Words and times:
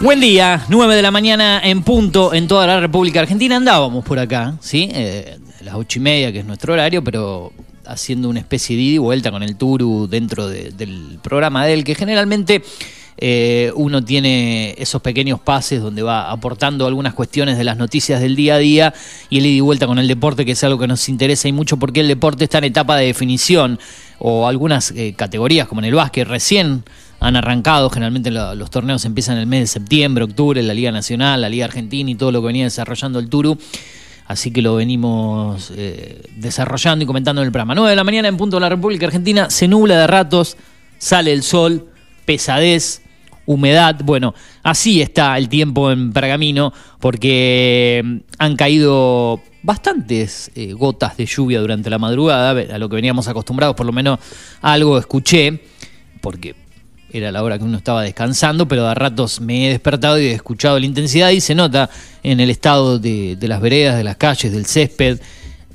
Buen 0.00 0.20
día, 0.20 0.64
9 0.68 0.94
de 0.96 1.02
la 1.02 1.10
mañana 1.10 1.60
en 1.62 1.82
punto 1.82 2.32
en 2.32 2.46
toda 2.48 2.66
la 2.66 2.80
República 2.80 3.20
Argentina. 3.20 3.56
Andábamos 3.56 4.04
por 4.04 4.18
acá, 4.18 4.54
¿sí? 4.60 4.88
Eh, 4.92 5.38
las 5.60 5.74
ocho 5.74 5.98
y 5.98 6.02
media, 6.02 6.32
que 6.32 6.38
es 6.40 6.44
nuestro 6.46 6.72
horario, 6.72 7.02
pero 7.04 7.52
haciendo 7.84 8.28
una 8.28 8.38
especie 8.40 8.76
de 8.76 8.82
ida 8.82 8.94
y 8.94 8.98
vuelta 8.98 9.30
con 9.30 9.42
el 9.42 9.56
Turu 9.56 10.06
dentro 10.08 10.46
de- 10.46 10.70
del 10.70 11.18
programa 11.22 11.64
de 11.66 11.74
él, 11.74 11.84
que 11.84 11.94
generalmente 11.94 12.62
eh, 13.20 13.72
uno 13.74 14.04
tiene 14.04 14.74
esos 14.78 15.02
pequeños 15.02 15.40
pases 15.40 15.82
donde 15.82 16.02
va 16.02 16.30
aportando 16.30 16.86
algunas 16.86 17.14
cuestiones 17.14 17.58
de 17.58 17.64
las 17.64 17.76
noticias 17.76 18.20
del 18.20 18.36
día 18.36 18.54
a 18.54 18.58
día 18.58 18.94
y 19.28 19.38
el 19.38 19.46
ida 19.46 19.56
y 19.56 19.60
vuelta 19.60 19.86
con 19.86 19.98
el 19.98 20.06
deporte, 20.06 20.44
que 20.44 20.52
es 20.52 20.62
algo 20.64 20.78
que 20.78 20.86
nos 20.86 21.08
interesa 21.08 21.48
y 21.48 21.52
mucho 21.52 21.76
porque 21.78 22.00
el 22.00 22.08
deporte 22.08 22.44
está 22.44 22.58
en 22.58 22.64
etapa 22.64 22.96
de 22.96 23.06
definición 23.06 23.78
o 24.20 24.46
algunas 24.46 24.92
eh, 24.92 25.14
categorías 25.16 25.66
como 25.66 25.80
en 25.80 25.86
el 25.86 25.94
básquet 25.94 26.28
recién 26.28 26.84
han 27.20 27.34
arrancado, 27.34 27.90
generalmente 27.90 28.30
lo- 28.30 28.54
los 28.54 28.70
torneos 28.70 29.04
empiezan 29.04 29.34
en 29.34 29.40
el 29.40 29.46
mes 29.48 29.60
de 29.62 29.66
septiembre, 29.66 30.22
octubre, 30.22 30.62
la 30.62 30.72
Liga 30.74 30.92
Nacional, 30.92 31.40
la 31.40 31.48
Liga 31.48 31.64
Argentina 31.64 32.08
y 32.08 32.14
todo 32.14 32.30
lo 32.30 32.40
que 32.40 32.46
venía 32.46 32.64
desarrollando 32.64 33.18
el 33.18 33.28
Turu. 33.28 33.58
Así 34.26 34.50
que 34.52 34.62
lo 34.62 34.76
venimos 34.76 35.72
eh, 35.74 36.20
desarrollando 36.36 37.02
y 37.02 37.06
comentando 37.06 37.40
en 37.42 37.46
el 37.46 37.52
programa. 37.52 37.74
9 37.74 37.90
de 37.90 37.96
la 37.96 38.04
mañana 38.04 38.28
en 38.28 38.36
punto 38.36 38.58
de 38.58 38.60
la 38.60 38.68
República 38.68 39.06
Argentina, 39.06 39.50
se 39.50 39.66
nubla 39.66 39.98
de 39.98 40.06
ratos, 40.06 40.56
sale 40.98 41.32
el 41.32 41.42
sol, 41.42 41.88
pesadez, 42.26 43.00
humedad. 43.48 43.96
Bueno, 44.04 44.34
así 44.62 45.00
está 45.00 45.36
el 45.38 45.48
tiempo 45.48 45.90
en 45.90 46.12
Pergamino, 46.12 46.72
porque 47.00 48.02
mm, 48.04 48.16
han 48.38 48.56
caído 48.56 49.40
bastantes 49.62 50.50
eh, 50.54 50.74
gotas 50.74 51.16
de 51.16 51.26
lluvia 51.26 51.60
durante 51.60 51.90
la 51.90 51.98
madrugada, 51.98 52.50
a 52.50 52.78
lo 52.78 52.88
que 52.88 52.96
veníamos 52.96 53.26
acostumbrados, 53.26 53.74
por 53.74 53.86
lo 53.86 53.92
menos 53.92 54.18
algo 54.60 54.98
escuché, 54.98 55.62
porque 56.20 56.54
era 57.10 57.32
la 57.32 57.42
hora 57.42 57.58
que 57.58 57.64
uno 57.64 57.78
estaba 57.78 58.02
descansando, 58.02 58.68
pero 58.68 58.86
a 58.86 58.94
ratos 58.94 59.40
me 59.40 59.66
he 59.66 59.70
despertado 59.70 60.20
y 60.20 60.26
he 60.26 60.32
escuchado 60.32 60.78
la 60.78 60.84
intensidad 60.84 61.30
y 61.30 61.40
se 61.40 61.54
nota 61.54 61.88
en 62.22 62.40
el 62.40 62.50
estado 62.50 62.98
de, 62.98 63.36
de 63.36 63.48
las 63.48 63.62
veredas, 63.62 63.96
de 63.96 64.04
las 64.04 64.16
calles, 64.16 64.52
del 64.52 64.66
césped, 64.66 65.18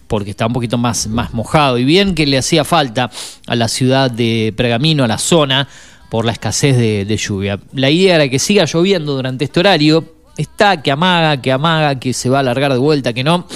porque 0.07 0.29
está 0.29 0.45
un 0.45 0.53
poquito 0.53 0.78
más, 0.78 1.07
más 1.07 1.33
mojado. 1.33 1.79
Y 1.79 1.85
bien 1.85 2.13
que 2.13 2.28
le 2.28 2.38
hacía 2.38 2.63
falta 2.63 3.09
a 3.47 3.56
la 3.56 3.67
ciudad 3.67 4.12
de 4.12 4.53
Pergamino, 4.56 5.03
a 5.03 5.07
la 5.07 5.17
zona, 5.17 5.67
por 6.09 6.25
la 6.25 6.31
escasez 6.31 6.77
de, 6.77 7.17
lluvia. 7.17 7.59
La 7.73 7.89
idea 7.89 8.15
era 8.15 8.29
que 8.29 8.39
siga 8.39 8.65
lloviendo 8.65 9.15
durante 9.15 9.45
este 9.45 9.59
horario. 9.59 10.05
Está 10.37 10.81
que 10.81 10.91
amaga, 10.91 11.41
que 11.41 11.51
amaga, 11.51 11.99
que 11.99 12.13
se 12.13 12.29
va 12.29 12.37
a 12.37 12.39
alargar 12.41 12.71
de 12.71 12.79
vuelta, 12.79 13.13
que 13.13 13.23
no. 13.23 13.47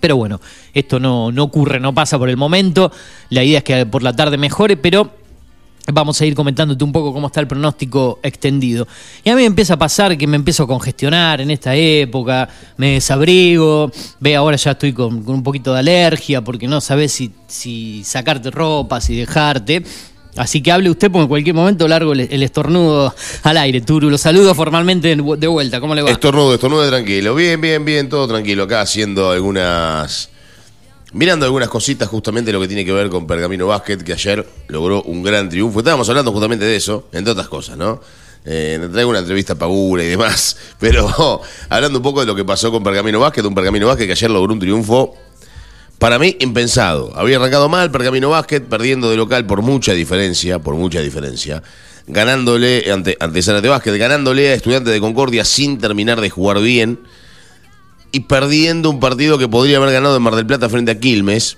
Pero 0.00 0.16
bueno, 0.16 0.40
esto 0.74 0.98
no, 0.98 1.30
no 1.30 1.44
ocurre, 1.44 1.78
no 1.78 1.94
pasa 1.94 2.18
por 2.18 2.28
el 2.28 2.36
momento. 2.36 2.90
La 3.30 3.44
idea 3.44 3.58
es 3.58 3.64
que 3.64 3.86
por 3.86 4.02
la 4.02 4.14
tarde 4.14 4.36
mejore, 4.36 4.76
pero 4.76 5.10
vamos 5.90 6.20
a 6.20 6.26
ir 6.26 6.34
comentándote 6.34 6.84
un 6.84 6.92
poco 6.92 7.12
cómo 7.12 7.26
está 7.26 7.40
el 7.40 7.48
pronóstico 7.48 8.20
extendido. 8.22 8.86
Y 9.24 9.30
a 9.30 9.34
mí 9.34 9.40
me 9.40 9.46
empieza 9.46 9.74
a 9.74 9.78
pasar 9.78 10.16
que 10.16 10.26
me 10.26 10.36
empiezo 10.36 10.64
a 10.64 10.66
congestionar 10.66 11.40
en 11.40 11.50
esta 11.50 11.74
época, 11.74 12.48
me 12.76 12.92
desabrigo, 12.92 13.90
ve 14.20 14.36
ahora 14.36 14.56
ya 14.56 14.72
estoy 14.72 14.92
con, 14.92 15.22
con 15.22 15.36
un 15.36 15.42
poquito 15.42 15.72
de 15.72 15.80
alergia 15.80 16.42
porque 16.42 16.68
no 16.68 16.80
sabes 16.80 17.12
si, 17.12 17.32
si 17.48 18.04
sacarte 18.04 18.50
ropa, 18.50 19.00
si 19.00 19.16
dejarte. 19.16 19.82
Así 20.36 20.62
que 20.62 20.72
hable 20.72 20.88
usted 20.88 21.10
porque 21.10 21.22
en 21.22 21.28
cualquier 21.28 21.54
momento 21.54 21.86
largo 21.86 22.12
el, 22.12 22.42
estornudo 22.42 23.14
al 23.42 23.56
aire. 23.58 23.82
Turu, 23.82 24.08
lo 24.08 24.16
saludo 24.16 24.54
formalmente 24.54 25.14
de 25.14 25.46
vuelta. 25.46 25.78
¿Cómo 25.80 25.94
le 25.94 26.02
va? 26.02 26.10
Estornudo, 26.10 26.54
estornudo 26.54 26.88
tranquilo. 26.88 27.34
Bien, 27.34 27.60
bien, 27.60 27.84
bien, 27.84 28.08
todo 28.08 28.26
tranquilo. 28.26 28.62
Acá 28.62 28.80
haciendo 28.80 29.30
algunas. 29.30 30.30
Mirando 31.12 31.44
algunas 31.44 31.68
cositas, 31.68 32.08
justamente 32.08 32.50
lo 32.52 32.60
que 32.60 32.68
tiene 32.68 32.86
que 32.86 32.92
ver 32.92 33.10
con 33.10 33.26
Pergamino 33.26 33.66
Basket, 33.66 33.98
que 33.98 34.14
ayer 34.14 34.46
logró 34.68 35.02
un 35.02 35.22
gran 35.22 35.50
triunfo. 35.50 35.80
Estábamos 35.80 36.08
hablando 36.08 36.32
justamente 36.32 36.64
de 36.64 36.76
eso, 36.76 37.08
entre 37.12 37.32
otras 37.32 37.48
cosas, 37.48 37.76
¿no? 37.76 38.00
Eh, 38.46 38.88
traigo 38.90 39.10
una 39.10 39.18
entrevista 39.18 39.52
a 39.52 39.56
Pagura 39.56 40.02
y 40.02 40.08
demás, 40.08 40.56
pero 40.80 41.42
hablando 41.68 41.98
un 41.98 42.02
poco 42.02 42.20
de 42.20 42.26
lo 42.26 42.34
que 42.34 42.46
pasó 42.46 42.72
con 42.72 42.82
Pergamino 42.82 43.20
Basket, 43.20 43.42
un 43.42 43.54
Pergamino 43.54 43.86
Basket 43.86 44.06
que 44.06 44.12
ayer 44.12 44.30
logró 44.30 44.54
un 44.54 44.58
triunfo 44.58 45.14
para 46.02 46.18
mí, 46.18 46.36
impensado. 46.40 47.12
Había 47.14 47.36
arrancado 47.36 47.68
mal 47.68 47.92
Pergamino 47.92 48.28
Basket, 48.30 48.62
perdiendo 48.62 49.08
de 49.08 49.16
local 49.16 49.46
por 49.46 49.62
mucha 49.62 49.92
diferencia, 49.92 50.58
por 50.58 50.74
mucha 50.74 51.00
diferencia. 51.00 51.62
Ganándole 52.08 52.90
ante, 52.90 53.16
ante 53.20 53.40
Zárate 53.40 53.68
Basket, 53.68 53.96
ganándole 53.96 54.50
a 54.50 54.54
Estudiantes 54.54 54.92
de 54.92 54.98
Concordia 54.98 55.44
sin 55.44 55.78
terminar 55.78 56.20
de 56.20 56.28
jugar 56.28 56.60
bien. 56.60 56.98
Y 58.10 58.18
perdiendo 58.18 58.90
un 58.90 58.98
partido 58.98 59.38
que 59.38 59.46
podría 59.46 59.76
haber 59.76 59.92
ganado 59.92 60.16
en 60.16 60.22
Mar 60.22 60.34
del 60.34 60.44
Plata 60.44 60.68
frente 60.68 60.90
a 60.90 60.98
Quilmes. 60.98 61.56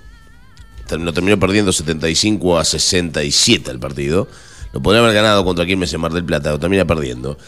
Lo 0.90 1.14
terminó 1.14 1.40
perdiendo 1.40 1.72
75 1.72 2.58
a 2.58 2.66
67 2.66 3.70
el 3.70 3.78
partido. 3.78 4.28
Lo 4.74 4.82
podría 4.82 5.00
haber 5.00 5.14
ganado 5.14 5.42
contra 5.46 5.64
Quilmes 5.64 5.90
en 5.94 6.02
Mar 6.02 6.12
del 6.12 6.26
Plata, 6.26 6.50
lo 6.50 6.58
termina 6.58 6.84
perdiendo. 6.84 7.38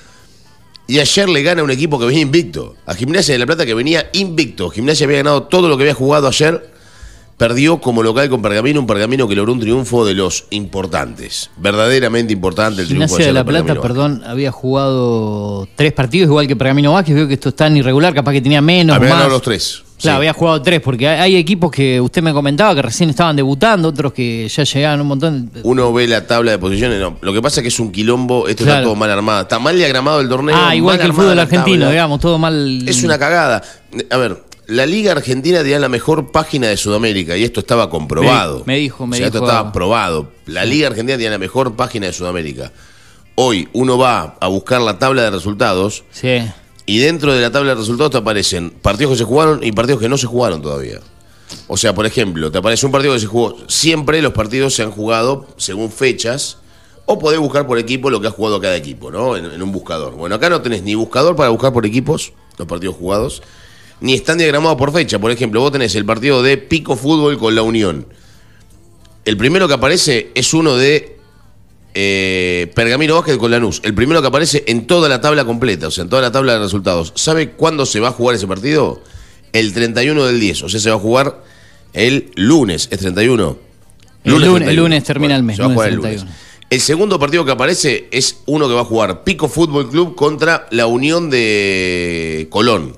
Y 0.87 0.99
ayer 0.99 1.29
le 1.29 1.43
gana 1.43 1.63
un 1.63 1.71
equipo 1.71 1.99
que 1.99 2.07
venía 2.07 2.23
invicto. 2.23 2.75
A 2.87 2.95
Gimnasia 2.95 3.35
de 3.35 3.39
la 3.39 3.45
Plata 3.45 3.67
que 3.67 3.75
venía 3.75 4.09
invicto. 4.15 4.71
Gimnasia 4.71 5.05
había 5.05 5.19
ganado 5.19 5.43
todo 5.43 5.69
lo 5.69 5.77
que 5.77 5.83
había 5.83 5.95
jugado 5.95 6.29
ayer 6.29 6.75
perdió 7.37 7.81
como 7.81 8.03
local 8.03 8.29
con 8.29 8.43
Pergamino, 8.43 8.81
un 8.81 8.87
Pergamino 8.87 9.29
que 9.29 9.35
logró 9.35 9.53
un 9.53 9.61
triunfo 9.61 10.05
de 10.07 10.15
los 10.15 10.47
importantes, 10.51 11.51
verdaderamente 11.57 12.33
importante 12.33 12.83
el 12.83 12.89
triunfo 12.89 13.09
Gimnasia 13.09 13.27
de 13.27 13.33
la 13.33 13.45
Plata, 13.45 13.75
Pergamino 13.75 13.83
perdón, 13.83 14.23
había 14.27 14.51
jugado 14.53 15.69
tres 15.77 15.93
partidos, 15.93 16.29
igual 16.29 16.47
que 16.47 16.57
Pergamino 16.57 16.93
Vázquez. 16.93 17.15
Veo 17.15 17.29
que 17.29 17.35
esto 17.35 17.51
es 17.51 17.57
tan 17.57 17.77
irregular, 17.77 18.15
capaz 18.15 18.33
que 18.33 18.41
tenía 18.41 18.61
menos. 18.61 18.97
Había 18.97 19.11
más. 19.11 19.19
ganado 19.19 19.35
los 19.35 19.43
tres. 19.43 19.83
Claro, 19.99 20.17
sí. 20.17 20.19
había 20.19 20.33
jugado 20.35 20.61
tres, 20.61 20.81
porque 20.83 21.09
hay, 21.09 21.37
equipos 21.37 21.71
que 21.71 21.99
usted 22.01 22.23
me 22.23 22.33
comentaba 22.35 22.75
que 22.75 22.83
recién 22.83 23.09
estaban 23.09 23.35
debutando, 23.35 23.89
otros 23.89 24.13
que 24.13 24.47
ya 24.47 24.65
llegaban 24.65 25.01
un 25.01 25.07
montón. 25.07 25.51
Uno 25.63 25.91
ve 25.93 26.07
la 26.07 26.27
tabla 26.27 26.51
de 26.51 26.59
posiciones, 26.59 27.01
no. 27.01 27.17
Lo 27.23 27.33
que 27.33 27.41
pasa 27.41 27.61
es 27.61 27.63
que 27.63 27.69
es 27.69 27.81
un 27.81 27.93
quilombo, 27.93 28.47
esto 28.47 28.65
Claro. 28.65 28.81
está 28.81 28.85
todo 28.85 28.95
mal 28.95 29.11
armado. 29.11 29.43
Está 29.43 29.59
mal 29.59 29.75
diagramado 29.75 30.21
el 30.21 30.29
torneo. 30.29 30.55
ah, 30.59 30.77
igual 30.77 30.99
que 30.99 31.07
el 31.07 31.15
fútbol 31.15 31.39
argentino, 31.39 31.81
tabla. 31.81 31.91
digamos, 31.91 32.21
todo 32.21 32.39
mal. 32.39 32.87
Es 32.87 33.03
una 33.05 33.19
cagada. 33.19 33.63
A 34.11 34.17
ver, 34.19 34.43
la 34.67 34.85
Liga 34.87 35.13
Argentina 35.13 35.59
tenía 35.63 35.79
la 35.79 35.89
mejor 35.89 36.33
página 36.33 36.69
de 36.69 36.77
Sudamérica 36.77 37.37
y 37.37 37.45
esto 37.45 37.61
estaba 37.61 37.89
comprobado. 37.91 38.61
Me- 38.61 38.75
me 38.75 38.79
dijo, 38.79 39.07
me 39.07 39.17
O 39.17 39.19
sea, 39.19 39.27
dijo- 39.27 39.37
Esto 39.39 39.47
estaba 39.49 39.73
probado. 39.73 40.31
La 40.47 40.65
Liga 40.65 40.89
Argentina 40.89 41.17
tenía 41.17 41.31
la 41.31 41.39
mejor 41.39 41.77
página 41.77 42.07
de 42.07 42.13
Sudamérica. 42.13 42.73
Hoy 43.37 43.69
uno 43.73 43.99
va 43.99 44.37
a 44.41 44.49
buscar 44.49 44.81
la 44.81 44.99
tabla 44.99 45.23
de 45.23 45.31
resultados 45.31 46.05
Sí. 46.11 46.39
y 46.87 46.99
dentro 46.99 47.33
de 47.35 47.43
la 47.43 47.51
tabla 47.51 47.71
de 47.75 47.81
resultados 47.81 48.13
te 48.13 48.19
aparecen 48.19 48.71
partidos 48.71 49.13
que 49.13 49.19
se 49.19 49.25
jugaron 49.25 49.63
y 49.63 49.73
partidos 49.73 50.01
que 50.01 50.09
no 50.09 50.17
se 50.19 50.27
jugaron 50.27 50.63
todavía. 50.63 51.01
O 51.69 51.77
sea, 51.77 51.95
por 51.95 52.07
ejemplo, 52.07 52.51
te 52.51 52.59
aparece 52.59 52.87
un 52.87 52.93
partido 52.93 53.15
que 53.15 53.21
se 53.21 53.27
jugó. 53.27 53.57
Siempre 53.69 54.21
los 54.23 54.33
partidos 54.33 54.75
se 54.75 54.83
han 54.83 54.91
jugado 54.91 55.47
según 55.59 55.93
fechas. 55.93 56.59
O 57.09 57.21
podés 57.21 57.39
buscar 57.39 57.69
por 57.69 57.79
equipo 57.79 58.11
lo 58.11 58.21
que 58.21 58.27
ha 58.27 58.33
jugado 58.33 58.61
cada 58.61 58.75
equipo, 58.75 59.13
¿no? 59.13 59.37
En, 59.37 59.45
en 59.45 59.63
un 59.63 59.71
buscador. 59.71 60.15
Bueno, 60.17 60.35
acá 60.35 60.51
no 60.51 60.61
tenés 60.61 60.83
ni 60.83 60.97
buscador 60.97 61.37
para 61.37 61.51
buscar 61.51 61.73
por 61.73 61.87
equipos, 61.87 62.33
los 62.59 62.67
partidos 62.67 62.97
jugados, 62.97 63.43
ni 64.01 64.15
están 64.15 64.39
diagramados 64.39 64.77
por 64.77 64.93
fecha. 64.93 65.19
Por 65.19 65.31
ejemplo, 65.31 65.61
vos 65.61 65.73
tenés 65.73 65.95
el 65.95 66.05
partido 66.05 66.43
de 66.43 66.57
Pico 66.59 66.97
Fútbol 66.97 67.39
con 67.39 67.55
la 67.55 67.63
Unión. 67.63 68.07
El 69.25 69.37
primero 69.37 69.67
que 69.69 69.75
aparece 69.75 70.31
es 70.35 70.55
uno 70.55 70.77
de 70.77 71.17
eh, 71.95 72.71
Pergamino 72.75 73.15
Vázquez 73.15 73.39
con 73.39 73.51
Lanús. 73.51 73.81
El 73.85 73.95
primero 73.95 74.21
que 74.21 74.29
aparece 74.29 74.65
en 74.67 74.87
toda 74.87 75.09
la 75.09 75.21
tabla 75.21 75.45
completa, 75.45 75.89
o 75.89 75.91
sea, 75.91 76.03
en 76.05 76.11
toda 76.11 76.23
la 76.23 76.31
tabla 76.31 76.53
de 76.55 76.59
resultados. 76.61 77.13
¿Sabe 77.17 77.51
cuándo 77.53 77.87
se 77.87 78.01
va 78.01 78.09
a 78.09 78.13
jugar 78.13 78.37
ese 78.37 78.47
partido? 78.47 79.03
El 79.53 79.73
31 79.73 80.25
del 80.27 80.39
10. 80.39 80.63
O 80.65 80.69
sea, 80.69 80.79
se 80.79 80.91
va 80.91 80.97
a 80.97 81.01
jugar 81.01 81.43
el 81.95 82.31
lunes, 82.37 82.89
es 82.91 82.99
31. 83.01 83.59
El 84.25 84.33
lunes- 84.33 84.49
31. 84.51 84.83
lunes 84.83 85.05
termina 85.05 85.37
el 85.37 85.43
mes, 85.43 85.57
Se 85.57 85.63
va 85.63 85.67
a 85.67 85.69
lunes 85.69 85.77
jugar 85.77 85.89
el 85.89 86.01
31. 86.01 86.25
lunes. 86.25 86.47
El 86.69 86.81
segundo 86.81 87.19
partido 87.19 87.45
que 87.45 87.53
aparece 87.53 88.09
es 88.11 88.39
uno 88.47 88.67
que 88.69 88.75
va 88.75 88.81
a 88.81 88.85
jugar 88.85 89.23
Pico 89.25 89.49
Fútbol 89.49 89.89
Club 89.89 90.15
contra 90.17 90.67
la 90.73 90.87
Unión 90.87 91.31
de 91.31 92.49
Colón. 92.51 92.97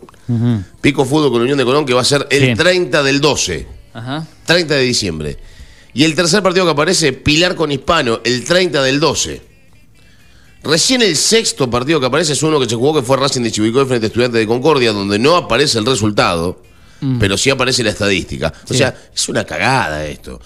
Pico 0.80 1.04
Fútbol 1.04 1.30
con 1.30 1.38
la 1.40 1.44
Unión 1.44 1.58
de 1.58 1.64
Colón 1.64 1.84
que 1.86 1.94
va 1.94 2.02
a 2.02 2.04
ser 2.04 2.26
el 2.30 2.50
Sí. 2.50 2.54
30 2.54 3.02
del 3.02 3.20
12. 3.20 3.66
Ajá. 3.94 4.26
30 4.44 4.74
de 4.74 4.82
diciembre. 4.82 5.38
Y 5.94 6.04
el 6.04 6.14
tercer 6.14 6.42
partido 6.42 6.64
que 6.66 6.72
aparece, 6.72 7.12
Pilar 7.12 7.54
con 7.56 7.72
Hispano, 7.72 8.20
el 8.24 8.44
30 8.44 8.82
del 8.82 9.00
12. 9.00 9.42
Recién 10.62 11.02
el 11.02 11.16
sexto 11.16 11.70
partido 11.70 12.00
que 12.00 12.06
aparece 12.06 12.32
es 12.32 12.42
uno 12.42 12.58
que 12.60 12.68
se 12.68 12.74
jugó 12.74 12.94
que 12.94 13.02
fue 13.06 13.16
Racing 13.16 13.42
de 13.42 13.50
Chivicoy 13.52 13.86
frente 13.86 14.06
a 14.06 14.08
Estudiantes 14.08 14.40
de 14.40 14.46
Concordia, 14.46 14.92
donde 14.92 15.18
no 15.18 15.36
aparece 15.36 15.78
el 15.78 15.86
resultado, 15.86 16.60
pero 17.20 17.38
sí 17.38 17.48
aparece 17.50 17.82
la 17.84 17.90
estadística. 17.90 18.52
O 18.68 18.74
sea, 18.74 18.94
es 19.14 19.28
una 19.28 19.44
cagada 19.44 20.04
esto. 20.04 20.40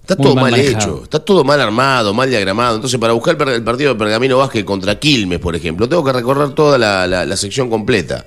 Está 0.00 0.16
Muy 0.16 0.24
todo 0.24 0.34
mal 0.34 0.54
hecho, 0.58 1.00
está 1.04 1.18
todo 1.20 1.44
mal 1.44 1.60
armado, 1.60 2.12
mal 2.14 2.28
diagramado. 2.28 2.76
Entonces, 2.76 2.98
para 2.98 3.12
buscar 3.12 3.36
el 3.48 3.62
partido 3.62 3.92
de 3.92 3.98
Pergamino 3.98 4.38
Vázquez 4.38 4.64
contra 4.64 4.98
Quilmes, 4.98 5.38
por 5.38 5.54
ejemplo, 5.54 5.88
tengo 5.88 6.02
que 6.02 6.12
recorrer 6.12 6.50
toda 6.50 6.78
la, 6.78 7.06
la- 7.06 7.24
la 7.26 7.36
sección 7.36 7.68
completa. 7.70 8.24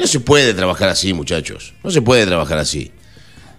No 0.00 0.06
se 0.06 0.20
puede 0.20 0.54
trabajar 0.54 0.88
así, 0.88 1.12
muchachos. 1.12 1.74
No 1.84 1.90
se 1.90 2.00
puede 2.00 2.26
trabajar 2.26 2.58
así. 2.58 2.90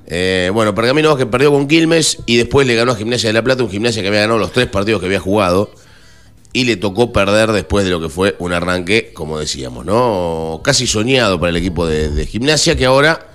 Eh, 0.07 0.49
bueno, 0.53 0.73
Pergamino 0.73 1.09
Vázquez 1.09 1.27
perdió 1.27 1.51
con 1.51 1.67
Quilmes 1.67 2.17
y 2.25 2.37
después 2.37 2.65
le 2.65 2.75
ganó 2.75 2.91
a 2.91 2.95
Gimnasia 2.95 3.29
de 3.29 3.33
la 3.33 3.43
Plata, 3.43 3.63
un 3.63 3.69
Gimnasia 3.69 4.01
que 4.01 4.07
había 4.07 4.21
ganado 4.21 4.39
los 4.39 4.51
tres 4.51 4.67
partidos 4.67 4.99
que 4.99 5.05
había 5.05 5.19
jugado. 5.19 5.71
Y 6.53 6.65
le 6.65 6.75
tocó 6.75 7.13
perder 7.13 7.51
después 7.51 7.85
de 7.85 7.91
lo 7.91 8.01
que 8.01 8.09
fue 8.09 8.35
un 8.39 8.51
arranque, 8.51 9.13
como 9.13 9.39
decíamos, 9.39 9.85
¿no? 9.85 10.61
Casi 10.63 10.85
soñado 10.85 11.39
para 11.39 11.51
el 11.51 11.55
equipo 11.57 11.87
de, 11.87 12.09
de 12.09 12.25
Gimnasia, 12.25 12.75
que 12.75 12.85
ahora 12.85 13.27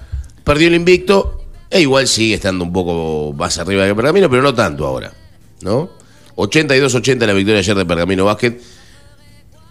perdió 0.45 0.69
el 0.69 0.75
invicto 0.75 1.45
e 1.71 1.81
igual 1.81 2.09
sigue 2.09 2.35
estando 2.35 2.65
un 2.65 2.73
poco 2.73 3.33
más 3.37 3.57
arriba 3.59 3.87
que 3.87 3.95
Pergamino, 3.95 4.29
pero 4.29 4.43
no 4.43 4.55
tanto 4.55 4.87
ahora, 4.87 5.15
¿no? 5.63 5.91
82-80 6.37 7.25
la 7.25 7.33
victoria 7.33 7.61
ayer 7.61 7.77
de 7.77 7.87
Pergamino 7.87 8.25
Vázquez, 8.27 8.55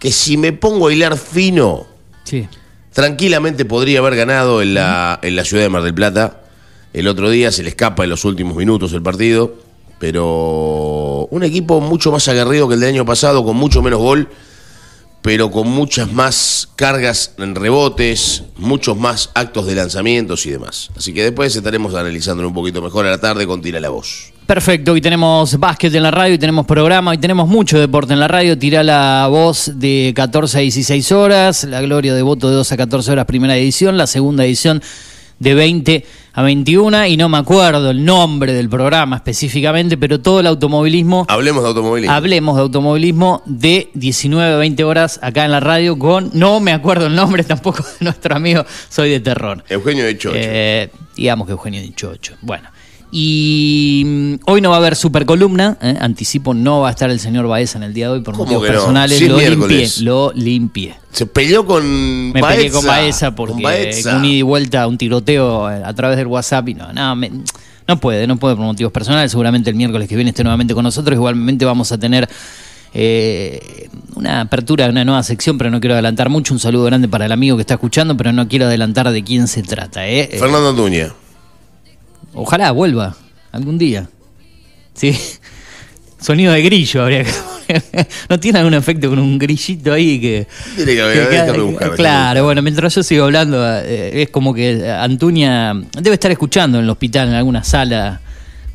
que 0.00 0.10
si 0.10 0.36
me 0.36 0.52
pongo 0.52 0.88
a 0.88 0.92
hilar 0.92 1.16
fino, 1.16 1.86
Sí. 2.24 2.48
Tranquilamente 2.96 3.66
podría 3.66 3.98
haber 3.98 4.16
ganado 4.16 4.62
en 4.62 4.72
la, 4.72 5.20
en 5.22 5.36
la 5.36 5.44
ciudad 5.44 5.62
de 5.62 5.68
Mar 5.68 5.82
del 5.82 5.92
Plata. 5.92 6.40
El 6.94 7.08
otro 7.08 7.28
día 7.28 7.52
se 7.52 7.62
le 7.62 7.68
escapa 7.68 8.04
en 8.04 8.08
los 8.08 8.24
últimos 8.24 8.56
minutos 8.56 8.94
el 8.94 9.02
partido, 9.02 9.54
pero 9.98 11.28
un 11.30 11.42
equipo 11.42 11.82
mucho 11.82 12.10
más 12.10 12.26
aguerrido 12.28 12.68
que 12.68 12.74
el 12.74 12.80
del 12.80 12.94
año 12.94 13.04
pasado, 13.04 13.44
con 13.44 13.54
mucho 13.54 13.82
menos 13.82 14.00
gol, 14.00 14.30
pero 15.20 15.50
con 15.50 15.68
muchas 15.68 16.10
más 16.10 16.70
cargas 16.74 17.34
en 17.36 17.54
rebotes, 17.54 18.44
muchos 18.56 18.96
más 18.96 19.28
actos 19.34 19.66
de 19.66 19.74
lanzamientos 19.74 20.46
y 20.46 20.52
demás. 20.52 20.88
Así 20.96 21.12
que 21.12 21.22
después 21.22 21.54
estaremos 21.54 21.94
analizándolo 21.94 22.48
un 22.48 22.54
poquito 22.54 22.80
mejor 22.80 23.04
a 23.04 23.10
la 23.10 23.20
tarde 23.20 23.46
con 23.46 23.60
Tira 23.60 23.78
la 23.78 23.90
Voz. 23.90 24.32
Perfecto, 24.46 24.92
hoy 24.92 25.00
tenemos 25.00 25.58
básquet 25.58 25.92
en 25.92 26.04
la 26.04 26.12
radio, 26.12 26.34
hoy 26.34 26.38
tenemos 26.38 26.66
programa, 26.66 27.10
hoy 27.10 27.18
tenemos 27.18 27.48
mucho 27.48 27.80
deporte 27.80 28.12
en 28.12 28.20
la 28.20 28.28
radio. 28.28 28.56
Tira 28.56 28.84
la 28.84 29.26
voz 29.28 29.72
de 29.74 30.12
14 30.14 30.58
a 30.58 30.60
16 30.60 31.10
horas, 31.10 31.64
la 31.64 31.80
gloria 31.80 32.14
de 32.14 32.22
voto 32.22 32.48
de 32.48 32.54
2 32.54 32.70
a 32.70 32.76
14 32.76 33.10
horas, 33.10 33.24
primera 33.24 33.56
edición, 33.56 33.96
la 33.96 34.06
segunda 34.06 34.44
edición 34.44 34.80
de 35.40 35.54
20 35.54 36.06
a 36.32 36.42
21. 36.44 37.06
Y 37.06 37.16
no 37.16 37.28
me 37.28 37.38
acuerdo 37.38 37.90
el 37.90 38.04
nombre 38.04 38.52
del 38.52 38.68
programa 38.68 39.16
específicamente, 39.16 39.96
pero 39.96 40.20
todo 40.20 40.38
el 40.38 40.46
automovilismo. 40.46 41.26
Hablemos 41.26 41.64
de 41.64 41.68
automovilismo. 41.70 42.14
Hablemos 42.14 42.54
de 42.54 42.62
automovilismo 42.62 43.42
de 43.46 43.90
19 43.94 44.54
a 44.54 44.56
20 44.58 44.84
horas 44.84 45.18
acá 45.24 45.44
en 45.44 45.50
la 45.50 45.58
radio 45.58 45.98
con, 45.98 46.30
no 46.34 46.60
me 46.60 46.72
acuerdo 46.72 47.08
el 47.08 47.16
nombre 47.16 47.42
tampoco 47.42 47.82
de 47.82 48.04
nuestro 48.04 48.36
amigo, 48.36 48.64
soy 48.90 49.10
de 49.10 49.18
terror. 49.18 49.64
Eugenio 49.68 50.04
de 50.04 50.16
Chocho. 50.16 50.36
Eh, 50.38 50.88
digamos 51.16 51.48
que 51.48 51.52
Eugenio 51.52 51.80
Dichocho. 51.80 52.34
Bueno. 52.42 52.75
Y 53.10 54.02
mm, 54.04 54.34
hoy 54.50 54.60
no 54.60 54.70
va 54.70 54.76
a 54.76 54.78
haber 54.78 54.96
super 54.96 55.24
columna, 55.26 55.78
¿eh? 55.80 55.96
anticipo, 56.00 56.54
no 56.54 56.80
va 56.80 56.88
a 56.88 56.90
estar 56.90 57.08
el 57.10 57.20
señor 57.20 57.46
Baeza 57.46 57.78
en 57.78 57.84
el 57.84 57.94
día 57.94 58.06
de 58.06 58.12
hoy 58.14 58.20
por 58.20 58.34
¿Cómo 58.34 58.44
motivos 58.44 58.62
no? 58.64 58.68
personales. 58.68 59.18
Sí, 59.18 59.28
lo 59.28 59.38
limpié, 59.38 59.88
lo 60.00 60.32
limpié. 60.34 60.94
Se 61.12 61.26
peleó 61.26 61.64
con 61.64 62.32
Me 62.32 62.42
peleé 62.42 62.70
con 62.70 62.84
Baeza 62.84 63.26
con 63.28 63.34
porque 63.36 63.62
Baeza. 63.62 64.16
un 64.16 64.24
ida 64.24 64.34
y 64.38 64.42
vuelta, 64.42 64.86
un 64.86 64.98
tiroteo 64.98 65.70
eh, 65.70 65.82
a 65.84 65.94
través 65.94 66.16
del 66.18 66.26
WhatsApp 66.26 66.68
y 66.68 66.74
no, 66.74 66.92
no, 66.92 67.16
me- 67.16 67.30
no 67.88 68.00
puede, 68.00 68.26
no 68.26 68.36
puede 68.36 68.56
por 68.56 68.64
motivos 68.64 68.92
personales. 68.92 69.30
Seguramente 69.30 69.70
el 69.70 69.76
miércoles 69.76 70.08
que 70.08 70.16
viene 70.16 70.30
esté 70.30 70.42
nuevamente 70.42 70.74
con 70.74 70.82
nosotros. 70.82 71.14
Igualmente 71.14 71.64
vamos 71.64 71.92
a 71.92 71.98
tener 71.98 72.28
eh, 72.92 73.88
una 74.16 74.40
apertura 74.40 74.86
de 74.86 74.90
una 74.90 75.04
nueva 75.04 75.22
sección, 75.22 75.56
pero 75.56 75.70
no 75.70 75.78
quiero 75.80 75.94
adelantar 75.94 76.28
mucho. 76.28 76.52
Un 76.52 76.58
saludo 76.60 76.84
grande 76.84 77.06
para 77.06 77.26
el 77.26 77.32
amigo 77.32 77.56
que 77.56 77.60
está 77.60 77.74
escuchando, 77.74 78.16
pero 78.16 78.32
no 78.32 78.48
quiero 78.48 78.66
adelantar 78.66 79.10
de 79.12 79.22
quién 79.22 79.46
se 79.46 79.62
trata. 79.62 80.06
¿eh? 80.08 80.28
Fernando 80.38 80.70
Antuña. 80.70 81.12
Ojalá 82.36 82.70
vuelva 82.72 83.16
algún 83.52 83.78
día. 83.78 84.08
Sí. 84.94 85.16
Sonido 86.20 86.52
de 86.52 86.62
grillo 86.62 87.02
habría 87.02 87.24
que. 87.24 87.30
¿No 88.28 88.38
tiene 88.40 88.58
algún 88.60 88.74
efecto 88.74 89.08
con 89.10 89.18
un 89.18 89.38
grillito 89.38 89.92
ahí 89.92 90.20
que. 90.20 90.46
Tiene 90.76 90.94
que 90.94 91.02
haber, 91.02 91.28
que- 91.28 91.52
que- 91.52 91.60
buscar, 91.60 91.94
claro, 91.94 92.44
bueno, 92.44 92.62
mientras 92.62 92.94
yo 92.94 93.02
sigo 93.02 93.24
hablando, 93.24 93.58
eh, 93.82 94.22
es 94.22 94.30
como 94.30 94.54
que 94.54 94.88
Antuña 94.90 95.74
debe 96.00 96.14
estar 96.14 96.30
escuchando 96.30 96.78
en 96.78 96.84
el 96.84 96.90
hospital, 96.90 97.28
en 97.28 97.34
alguna 97.34 97.62
sala 97.64 98.20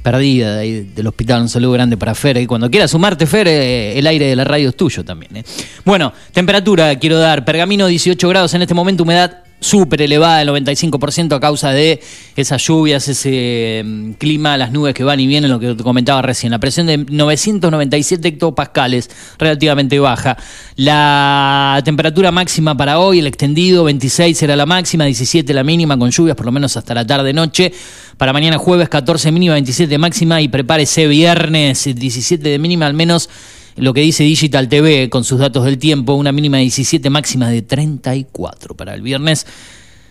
perdida 0.03 0.55
de 0.55 0.61
ahí 0.61 0.91
del 0.95 1.07
hospital. 1.07 1.41
Un 1.41 1.49
saludo 1.49 1.71
grande 1.73 1.97
para 1.97 2.13
Fer. 2.15 2.37
Y 2.37 2.45
cuando 2.47 2.69
quiera 2.69 2.87
sumarte, 2.87 3.25
Fer, 3.25 3.47
eh, 3.47 3.97
el 3.97 4.05
aire 4.07 4.25
de 4.27 4.35
la 4.35 4.43
radio 4.43 4.69
es 4.69 4.75
tuyo 4.75 5.03
también. 5.03 5.37
eh. 5.37 5.43
Bueno, 5.85 6.13
temperatura 6.33 6.97
quiero 6.99 7.17
dar. 7.17 7.43
Pergamino 7.45 7.87
18 7.87 8.27
grados 8.29 8.53
en 8.53 8.61
este 8.61 8.73
momento, 8.73 9.03
humedad 9.03 9.39
súper 9.61 10.01
elevada, 10.01 10.41
el 10.41 10.49
95% 10.49 11.35
a 11.35 11.39
causa 11.39 11.71
de 11.71 12.01
esas 12.35 12.65
lluvias, 12.65 13.07
ese 13.07 13.83
mm, 13.85 14.11
clima, 14.13 14.57
las 14.57 14.71
nubes 14.71 14.95
que 14.95 15.03
van 15.03 15.19
y 15.19 15.27
vienen, 15.27 15.51
lo 15.51 15.59
que 15.59 15.77
comentaba 15.77 16.21
recién. 16.23 16.51
La 16.51 16.59
presión 16.59 16.87
de 16.87 16.97
997 16.97 18.27
hectopascales, 18.27 19.09
relativamente 19.37 19.99
baja. 19.99 20.35
La 20.75 21.79
temperatura 21.85 22.31
máxima 22.31 22.75
para 22.75 22.99
hoy, 22.99 23.19
el 23.19 23.27
extendido, 23.27 23.83
26 23.83 24.35
será 24.35 24.55
la 24.55 24.65
máxima, 24.65 25.05
17 25.05 25.53
la 25.53 25.63
mínima, 25.63 25.97
con 25.97 26.09
lluvias 26.09 26.35
por 26.35 26.47
lo 26.47 26.51
menos 26.51 26.75
hasta 26.75 26.95
la 26.95 27.05
tarde-noche. 27.05 27.71
Para 28.17 28.33
mañana 28.33 28.57
jueves, 28.57 28.89
14 28.89 29.31
mínima, 29.31 29.53
27 29.53 29.95
máxima 29.99 30.41
y 30.41 30.47
prepárese 30.47 31.07
viernes, 31.07 31.83
17 31.83 32.49
de 32.49 32.57
mínima, 32.57 32.87
al 32.87 32.95
menos 32.95 33.29
lo 33.75 33.93
que 33.93 34.01
dice 34.01 34.23
Digital 34.23 34.67
TV 34.69 35.09
con 35.09 35.23
sus 35.23 35.39
datos 35.39 35.65
del 35.65 35.77
tiempo, 35.77 36.13
una 36.13 36.31
mínima 36.31 36.57
de 36.57 36.63
17, 36.63 37.09
máxima 37.09 37.49
de 37.49 37.61
34 37.61 38.75
para 38.75 38.93
el 38.93 39.01
viernes. 39.01 39.45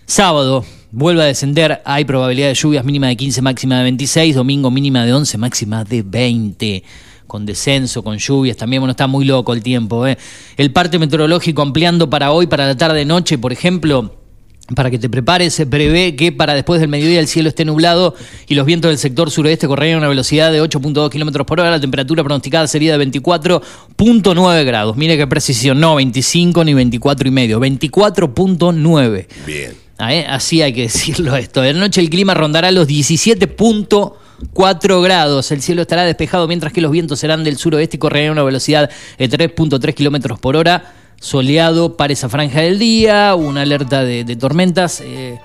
Sábado 0.06 0.64
vuelve 0.90 1.22
a 1.22 1.26
descender, 1.26 1.82
hay 1.84 2.04
probabilidad 2.04 2.48
de 2.48 2.54
lluvias 2.54 2.84
mínima 2.84 3.08
de 3.08 3.16
15, 3.16 3.42
máxima 3.42 3.78
de 3.78 3.84
26, 3.84 4.34
domingo 4.34 4.70
mínima 4.70 5.04
de 5.04 5.12
11, 5.12 5.38
máxima 5.38 5.84
de 5.84 6.02
20 6.02 6.84
con 7.26 7.46
descenso, 7.46 8.02
con 8.02 8.18
lluvias, 8.18 8.56
también 8.56 8.82
bueno, 8.82 8.90
está 8.90 9.06
muy 9.06 9.24
loco 9.24 9.52
el 9.52 9.62
tiempo. 9.62 10.06
¿eh? 10.06 10.18
El 10.56 10.72
parte 10.72 10.98
meteorológico 10.98 11.62
ampliando 11.62 12.10
para 12.10 12.32
hoy, 12.32 12.48
para 12.48 12.66
la 12.66 12.76
tarde-noche, 12.76 13.38
por 13.38 13.52
ejemplo, 13.52 14.19
para 14.74 14.90
que 14.90 14.98
te 14.98 15.08
prepares, 15.08 15.54
se 15.54 15.66
prevé 15.66 16.16
que 16.16 16.32
para 16.32 16.54
después 16.54 16.80
del 16.80 16.88
mediodía 16.88 17.20
el 17.20 17.26
cielo 17.26 17.48
esté 17.48 17.64
nublado 17.64 18.14
y 18.46 18.54
los 18.54 18.66
vientos 18.66 18.90
del 18.90 18.98
sector 18.98 19.30
suroeste 19.30 19.66
correrían 19.66 19.96
a 19.96 19.98
una 19.98 20.08
velocidad 20.08 20.52
de 20.52 20.62
8.2 20.62 21.10
kilómetros 21.10 21.46
por 21.46 21.60
hora. 21.60 21.70
La 21.70 21.80
temperatura 21.80 22.22
pronosticada 22.22 22.66
sería 22.66 22.96
de 22.96 23.06
24.9 23.06 24.64
grados. 24.64 24.96
Mire 24.96 25.16
qué 25.16 25.26
precisión, 25.26 25.80
no 25.80 25.96
25 25.96 26.64
ni 26.64 26.74
24 26.74 27.28
y 27.28 27.30
medio, 27.30 27.60
24.9. 27.60 29.26
Bien. 29.46 29.72
Ah, 29.98 30.14
¿eh? 30.14 30.26
Así 30.28 30.62
hay 30.62 30.72
que 30.72 30.82
decirlo 30.82 31.36
esto. 31.36 31.62
De 31.62 31.74
noche 31.74 32.00
el 32.00 32.08
clima 32.08 32.34
rondará 32.34 32.70
los 32.70 32.86
17.4 32.88 35.02
grados. 35.02 35.50
El 35.50 35.62
cielo 35.62 35.82
estará 35.82 36.04
despejado 36.04 36.46
mientras 36.48 36.72
que 36.72 36.80
los 36.80 36.92
vientos 36.92 37.18
serán 37.18 37.44
del 37.44 37.58
suroeste 37.58 37.96
y 37.96 37.98
correrán 37.98 38.30
a 38.30 38.32
una 38.32 38.44
velocidad 38.44 38.88
de 39.18 39.28
3.3 39.28 39.94
kilómetros 39.94 40.38
por 40.38 40.56
hora 40.56 40.94
soleado 41.20 41.96
para 41.96 42.12
esa 42.12 42.28
franja 42.28 42.62
del 42.62 42.78
día, 42.78 43.34
una 43.36 43.62
alerta 43.62 44.02
de, 44.02 44.24
de 44.24 44.36
tormentas. 44.36 45.00
Eh, 45.04 45.38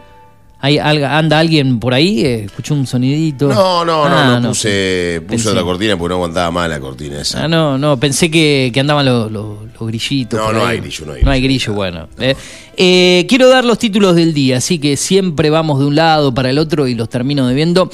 ¿hay, 0.60 0.80
¿Anda 0.80 1.38
alguien 1.38 1.80
por 1.80 1.94
ahí? 1.94 2.26
Eh, 2.26 2.44
¿Escuchó 2.46 2.74
un 2.74 2.88
sonidito? 2.88 3.50
No, 3.50 3.84
no, 3.84 4.08
no, 4.10 4.16
Ah, 4.18 4.40
no, 4.42 4.50
puse, 4.50 5.22
puse 5.28 5.54
la 5.54 5.62
cortina 5.64 5.98
porque 5.98 6.10
no 6.10 6.16
aguantaba 6.16 6.50
más 6.50 6.70
la 6.70 6.80
cortina 6.80 7.20
esa. 7.22 7.44
Ah, 7.44 7.48
no, 7.50 7.78
no, 7.78 8.00
pensé 8.00 8.32
que, 8.32 8.72
que 8.74 8.80
andaban 8.80 9.06
los, 9.06 9.30
los- 9.32 9.58
los 9.78 9.88
grillitos. 9.90 10.40
No, 10.40 10.54
no 10.54 10.66
hay 10.66 10.80
grillo, 10.80 11.06
no 11.06 11.12
hay 11.14 11.24
No 11.24 11.32
hay 11.32 11.42
grillo. 11.42 11.74
grillo, 11.74 11.74
bueno. 11.74 12.08
Eh, 12.20 12.36
eh, 12.78 13.26
quiero 13.28 13.50
dar 13.50 13.66
los 13.66 13.78
títulos 13.78 14.16
del 14.16 14.34
día, 14.34 14.58
así 14.58 14.80
que 14.80 14.96
siempre 14.96 15.50
vamos 15.50 15.80
de 15.80 15.86
un 15.86 15.96
lado 15.96 16.34
para 16.34 16.50
el 16.50 16.58
otro 16.58 16.88
y 16.88 16.96
los 16.96 17.10
termino 17.10 17.46
debiendo. 17.48 17.90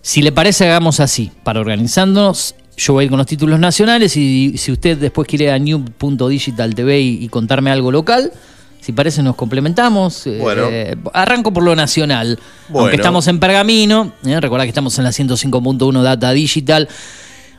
Si 0.00 0.22
le 0.22 0.30
parece, 0.32 0.64
hagamos 0.66 1.00
así, 1.00 1.32
para 1.42 1.58
organizarnos. 1.60 2.54
Yo 2.84 2.94
voy 2.94 3.02
a 3.02 3.04
ir 3.04 3.10
con 3.10 3.18
los 3.18 3.28
títulos 3.28 3.60
nacionales 3.60 4.16
y 4.16 4.58
si 4.58 4.72
usted 4.72 4.98
después 4.98 5.28
quiere 5.28 5.52
a 5.52 5.58
new.digital 5.58 6.74
TV 6.74 7.00
y, 7.00 7.22
y 7.24 7.28
contarme 7.28 7.70
algo 7.70 7.92
local, 7.92 8.32
si 8.80 8.90
parece 8.90 9.22
nos 9.22 9.36
complementamos. 9.36 10.26
Eh, 10.26 10.38
Bueno. 10.40 10.64
eh, 10.68 10.96
arranco 11.12 11.52
por 11.52 11.62
lo 11.62 11.76
nacional. 11.76 12.40
Bueno. 12.68 12.80
Aunque 12.86 12.96
estamos 12.96 13.28
en 13.28 13.38
Pergamino, 13.38 14.14
eh, 14.26 14.40
recordá 14.40 14.64
que 14.64 14.70
estamos 14.70 14.98
en 14.98 15.04
la 15.04 15.10
105.1 15.10 16.02
Data 16.02 16.32
Digital 16.32 16.88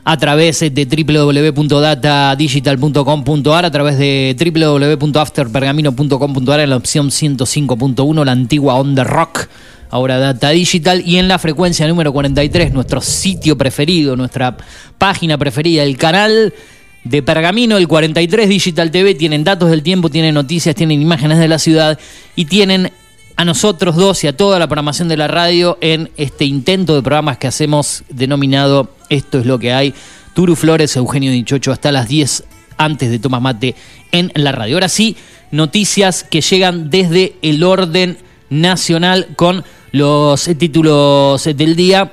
a 0.04 0.18
través 0.18 0.60
de 0.60 0.84
www.datadigital.com.ar, 0.84 3.64
a 3.64 3.70
través 3.70 3.96
de 3.98 4.36
www.afterpergamino.com.ar 4.38 6.60
en 6.60 6.70
la 6.70 6.76
opción 6.76 7.08
105.1, 7.08 8.24
la 8.24 8.32
antigua 8.32 8.74
On 8.74 8.94
The 8.94 9.04
Rock, 9.04 9.48
ahora 9.94 10.18
Data 10.18 10.50
Digital, 10.50 11.04
y 11.06 11.18
en 11.18 11.28
la 11.28 11.38
frecuencia 11.38 11.86
número 11.86 12.12
43, 12.12 12.72
nuestro 12.72 13.00
sitio 13.00 13.56
preferido, 13.56 14.16
nuestra 14.16 14.56
página 14.98 15.38
preferida, 15.38 15.84
el 15.84 15.96
canal 15.96 16.52
de 17.04 17.22
Pergamino, 17.22 17.76
el 17.76 17.86
43 17.86 18.48
Digital 18.48 18.90
TV, 18.90 19.14
tienen 19.14 19.44
datos 19.44 19.70
del 19.70 19.84
tiempo, 19.84 20.10
tienen 20.10 20.34
noticias, 20.34 20.74
tienen 20.74 21.00
imágenes 21.00 21.38
de 21.38 21.46
la 21.46 21.60
ciudad 21.60 21.96
y 22.34 22.46
tienen 22.46 22.90
a 23.36 23.44
nosotros 23.44 23.94
dos 23.94 24.24
y 24.24 24.26
a 24.26 24.36
toda 24.36 24.58
la 24.58 24.66
programación 24.66 25.06
de 25.06 25.16
la 25.16 25.28
radio 25.28 25.78
en 25.80 26.10
este 26.16 26.44
intento 26.44 26.96
de 26.96 27.02
programas 27.02 27.38
que 27.38 27.46
hacemos 27.46 28.02
denominado 28.08 28.90
Esto 29.10 29.38
es 29.38 29.46
lo 29.46 29.60
que 29.60 29.72
hay. 29.72 29.94
Turu 30.34 30.56
Flores, 30.56 30.96
Eugenio 30.96 31.30
Dichocho, 31.30 31.70
hasta 31.70 31.92
las 31.92 32.08
10 32.08 32.42
antes 32.78 33.12
de 33.12 33.20
Tomás 33.20 33.42
Mate 33.42 33.76
en 34.10 34.32
la 34.34 34.50
radio. 34.50 34.74
Ahora 34.74 34.88
sí, 34.88 35.16
noticias 35.52 36.24
que 36.24 36.40
llegan 36.40 36.90
desde 36.90 37.36
el 37.42 37.62
orden 37.62 38.18
nacional 38.60 39.28
con 39.36 39.64
los 39.92 40.44
títulos 40.58 41.44
del 41.44 41.76
día. 41.76 42.12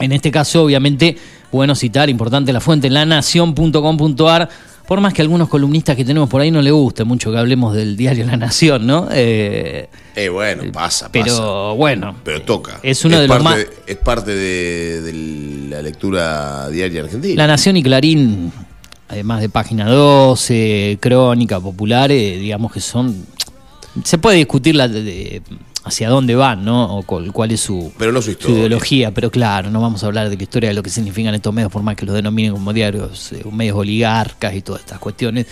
En 0.00 0.12
este 0.12 0.30
caso, 0.30 0.64
obviamente, 0.64 1.16
bueno 1.52 1.74
citar, 1.74 2.08
importante 2.08 2.52
la 2.52 2.60
fuente, 2.60 2.88
lanación.com.ar. 2.90 4.48
Por 4.86 5.00
más 5.00 5.14
que 5.14 5.22
a 5.22 5.24
algunos 5.24 5.48
columnistas 5.48 5.94
que 5.94 6.04
tenemos 6.04 6.28
por 6.28 6.40
ahí 6.40 6.50
no 6.50 6.60
le 6.60 6.72
guste 6.72 7.04
mucho 7.04 7.30
que 7.30 7.38
hablemos 7.38 7.76
del 7.76 7.96
diario 7.96 8.26
La 8.26 8.36
Nación, 8.36 8.88
¿no? 8.88 9.06
Eh, 9.12 9.88
Eh, 10.16 10.28
bueno, 10.30 10.64
pasa, 10.72 11.06
pasa. 11.06 11.10
pero 11.12 11.76
bueno, 11.76 12.16
Pero 12.24 12.42
toca. 12.42 12.80
Es 12.82 13.04
uno 13.04 13.20
de 13.20 13.28
los 13.28 13.36
parte 13.36 13.44
más- 13.44 13.56
de- 13.58 13.68
es 13.86 13.96
parte 13.98 14.34
de, 14.34 15.00
de 15.02 15.68
la 15.70 15.80
lectura 15.82 16.68
diaria 16.70 17.02
argentina. 17.02 17.36
La 17.40 17.46
Nación 17.46 17.76
y 17.76 17.84
Clarín, 17.84 18.50
además 19.08 19.40
de 19.42 19.48
Página 19.48 19.88
12, 19.88 20.98
Crónica 21.00 21.60
Popular, 21.60 22.10
eh, 22.10 22.38
digamos 22.38 22.72
que 22.72 22.80
son... 22.80 23.14
Se 24.02 24.18
puede 24.18 24.38
discutir 24.38 24.74
la 24.74 24.88
de- 24.88 25.40
hacia 25.84 26.08
dónde 26.08 26.34
van, 26.34 26.64
¿no? 26.64 26.96
O 26.98 27.02
cuál, 27.02 27.50
es 27.50 27.60
su, 27.60 27.92
Pero 27.98 28.12
no 28.12 28.20
su 28.22 28.32
historia. 28.32 28.58
ideología, 28.58 29.12
pero 29.12 29.30
claro, 29.30 29.70
no 29.70 29.80
vamos 29.80 30.02
a 30.02 30.06
hablar 30.06 30.28
de 30.28 30.36
la 30.36 30.42
historia 30.42 30.68
de 30.68 30.74
lo 30.74 30.82
que 30.82 30.90
significan 30.90 31.34
estos 31.34 31.54
medios, 31.54 31.72
por 31.72 31.82
más 31.82 31.96
que 31.96 32.04
los 32.06 32.14
denominen 32.14 32.52
como 32.52 32.72
diarios, 32.72 33.32
eh, 33.32 33.42
medios 33.50 33.76
oligarcas 33.76 34.54
y 34.54 34.60
todas 34.62 34.82
estas 34.82 34.98
cuestiones. 34.98 35.46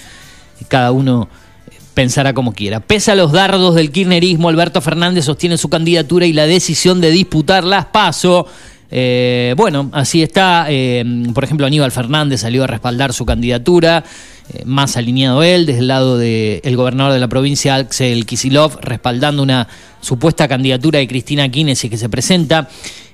Cada 0.69 0.93
uno 0.93 1.29
eh, 1.71 1.77
pensará 1.95 2.35
como 2.35 2.53
quiera. 2.53 2.81
Pese 2.81 3.13
a 3.13 3.15
los 3.15 3.33
dardos 3.33 3.75
del 3.75 3.91
kirchnerismo, 3.91 4.49
Alberto 4.49 4.81
Fernández 4.81 5.25
sostiene 5.25 5.57
su 5.57 5.69
candidatura 5.69 6.27
y 6.27 6.33
la 6.33 6.47
decisión 6.47 7.01
de 7.01 7.11
disputar 7.11 7.65
las 7.65 7.87
PASO. 7.87 8.47
Eh, 8.91 9.55
bueno, 9.57 9.91
así 9.93 10.23
está. 10.23 10.67
eh, 10.69 11.05
por 11.35 11.45
ejemplo, 11.45 11.67
Aníbal 11.67 11.93
Fernández 11.93 12.41
salió 12.41 12.65
a 12.65 12.67
respaldar 12.67 13.13
su 13.13 13.27
candidatura, 13.27 14.05
eh, 14.53 14.63
más 14.65 14.97
alineado 14.97 15.43
él, 15.43 15.67
desde 15.67 15.81
el 15.81 15.89
lado 15.89 16.19
del 16.19 16.77
gobernador 16.77 17.13
de 17.13 17.21
la 17.21 17.29
provincia, 17.29 17.75
Axel 17.75 18.25
Kisilov, 18.25 18.79
respaldando 18.81 19.43
una 19.43 19.69
supuesta 20.01 20.49
candidatura 20.49 20.99
de 20.99 21.09
Cristina 21.09 21.49
Quines 21.49 21.81
que 21.81 21.97
se 21.97 22.09
presenta. 22.09 22.69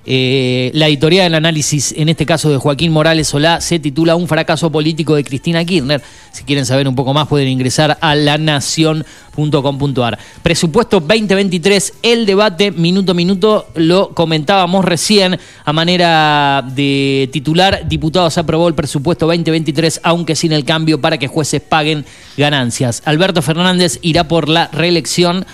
Eh, 0.07 0.71
la 0.75 0.87
editorial 0.89 1.25
del 1.25 1.35
análisis, 1.35 1.95
en 1.97 2.11
este 2.11 2.27
caso 2.27 2.51
de 2.51 2.59
Joaquín 2.59 2.93
Morales 2.93 3.29
Solá, 3.29 3.63
se 3.63 3.79
titula 3.79 4.17
Un 4.17 4.29
fracaso 4.29 4.71
político 4.71 5.15
de 5.15 5.25
Cristina 5.25 5.65
Kirchner. 5.65 6.03
Si 6.31 6.45
quieren 6.45 6.67
saber 6.67 6.87
un 6.87 6.95
poco 6.95 7.15
más, 7.15 7.27
pueden 7.27 7.49
ingresar 7.49 7.97
a 8.01 8.15
lanación.com.ar. 8.15 10.19
Presupuesto 10.43 11.01
2023, 11.01 11.95
el 12.03 12.27
debate 12.27 12.71
minuto 12.71 13.13
a 13.13 13.15
minuto, 13.15 13.69
lo 13.77 14.11
comentábamos 14.11 14.85
recién 14.85 15.39
a 15.65 15.73
manera 15.73 16.63
de 16.75 17.31
titular. 17.33 17.89
Diputados 17.89 18.37
aprobó 18.37 18.69
el 18.69 18.75
presupuesto 18.75 19.27
2023, 19.27 20.01
aunque 20.03 20.37
sin 20.37 20.53
el 20.53 20.67
cambio 20.67 21.01
para 21.01 21.17
que 21.17 21.29
jueces 21.29 21.63
paguen 21.63 22.05
ganancias. 22.37 23.01
Alberto 23.07 23.41
Fernández 23.41 24.01
irá 24.03 24.29
por 24.29 24.51
la 24.51 24.69
reelección 24.73 25.47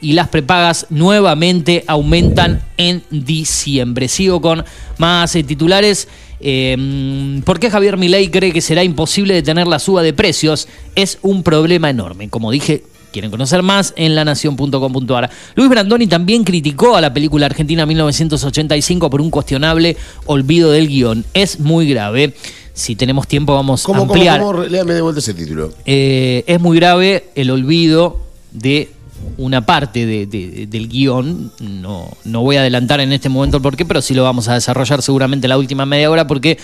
y 0.00 0.12
las 0.12 0.28
prepagas 0.28 0.86
nuevamente 0.90 1.84
aumentan 1.86 2.62
en 2.76 3.02
diciembre. 3.10 4.08
Sigo 4.08 4.40
con 4.40 4.64
más 4.98 5.34
eh, 5.34 5.42
titulares. 5.42 6.08
Eh, 6.40 7.40
¿Por 7.44 7.58
qué 7.58 7.70
Javier 7.70 7.96
Milei 7.96 8.30
cree 8.30 8.52
que 8.52 8.60
será 8.60 8.84
imposible 8.84 9.34
detener 9.34 9.66
la 9.66 9.78
suba 9.78 10.02
de 10.02 10.12
precios? 10.12 10.68
Es 10.94 11.18
un 11.22 11.42
problema 11.42 11.90
enorme. 11.90 12.28
Como 12.28 12.50
dije, 12.50 12.84
quieren 13.12 13.30
conocer 13.30 13.62
más 13.62 13.94
en 13.96 14.14
lanación.com.ar. 14.14 15.30
Luis 15.54 15.70
Brandoni 15.70 16.06
también 16.06 16.44
criticó 16.44 16.96
a 16.96 17.00
la 17.00 17.14
película 17.14 17.46
Argentina 17.46 17.86
1985 17.86 19.08
por 19.08 19.20
un 19.22 19.30
cuestionable 19.30 19.96
olvido 20.26 20.70
del 20.70 20.88
guion. 20.88 21.24
Es 21.32 21.58
muy 21.60 21.88
grave. 21.88 22.34
Si 22.74 22.94
tenemos 22.94 23.26
tiempo 23.26 23.54
vamos 23.54 23.82
a 23.82 23.86
¿Cómo, 23.86 24.00
cómo, 24.00 24.12
ampliar. 24.12 24.40
cómo? 24.40 24.64
Léame 24.64 24.92
de 24.92 25.00
vuelta 25.00 25.20
ese 25.20 25.32
título. 25.32 25.72
Eh, 25.86 26.44
es 26.46 26.60
muy 26.60 26.76
grave 26.76 27.30
el 27.34 27.50
olvido 27.50 28.20
de 28.52 28.90
una 29.38 29.64
parte 29.66 30.06
de- 30.06 30.26
de- 30.26 30.66
del 30.66 30.88
guion. 30.88 31.52
No, 31.60 32.08
no 32.24 32.40
voy 32.42 32.56
a 32.56 32.60
adelantar 32.60 33.00
en 33.00 33.12
este 33.12 33.28
momento 33.28 33.56
el 33.58 33.62
porqué, 33.62 33.84
pero 33.84 34.00
sí 34.02 34.14
lo 34.14 34.22
vamos 34.22 34.48
a 34.48 34.54
desarrollar 34.54 35.02
seguramente 35.02 35.48
la 35.48 35.58
última 35.58 35.86
media 35.86 36.10
hora 36.10 36.26
porque 36.26 36.58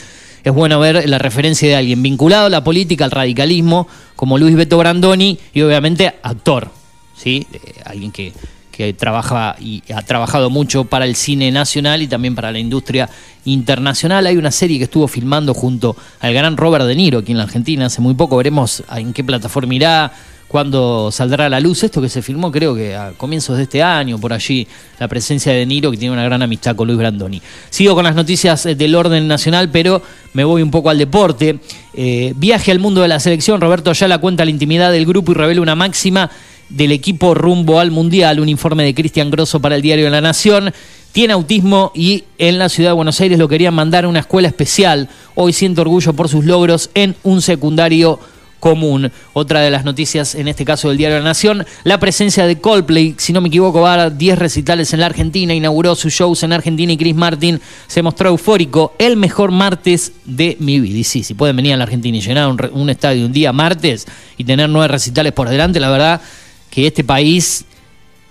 es 0.44 0.52
bueno 0.52 0.78
ver 0.80 1.08
la 1.08 1.18
referencia 1.18 1.68
de 1.68 1.76
alguien 1.76 2.02
vinculado 2.02 2.46
a 2.46 2.50
la 2.50 2.64
política, 2.64 3.04
al 3.04 3.10
radicalismo, 3.10 3.86
como 4.16 4.38
Luis 4.38 4.56
Beto 4.56 4.78
Brandoni 4.78 5.38
y 5.54 5.60
obviamente 5.62 6.14
actor. 6.22 6.70
¿sí? 7.16 7.46
Eh, 7.52 7.58
alguien 7.84 8.10
que, 8.10 8.32
que 8.72 8.92
trabaja 8.92 9.54
y 9.60 9.82
ha 9.94 10.02
trabajado 10.02 10.50
mucho 10.50 10.84
para 10.84 11.04
el 11.04 11.14
cine 11.14 11.52
nacional 11.52 12.02
y 12.02 12.08
también 12.08 12.34
para 12.34 12.50
la 12.50 12.58
industria 12.58 13.08
internacional. 13.44 14.26
Hay 14.26 14.36
una 14.36 14.50
serie 14.50 14.78
que 14.78 14.84
estuvo 14.84 15.06
filmando 15.06 15.54
junto 15.54 15.94
al 16.20 16.32
gran 16.34 16.56
Robert 16.56 16.86
De 16.86 16.96
Niro 16.96 17.20
aquí 17.20 17.32
en 17.32 17.38
la 17.38 17.44
Argentina 17.44 17.86
hace 17.86 18.00
muy 18.00 18.14
poco. 18.14 18.36
Veremos 18.36 18.82
en 18.96 19.12
qué 19.12 19.22
plataforma 19.22 19.74
irá, 19.74 20.12
cuándo 20.52 21.10
saldrá 21.10 21.46
a 21.46 21.48
la 21.48 21.60
luz 21.60 21.82
esto 21.82 22.02
que 22.02 22.10
se 22.10 22.20
filmó, 22.20 22.52
creo 22.52 22.74
que 22.74 22.94
a 22.94 23.12
comienzos 23.16 23.56
de 23.56 23.62
este 23.62 23.82
año, 23.82 24.18
por 24.18 24.34
allí, 24.34 24.68
la 25.00 25.08
presencia 25.08 25.50
de 25.50 25.64
Niro, 25.64 25.90
que 25.90 25.96
tiene 25.96 26.12
una 26.12 26.24
gran 26.24 26.42
amistad 26.42 26.76
con 26.76 26.86
Luis 26.86 26.98
Brandoni. 26.98 27.40
Sigo 27.70 27.94
con 27.94 28.04
las 28.04 28.14
noticias 28.14 28.66
eh, 28.66 28.74
del 28.74 28.94
orden 28.94 29.26
nacional, 29.26 29.70
pero 29.70 30.02
me 30.34 30.44
voy 30.44 30.60
un 30.60 30.70
poco 30.70 30.90
al 30.90 30.98
deporte. 30.98 31.58
Eh, 31.94 32.34
viaje 32.36 32.70
al 32.70 32.80
mundo 32.80 33.00
de 33.00 33.08
la 33.08 33.18
selección. 33.18 33.62
Roberto 33.62 33.90
Ayala 33.90 34.18
cuenta 34.18 34.44
la 34.44 34.50
intimidad 34.50 34.92
del 34.92 35.06
grupo 35.06 35.32
y 35.32 35.34
revela 35.36 35.62
una 35.62 35.74
máxima 35.74 36.30
del 36.68 36.92
equipo 36.92 37.32
rumbo 37.32 37.80
al 37.80 37.90
Mundial. 37.90 38.38
Un 38.38 38.50
informe 38.50 38.84
de 38.84 38.94
Cristian 38.94 39.30
Grosso 39.30 39.58
para 39.58 39.76
el 39.76 39.80
diario 39.80 40.10
La 40.10 40.20
Nación. 40.20 40.70
Tiene 41.12 41.32
autismo 41.32 41.92
y 41.94 42.24
en 42.36 42.58
la 42.58 42.68
ciudad 42.68 42.90
de 42.90 42.94
Buenos 42.94 43.18
Aires 43.22 43.38
lo 43.38 43.48
querían 43.48 43.72
mandar 43.72 44.04
a 44.04 44.08
una 44.08 44.20
escuela 44.20 44.48
especial. 44.48 45.08
Hoy 45.34 45.54
siente 45.54 45.80
orgullo 45.80 46.12
por 46.12 46.28
sus 46.28 46.44
logros 46.44 46.90
en 46.94 47.16
un 47.22 47.40
secundario 47.40 48.18
común. 48.62 49.10
Otra 49.32 49.60
de 49.60 49.72
las 49.72 49.84
noticias, 49.84 50.36
en 50.36 50.46
este 50.46 50.64
caso 50.64 50.88
del 50.88 50.96
diario 50.96 51.18
La 51.18 51.24
Nación, 51.24 51.66
la 51.82 51.98
presencia 51.98 52.46
de 52.46 52.60
Coldplay, 52.60 53.16
si 53.18 53.32
no 53.32 53.40
me 53.40 53.48
equivoco, 53.48 53.80
va 53.80 53.94
a 53.94 53.96
dar 53.96 54.16
10 54.16 54.38
recitales 54.38 54.92
en 54.92 55.00
la 55.00 55.06
Argentina, 55.06 55.52
inauguró 55.52 55.96
sus 55.96 56.12
shows 56.12 56.44
en 56.44 56.52
Argentina 56.52 56.92
y 56.92 56.96
Chris 56.96 57.16
Martin 57.16 57.60
se 57.88 58.02
mostró 58.02 58.28
eufórico, 58.28 58.94
el 59.00 59.16
mejor 59.16 59.50
martes 59.50 60.12
de 60.24 60.56
mi 60.60 60.78
vida. 60.78 60.96
Y 60.96 61.02
sí, 61.02 61.24
si 61.24 61.34
pueden 61.34 61.56
venir 61.56 61.74
a 61.74 61.76
la 61.76 61.82
Argentina 61.82 62.16
y 62.16 62.20
llenar 62.20 62.46
un, 62.46 62.70
un 62.72 62.88
estadio 62.88 63.26
un 63.26 63.32
día 63.32 63.52
martes 63.52 64.06
y 64.36 64.44
tener 64.44 64.68
nueve 64.68 64.86
recitales 64.86 65.32
por 65.32 65.48
delante, 65.48 65.80
la 65.80 65.90
verdad 65.90 66.20
que 66.70 66.86
este 66.86 67.02
país 67.02 67.64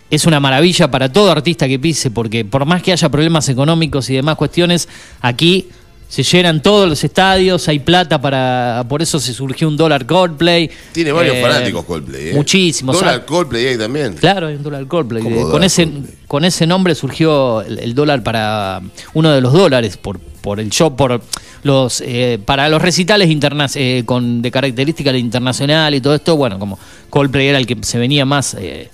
es 0.10 0.26
una 0.26 0.40
maravilla 0.40 0.90
para 0.90 1.12
todo 1.12 1.30
artista 1.30 1.68
que 1.68 1.78
pise, 1.78 2.10
porque 2.10 2.46
por 2.46 2.66
más 2.66 2.82
que 2.82 2.94
haya 2.94 3.10
problemas 3.10 3.50
económicos 3.50 4.10
y 4.10 4.16
demás 4.16 4.38
cuestiones, 4.38 4.88
aquí 5.20 5.68
se 6.12 6.24
llenan 6.24 6.62
todos 6.62 6.90
los 6.90 7.02
estadios, 7.06 7.70
hay 7.70 7.80
plata 7.80 8.20
para. 8.20 8.84
Por 8.90 9.02
eso 9.02 9.18
se 9.18 9.34
surgió 9.34 9.70
un 9.70 9.78
dólar 9.78 10.06
Coldplay. 10.06 10.70
Tiene 10.92 11.14
varios 11.14 11.38
Eh, 11.38 11.42
fanáticos 11.42 11.86
Coldplay, 11.86 12.30
¿eh? 12.30 12.34
Muchísimos. 12.34 13.00
Dólar 13.00 13.24
Coldplay 13.26 13.68
hay 13.68 13.78
también. 13.78 14.16
Claro, 14.16 14.48
hay 14.48 14.56
un 14.56 14.64
dólar 14.64 14.86
Coldplay. 14.88 15.24
¿Cómo 15.24 15.34
Eh, 15.36 15.40
dólar 15.40 15.52
con, 15.54 15.64
ese, 15.64 15.86
Coldplay? 15.86 16.16
con 16.28 16.44
ese 16.44 16.68
nombre 16.68 16.96
surgió 16.96 17.62
el, 17.62 17.80
el 17.80 17.96
dólar 17.96 18.24
para 18.24 18.82
uno 19.14 19.32
de 19.32 19.40
los 19.40 19.54
dólares 19.54 19.96
por, 19.96 20.20
por 20.20 20.60
el 20.60 20.70
show, 20.70 20.98
por 20.98 21.22
los 21.64 22.02
eh, 22.06 22.40
para 22.44 22.68
los 22.68 22.82
recitales 22.82 23.30
interna 23.30 23.68
eh, 23.76 24.04
con 24.06 24.42
de 24.42 24.52
características 24.52 25.16
internacional 25.16 25.96
y 25.96 26.02
todo 26.02 26.14
esto. 26.14 26.36
Bueno, 26.36 26.60
como 26.60 26.78
Coldplay 27.10 27.48
era 27.48 27.58
el 27.58 27.66
que 27.66 27.78
se 27.84 27.98
venía 27.98 28.26
más 28.26 28.54
eh, 28.56 28.90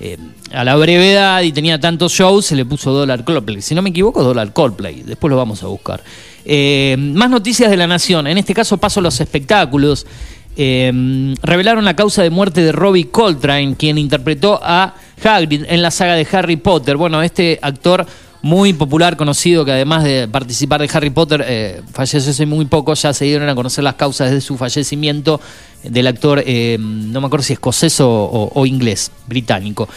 eh, 0.00 0.18
a 0.52 0.64
la 0.64 0.76
brevedad 0.76 1.40
y 1.42 1.50
tenía 1.52 1.80
tantos 1.80 2.12
shows, 2.12 2.44
se 2.44 2.56
le 2.56 2.66
puso 2.66 2.92
dólar 2.92 3.24
Coldplay. 3.24 3.62
Si 3.62 3.74
no 3.74 3.80
me 3.80 3.88
equivoco, 3.88 4.22
dólar 4.22 4.52
Coldplay. 4.52 5.02
Después 5.02 5.30
lo 5.30 5.38
vamos 5.38 5.62
a 5.62 5.66
buscar. 5.68 6.02
Eh, 6.50 6.96
más 6.98 7.28
noticias 7.28 7.70
de 7.70 7.76
la 7.76 7.86
nación. 7.86 8.26
En 8.26 8.38
este 8.38 8.54
caso 8.54 8.78
paso 8.78 9.00
a 9.00 9.02
los 9.02 9.20
espectáculos. 9.20 10.06
Eh, 10.56 11.34
revelaron 11.42 11.84
la 11.84 11.94
causa 11.94 12.22
de 12.22 12.30
muerte 12.30 12.62
de 12.62 12.72
Robbie 12.72 13.10
Coltrane, 13.10 13.76
quien 13.76 13.98
interpretó 13.98 14.58
a 14.60 14.94
Hagrid 15.22 15.66
en 15.68 15.82
la 15.82 15.90
saga 15.90 16.14
de 16.14 16.26
Harry 16.32 16.56
Potter. 16.56 16.96
Bueno, 16.96 17.22
este 17.22 17.58
actor 17.60 18.06
muy 18.40 18.72
popular, 18.72 19.16
conocido, 19.16 19.64
que 19.64 19.72
además 19.72 20.04
de 20.04 20.26
participar 20.26 20.80
de 20.80 20.88
Harry 20.92 21.10
Potter, 21.10 21.44
eh, 21.46 21.82
falleció 21.92 22.30
hace 22.30 22.46
muy 22.46 22.64
poco, 22.64 22.94
ya 22.94 23.12
se 23.12 23.26
dieron 23.26 23.48
a 23.48 23.54
conocer 23.54 23.84
las 23.84 23.94
causas 23.94 24.30
de 24.30 24.40
su 24.40 24.56
fallecimiento 24.56 25.40
del 25.84 26.06
actor, 26.06 26.42
no 26.78 27.20
me 27.20 27.26
acuerdo 27.26 27.44
si 27.44 27.52
escocés 27.52 27.98
o 28.00 28.64
inglés, 28.66 29.12
británico. 29.26 29.88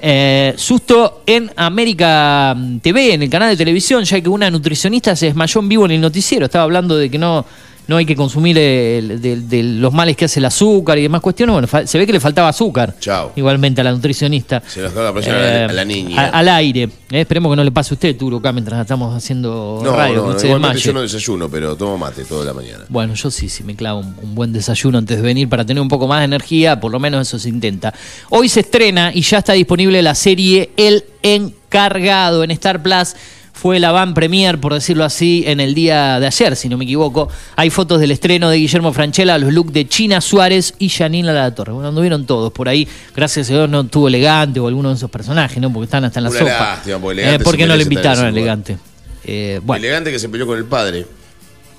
Eh, 0.00 0.54
susto 0.56 1.22
en 1.26 1.50
América 1.56 2.56
TV, 2.80 3.14
en 3.14 3.22
el 3.22 3.30
canal 3.30 3.50
de 3.50 3.56
televisión, 3.56 4.04
ya 4.04 4.20
que 4.20 4.28
una 4.28 4.50
nutricionista 4.50 5.16
se 5.16 5.26
desmayó 5.26 5.60
en 5.60 5.68
vivo 5.68 5.84
en 5.86 5.92
el 5.92 6.00
noticiero. 6.00 6.46
Estaba 6.46 6.64
hablando 6.64 6.96
de 6.96 7.10
que 7.10 7.18
no, 7.18 7.44
no 7.88 7.96
hay 7.96 8.06
que 8.06 8.14
consumir 8.14 8.56
el- 8.56 9.20
de, 9.20 9.36
de 9.40 9.62
los 9.64 9.92
males 9.92 10.16
que 10.16 10.26
hace 10.26 10.38
el 10.38 10.44
azúcar 10.44 10.96
y 10.98 11.02
demás 11.02 11.20
cuestiones. 11.20 11.52
Bueno, 11.54 11.86
se 11.86 11.98
ve 11.98 12.06
que 12.06 12.12
le 12.12 12.20
faltaba 12.20 12.48
azúcar. 12.48 12.94
Chao. 13.00 13.32
Igualmente 13.34 13.80
a 13.80 13.84
la 13.84 13.90
nutricionista. 13.92 14.62
Se 14.66 14.80
nos 14.80 14.92
caga 14.92 15.06
la 15.06 15.12
presión 15.14 15.34
a 15.36 15.40
la- 15.40 15.64
a 15.64 15.72
la 15.72 15.84
niña. 15.84 16.20
a- 16.20 16.28
al 16.38 16.48
aire. 16.50 16.82
Eh, 17.10 17.20
esperemos 17.22 17.50
que 17.50 17.56
no 17.56 17.64
le 17.64 17.72
pase 17.72 17.92
a 17.92 17.94
usted, 17.94 18.16
Turo, 18.16 18.36
acá 18.36 18.52
mientras 18.52 18.80
estamos 18.80 19.16
haciendo 19.16 19.80
No, 19.82 19.96
radio. 19.96 20.16
no, 20.26 20.32
no, 20.34 20.40
igualmente 20.44 20.78
yo 20.78 20.92
no 20.92 21.00
desayuno, 21.00 21.48
pero 21.48 21.74
tomo 21.76 21.96
mate 21.98 22.24
toda 22.24 22.44
la 22.44 22.52
mañana. 22.52 22.84
Bueno, 22.88 23.14
yo 23.14 23.30
sí, 23.30 23.48
sí 23.48 23.64
me 23.64 23.74
clavo 23.74 24.00
un, 24.00 24.14
un 24.22 24.34
buen 24.34 24.52
desayuno 24.52 24.98
antes 24.98 25.16
de 25.16 25.22
venir 25.22 25.48
para 25.48 25.64
tener 25.64 25.80
un 25.80 25.88
poco 25.88 26.06
más 26.06 26.18
de 26.20 26.26
energía, 26.26 26.78
por 26.78 26.92
lo 26.92 27.00
menos 27.00 27.26
eso 27.26 27.38
se 27.38 27.48
intenta. 27.48 27.94
Hoy 28.28 28.48
se 28.48 28.60
estrena 28.60 29.10
y 29.14 29.22
ya 29.22 29.38
está 29.38 29.54
disponible 29.54 30.02
la 30.02 30.14
serie 30.14 30.70
El 30.76 31.04
Encargado 31.22 32.44
en 32.44 32.50
Star 32.52 32.82
Plus. 32.82 33.14
Fue 33.60 33.80
la 33.80 33.90
van 33.90 34.14
premier, 34.14 34.60
por 34.60 34.72
decirlo 34.72 35.02
así, 35.02 35.42
en 35.44 35.58
el 35.58 35.74
día 35.74 36.20
de 36.20 36.28
ayer, 36.28 36.54
si 36.54 36.68
no 36.68 36.78
me 36.78 36.84
equivoco. 36.84 37.28
Hay 37.56 37.70
fotos 37.70 37.98
del 37.98 38.12
estreno 38.12 38.48
de 38.50 38.56
Guillermo 38.56 38.92
Franchella, 38.92 39.36
los 39.36 39.52
looks 39.52 39.72
de 39.72 39.88
China 39.88 40.20
Suárez 40.20 40.74
y 40.78 40.88
Janine 40.88 41.32
La 41.32 41.52
Torre. 41.52 41.72
Bueno, 41.72 41.88
anduvieron 41.88 42.24
todos 42.24 42.52
por 42.52 42.68
ahí. 42.68 42.86
Gracias 43.16 43.50
a 43.50 43.54
Dios 43.54 43.68
no 43.68 43.82
tuvo 43.82 44.06
elegante 44.06 44.60
o 44.60 44.68
alguno 44.68 44.90
de 44.90 44.94
esos 44.94 45.10
personajes, 45.10 45.60
¿no? 45.60 45.72
Porque 45.72 45.86
están 45.86 46.04
hasta 46.04 46.20
en 46.20 46.24
la 46.24 46.30
Una 46.30 46.38
sopa. 46.38 46.50
lástima, 46.52 46.98
porque 47.00 47.20
Elegante 47.22 47.42
Eh, 47.42 47.44
¿Por 47.44 47.56
qué 47.56 47.66
no 47.66 47.76
le 47.76 47.82
invitaron 47.82 48.26
a 48.26 48.28
elegante? 48.28 48.76
Eh, 49.24 49.60
bueno. 49.64 49.84
Elegante 49.84 50.12
que 50.12 50.20
se 50.20 50.28
peleó 50.28 50.46
con 50.46 50.56
el 50.56 50.64
padre. 50.64 51.04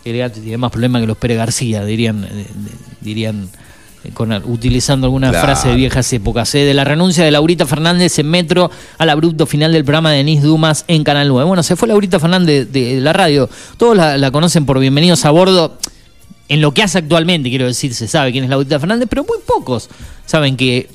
Elegante 0.03 0.41
tiene 0.41 0.57
más 0.57 0.71
problemas 0.71 0.99
que 1.01 1.07
los 1.07 1.15
Pérez 1.17 1.37
García, 1.37 1.85
dirían, 1.85 2.25
eh, 2.25 2.45
dirían 2.99 3.47
con, 4.13 4.31
utilizando 4.45 5.07
alguna 5.07 5.29
Claro. 5.29 5.45
frase 5.45 5.69
de 5.69 5.75
viejas 5.75 6.11
épocas. 6.13 6.53
eh, 6.55 6.59
de 6.59 6.73
la 6.73 6.83
renuncia 6.83 7.23
de 7.23 7.31
Laurita 7.31 7.65
Fernández 7.65 8.17
en 8.19 8.29
Metro 8.29 8.71
al 8.97 9.09
abrupto 9.09 9.45
final 9.45 9.71
del 9.73 9.83
programa 9.83 10.11
de 10.11 10.17
Denise 10.17 10.43
Dumas 10.45 10.85
en 10.87 11.03
Canal 11.03 11.27
9. 11.27 11.47
Bueno, 11.47 11.63
se 11.63 11.75
fue 11.75 11.87
Laurita 11.87 12.19
Fernández 12.19 12.69
de, 12.71 12.95
de 12.95 13.01
la 13.01 13.13
radio. 13.13 13.49
Todos 13.77 13.95
la, 13.97 14.17
la 14.17 14.31
conocen 14.31 14.65
por 14.65 14.79
Bienvenidos 14.79 15.25
a 15.25 15.31
Bordo. 15.31 15.77
En 16.47 16.61
lo 16.61 16.73
que 16.73 16.81
hace 16.81 16.97
actualmente, 16.97 17.49
quiero 17.49 17.67
decir, 17.67 17.93
se 17.93 18.07
sabe 18.07 18.31
quién 18.31 18.43
es 18.43 18.49
Laurita 18.49 18.79
Fernández, 18.79 19.07
pero 19.09 19.23
muy 19.23 19.37
pocos 19.45 19.87
saben 20.25 20.57
que 20.57 20.89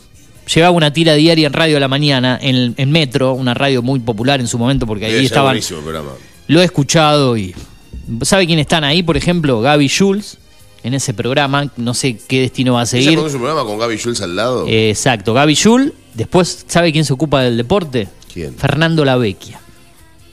llevaba 0.53 0.73
una 0.77 0.93
tira 0.93 1.15
diaria 1.15 1.47
en 1.47 1.53
Radio 1.53 1.77
a 1.77 1.81
la 1.81 1.87
Mañana, 1.89 2.37
en, 2.43 2.75
en 2.77 2.91
Metro, 2.91 3.35
una 3.35 3.55
radio 3.55 3.81
muy 3.81 4.01
popular 4.01 4.41
en 4.41 4.49
su 4.49 4.59
momento, 4.59 4.85
porque 4.87 5.07
ahí 5.07 5.13
ser 5.13 5.23
estaban 5.25 5.57
lo 6.49 6.61
he 6.61 6.65
escuchado 6.65 7.37
y. 7.37 7.55
¿Sabe 8.23 8.47
quién 8.47 8.59
están 8.59 8.83
ahí? 8.85 9.03
Por 9.03 9.17
ejemplo, 9.17 9.61
Gaby 9.61 9.89
Jules, 9.89 10.37
en 10.85 10.95
ese 10.95 11.13
programa. 11.15 11.73
No 11.77 11.95
sé 11.95 12.17
qué 12.29 12.43
destino 12.43 12.75
va 12.75 12.81
a 12.81 12.83
¿Ella 12.83 12.91
seguir. 12.91 13.17
conduce 13.17 13.35
un 13.37 13.43
programa 13.43 13.67
con 13.69 13.79
Gaby 13.79 13.99
Jules 13.99 14.21
al 14.21 14.37
lado? 14.37 14.67
Eh, 14.69 14.91
exacto, 14.91 15.35
Gaby 15.35 15.57
Jules. 15.57 15.93
Después, 16.13 16.65
¿sabe 16.69 16.93
quién 16.93 17.05
se 17.05 17.13
ocupa 17.13 17.43
del 17.43 17.57
deporte? 17.57 18.07
¿Quién? 18.33 18.55
Fernando 18.55 19.05
Lavecchia, 19.05 19.61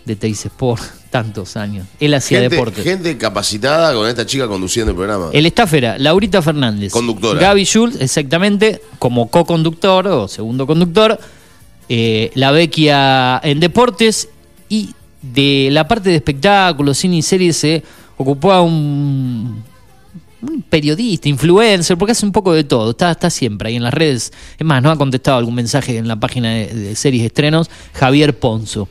de 0.06 0.16
Teis 0.16 0.46
Sport, 0.46 0.84
tantos 1.10 1.58
años. 1.58 1.88
Él 2.00 2.14
hacía 2.14 2.42
gente, 2.42 2.56
deporte. 2.56 2.84
gente 2.84 3.18
capacitada 3.18 3.94
con 3.94 4.08
esta 4.08 4.26
chica 4.26 4.48
conduciendo 4.48 4.92
el 4.92 4.98
programa. 4.98 5.30
El 5.34 5.46
staff 5.48 5.74
era 5.74 5.98
Laurita 5.98 6.42
Fernández. 6.42 6.92
Conductora. 6.92 7.40
Gaby 7.40 7.66
Jules, 7.66 7.98
exactamente, 8.00 8.82
como 9.00 9.30
co-conductor 9.32 10.06
o 10.08 10.28
segundo 10.28 10.68
conductor. 10.68 11.18
Eh, 11.90 12.32
la 12.36 12.52
Vecchia 12.52 13.40
en 13.44 13.60
deportes 13.60 14.30
y 14.70 14.92
de 15.22 15.70
la 15.72 15.88
parte 15.88 16.10
de 16.10 16.16
espectáculos, 16.16 16.98
cine 16.98 17.18
y 17.18 17.22
series 17.22 17.58
se 17.58 17.84
ocupó 18.18 18.52
a 18.52 18.62
un, 18.62 18.72
un 18.72 19.64
periodista, 20.70 21.30
influencer, 21.30 21.98
porque 21.98 22.14
hace 22.14 22.26
un 22.26 22.32
poco 22.32 22.54
de 22.54 22.64
todo, 22.64 22.92
está, 22.92 23.12
está 23.12 23.30
siempre 23.30 23.70
ahí 23.70 23.76
en 23.76 23.84
las 23.84 23.94
redes. 23.94 24.32
Es 24.58 24.66
más, 24.66 24.82
no 24.82 24.92
ha 24.92 24.98
contestado 24.98 25.38
algún 25.38 25.56
mensaje 25.56 25.98
en 25.98 26.08
la 26.08 26.20
página 26.20 26.52
de, 26.52 26.68
de 26.68 26.96
series 26.96 27.26
estrenos, 27.26 27.70
Javier 27.94 28.38
Ponzo. 28.38 28.88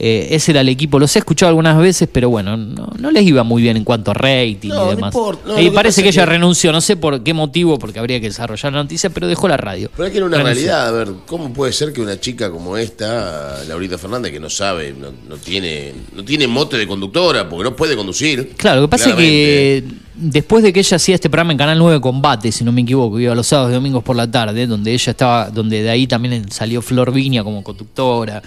Eh, 0.00 0.28
ese 0.30 0.52
era 0.52 0.60
el 0.60 0.68
equipo, 0.68 0.98
los 1.00 1.14
he 1.16 1.18
escuchado 1.18 1.48
algunas 1.48 1.76
veces, 1.76 2.08
pero 2.12 2.30
bueno, 2.30 2.56
no, 2.56 2.92
no 2.98 3.10
les 3.10 3.24
iba 3.26 3.42
muy 3.42 3.62
bien 3.62 3.76
en 3.76 3.82
cuanto 3.82 4.12
a 4.12 4.14
rating 4.14 4.68
No, 4.68 4.86
y 4.92 4.94
demás. 4.94 5.12
importa, 5.12 5.42
no, 5.48 5.60
y 5.60 5.70
parece 5.70 6.02
que 6.04 6.10
ella 6.10 6.22
que- 6.22 6.30
renunció, 6.30 6.70
no 6.70 6.80
sé 6.80 6.96
por 6.96 7.20
qué 7.24 7.34
motivo, 7.34 7.78
porque 7.80 7.98
habría 7.98 8.20
que 8.20 8.26
desarrollar 8.28 8.72
la 8.72 8.82
noticia, 8.84 9.10
pero 9.10 9.26
dejó 9.26 9.48
la 9.48 9.56
radio. 9.56 9.90
Pero 9.96 10.06
es 10.06 10.12
que 10.12 10.18
era 10.18 10.26
una 10.26 10.36
Renunció. 10.36 10.54
realidad, 10.68 10.86
a 10.88 10.90
ver, 10.92 11.08
¿cómo 11.26 11.52
puede 11.52 11.72
ser 11.72 11.92
que 11.92 12.00
una 12.00 12.20
chica 12.20 12.48
como 12.50 12.76
esta, 12.76 13.64
Laurita 13.66 13.98
Fernández, 13.98 14.30
que 14.30 14.38
no 14.38 14.48
sabe, 14.50 14.92
no, 14.98 15.08
no 15.28 15.36
tiene 15.36 15.92
no 16.14 16.24
tiene 16.24 16.46
mote 16.46 16.76
de 16.76 16.86
conductora, 16.86 17.48
porque 17.48 17.64
no 17.64 17.74
puede 17.74 17.96
conducir? 17.96 18.52
Claro, 18.56 18.82
lo 18.82 18.86
que 18.86 18.90
pasa 18.92 19.10
es 19.10 19.16
que 19.16 19.84
después 20.14 20.62
de 20.62 20.72
que 20.72 20.78
ella 20.80 20.96
hacía 20.96 21.16
este 21.16 21.28
programa 21.28 21.52
en 21.52 21.58
Canal 21.58 21.76
9 21.78 22.00
Combate, 22.00 22.52
si 22.52 22.62
no 22.62 22.70
me 22.70 22.82
equivoco, 22.82 23.18
iba 23.18 23.34
los 23.34 23.48
sábados 23.48 23.72
y 23.72 23.74
domingos 23.74 24.04
por 24.04 24.14
la 24.14 24.30
tarde, 24.30 24.66
donde 24.68 24.92
ella 24.92 25.10
estaba, 25.10 25.50
donde 25.50 25.82
de 25.82 25.90
ahí 25.90 26.06
también 26.06 26.48
salió 26.52 26.82
Flor 26.82 27.12
Viña 27.12 27.42
como 27.42 27.64
conductora 27.64 28.40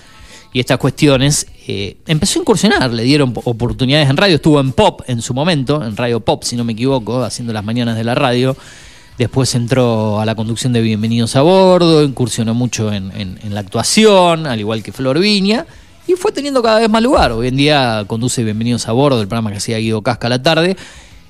y 0.54 0.60
estas 0.60 0.78
cuestiones, 0.78 1.48
eh, 1.68 1.98
empezó 2.08 2.40
a 2.40 2.42
incursionar, 2.42 2.92
le 2.92 3.04
dieron 3.04 3.34
oportunidades 3.46 4.10
en 4.10 4.18
radio, 4.18 4.36
estuvo 4.36 4.60
en 4.60 4.74
Pop 4.74 5.02
en 5.08 5.22
su 5.22 5.34
momento, 5.34 5.84
en 5.84 5.96
Radio 5.96 6.20
Pop, 6.20 6.44
si 6.44 6.56
no 6.58 6.64
me 6.64 6.74
equivoco, 6.74 7.24
haciendo 7.24 7.54
las 7.54 7.64
mañanas 7.64 7.96
de 7.96 8.04
la 8.04 8.16
radio. 8.16 8.58
Después 9.18 9.54
entró 9.56 10.20
a 10.20 10.26
la 10.26 10.36
conducción 10.36 10.74
de 10.74 10.82
Bienvenidos 10.82 11.36
a 11.36 11.42
Bordo, 11.42 12.04
incursionó 12.04 12.54
mucho 12.54 12.92
en, 12.92 13.40
la 13.50 13.60
actuación, 13.60 14.48
al 14.48 14.60
igual 14.60 14.84
que 14.84 14.92
Flor 14.92 15.20
Viña, 15.20 15.66
y 16.08 16.14
fue 16.14 16.32
teniendo 16.32 16.62
cada 16.62 16.80
vez 16.80 16.90
más 16.90 17.04
lugar. 17.04 17.32
Hoy 17.32 17.48
en 17.48 17.56
día 17.56 18.04
conduce 18.08 18.44
Bienvenidos 18.44 18.88
a 18.88 18.92
Bordo, 18.92 19.22
el 19.22 19.28
programa 19.28 19.52
que 19.52 19.58
hacía 19.58 19.78
Guido 19.78 20.02
Casca 20.02 20.28
a 20.28 20.32
la 20.32 20.42
tarde. 20.42 20.76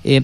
Eh, 0.03 0.23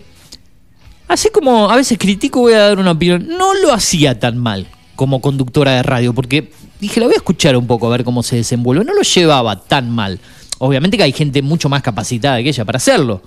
así 1.08 1.30
como 1.30 1.70
a 1.70 1.76
veces 1.76 1.98
critico, 2.00 2.40
voy 2.40 2.54
a 2.54 2.60
dar 2.60 2.80
una 2.80 2.92
opinión. 2.92 3.28
No 3.28 3.54
lo 3.54 3.74
hacía 3.74 4.18
tan 4.20 4.38
mal 4.38 4.68
como 4.96 5.20
conductora 5.22 5.74
de 5.74 5.84
radio, 5.84 6.14
porque 6.14 6.52
dije, 6.80 7.00
la 7.00 7.08
voy 7.08 7.16
a 7.16 7.18
escuchar 7.18 7.56
un 7.58 7.68
poco 7.68 7.88
a 7.88 7.90
ver 7.90 8.04
cómo 8.04 8.24
se 8.24 8.38
desenvuelve. 8.38 8.86
No 8.86 8.94
lo 8.94 9.02
llevaba 9.02 9.60
tan 9.62 9.90
mal. 9.92 10.20
Obviamente 10.60 10.98
que 10.98 11.04
hay 11.04 11.14
gente 11.14 11.42
mucho 11.42 11.70
más 11.70 11.82
capacitada 11.82 12.42
que 12.42 12.50
ella 12.50 12.66
para 12.66 12.78
hacerlo. 12.78 13.22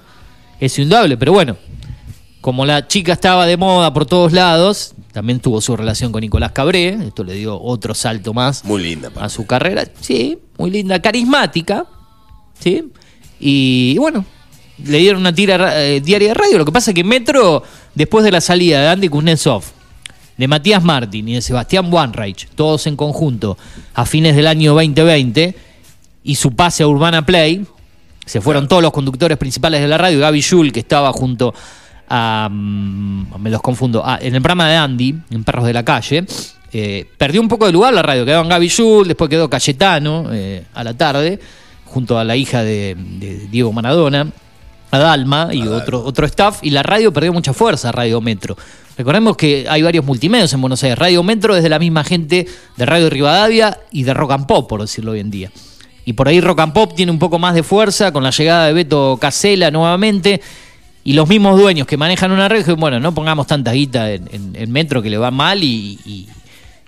Es 0.59 0.79
indudable, 0.79 1.17
pero 1.17 1.33
bueno, 1.33 1.57
como 2.41 2.65
la 2.67 2.87
chica 2.87 3.13
estaba 3.13 3.47
de 3.47 3.57
moda 3.57 3.93
por 3.93 4.07
todos 4.07 4.33
lados, 4.33 4.95
también 5.13 5.41
tuvo 5.41 5.61
su 5.61 5.77
relación 5.77 6.13
con 6.13 6.21
Nicolás 6.21 6.53
Cabré, 6.53 6.89
esto 7.07 7.25
le 7.25 7.35
dio 7.35 7.61
otro 7.61 7.95
salto 7.95 8.33
más 8.35 8.65
Muy 8.65 8.83
linda. 8.83 9.11
a 9.17 9.29
su 9.29 9.47
carrera. 9.47 9.85
Sí, 10.01 10.39
muy 10.59 10.71
linda, 10.71 11.01
carismática. 11.01 11.87
¿Sí? 12.59 12.91
Y, 13.39 13.97
bueno, 13.99 14.25
le 14.85 14.99
dieron 14.99 15.21
una 15.21 15.35
tira 15.35 15.83
eh, 15.83 16.01
diaria 16.01 16.29
de 16.29 16.35
radio. 16.35 16.59
Lo 16.59 16.65
que 16.65 16.73
pasa 16.73 16.91
es 16.91 16.95
que 16.95 17.05
Metro, 17.05 17.63
después 17.95 18.25
de 18.25 18.31
la 18.31 18.41
salida 18.41 18.83
de 18.83 18.89
Andy 18.89 19.09
Kuznetsov, 19.09 19.65
de 20.41 20.49
Matías 20.49 20.83
Martín 20.83 21.29
y 21.29 21.35
de 21.35 21.43
Sebastián 21.43 21.93
Wanreich, 21.93 22.49
todos 22.55 22.87
en 22.87 22.97
conjunto, 22.97 23.59
a 23.93 24.07
fines 24.07 24.35
del 24.35 24.47
año 24.47 24.73
2020, 24.73 25.55
y 26.25 26.35
su 26.35 26.57
pase 26.57 26.83
a 26.83 26.89
Urbana 26.89 27.27
Play, 27.27 27.67
se 28.25 28.41
fueron 28.41 28.67
todos 28.67 28.83
los 28.83 28.91
conductores 28.91 29.37
principales 29.37 29.83
de 29.83 29.89
la 29.89 29.99
radio, 29.99 30.19
Gaby 30.19 30.41
Yul, 30.41 30.73
que 30.73 30.81
estaba 30.81 31.13
junto 31.13 31.53
a. 32.09 32.49
mm, 32.51 33.39
me 33.39 33.51
los 33.51 33.61
confundo. 33.61 34.03
ah, 34.05 34.19
en 34.21 34.35
el 34.35 34.41
programa 34.41 34.69
de 34.69 34.77
Andy, 34.77 35.15
en 35.31 35.45
Perros 35.45 35.67
de 35.67 35.75
la 35.75 35.85
Calle. 35.85 36.25
eh, 36.73 37.07
perdió 37.19 37.41
un 37.43 37.49
poco 37.49 37.67
de 37.67 37.73
lugar 37.73 37.93
la 37.93 38.03
radio. 38.03 38.25
Quedaban 38.25 38.49
Gaby 38.49 38.69
Yul, 38.69 39.09
después 39.09 39.29
quedó 39.29 39.51
Cayetano 39.51 40.29
eh, 40.33 40.65
a 40.73 40.83
la 40.83 40.95
tarde, 40.95 41.39
junto 41.85 42.19
a 42.19 42.25
la 42.25 42.35
hija 42.35 42.63
de, 42.63 42.97
de 42.97 43.47
Diego 43.49 43.73
Maradona. 43.73 44.27
A 44.91 44.99
Dalma 44.99 45.49
y 45.53 45.63
otro, 45.67 46.03
otro 46.05 46.27
staff, 46.27 46.59
y 46.63 46.71
la 46.71 46.83
radio 46.83 47.13
perdió 47.13 47.33
mucha 47.33 47.53
fuerza, 47.53 47.93
Radio 47.93 48.21
Metro. 48.21 48.57
Recordemos 48.99 49.37
que 49.37 49.67
hay 49.69 49.83
varios 49.83 50.05
multimedios 50.05 50.53
en 50.53 50.61
Buenos 50.61 50.83
Aires. 50.83 50.99
Radio 50.99 51.23
Metro 51.23 51.57
es 51.57 51.63
de 51.63 51.69
la 51.69 51.79
misma 51.79 52.05
gente 52.05 52.47
de 52.77 52.87
Radio 52.87 53.09
Rivadavia 53.09 53.79
y 53.93 54.03
de 54.03 54.13
Rock 54.15 54.33
and 54.33 54.47
Pop, 54.47 54.69
por 54.69 54.81
decirlo 54.81 55.13
hoy 55.13 55.21
en 55.21 55.31
día. 55.31 55.51
Y 56.05 56.13
por 56.15 56.29
ahí 56.29 56.41
Rock 56.41 56.61
and 56.61 56.73
Pop 56.73 56.93
tiene 56.95 57.13
un 57.13 57.19
poco 57.19 57.39
más 57.39 57.55
de 57.55 57.63
fuerza 57.63 58.13
con 58.13 58.23
la 58.25 58.31
llegada 58.31 58.67
de 58.67 58.73
Beto 58.73 59.17
Casela 59.21 59.71
nuevamente. 59.71 60.41
Y 61.05 61.15
los 61.15 61.29
mismos 61.29 61.59
dueños 61.59 61.87
que 61.87 61.97
manejan 61.97 62.31
una 62.33 62.49
red, 62.49 62.67
bueno, 62.77 63.01
no 63.01 63.15
pongamos 63.15 63.47
tanta 63.47 63.73
guita 63.73 64.11
en, 64.13 64.29
en- 64.33 64.57
en 64.57 64.71
Metro 64.73 65.01
que 65.01 65.09
le 65.09 65.17
va 65.19 65.31
mal 65.31 65.63
y, 65.65 65.99
y- 66.05 66.27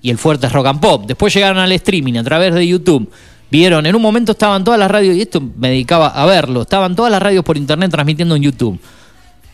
y 0.02 0.10
el 0.10 0.18
fuerte 0.18 0.48
es 0.48 0.52
Rock 0.52 0.66
and 0.66 0.80
Pop. 0.80 1.04
Después 1.06 1.32
llegaron 1.32 1.58
al 1.58 1.72
streaming 1.72 2.14
a 2.18 2.24
través 2.24 2.52
de 2.52 2.66
YouTube. 2.66 3.08
Vieron, 3.52 3.84
en 3.84 3.94
un 3.94 4.00
momento 4.00 4.32
estaban 4.32 4.64
todas 4.64 4.80
las 4.80 4.90
radios, 4.90 5.14
y 5.14 5.20
esto 5.20 5.42
me 5.58 5.68
dedicaba 5.68 6.06
a 6.08 6.24
verlo, 6.24 6.62
estaban 6.62 6.96
todas 6.96 7.12
las 7.12 7.20
radios 7.20 7.44
por 7.44 7.58
internet 7.58 7.90
transmitiendo 7.90 8.34
en 8.34 8.40
YouTube. 8.44 8.80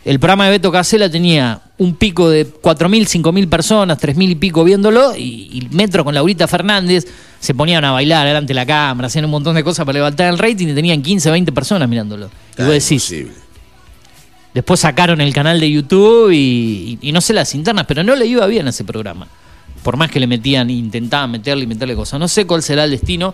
El 0.05 0.19
programa 0.19 0.45
de 0.45 0.51
Beto 0.51 0.71
Casela 0.71 1.09
tenía 1.09 1.59
un 1.77 1.93
pico 1.95 2.29
de 2.29 2.47
4.000, 2.47 3.21
5.000 3.21 3.49
personas, 3.49 3.97
3.000 3.99 4.29
y 4.29 4.35
pico 4.35 4.63
viéndolo, 4.63 5.13
y, 5.17 5.49
y 5.51 5.67
Metro 5.75 6.05
con 6.05 6.15
Laurita 6.15 6.47
Fernández 6.47 7.05
se 7.41 7.53
ponían 7.53 7.83
a 7.83 7.91
bailar 7.91 8.25
delante 8.25 8.47
de 8.47 8.53
la 8.53 8.65
cámara, 8.65 9.07
hacían 9.07 9.25
un 9.25 9.31
montón 9.31 9.53
de 9.53 9.65
cosas 9.65 9.85
para 9.85 9.97
levantar 9.97 10.29
el 10.29 10.37
rating 10.39 10.67
y 10.69 10.73
tenían 10.73 11.01
15, 11.01 11.29
20 11.29 11.51
personas 11.51 11.89
mirándolo. 11.89 12.29
Y 12.57 12.61
vos 12.61 12.71
decís, 12.71 12.91
imposible. 13.11 13.33
Después 14.53 14.79
sacaron 14.79 15.19
el 15.19 15.33
canal 15.33 15.59
de 15.59 15.69
YouTube 15.69 16.31
y, 16.31 16.97
y- 17.01 17.09
y 17.09 17.11
no 17.11 17.19
sé 17.19 17.33
las 17.33 17.53
internas, 17.53 17.85
pero 17.85 18.01
no 18.05 18.15
le 18.15 18.25
iba 18.25 18.47
bien 18.47 18.65
a 18.65 18.69
ese 18.69 18.85
programa. 18.85 19.27
Por 19.83 19.97
más 19.97 20.09
que 20.09 20.21
le 20.21 20.27
metían, 20.27 20.69
intentaban 20.69 21.31
meterle 21.31 21.65
y 21.65 21.67
meterle 21.67 21.95
cosas. 21.95 22.17
No 22.17 22.29
sé 22.29 22.45
cuál 22.47 22.63
será 22.63 22.85
el 22.85 22.91
destino, 22.91 23.33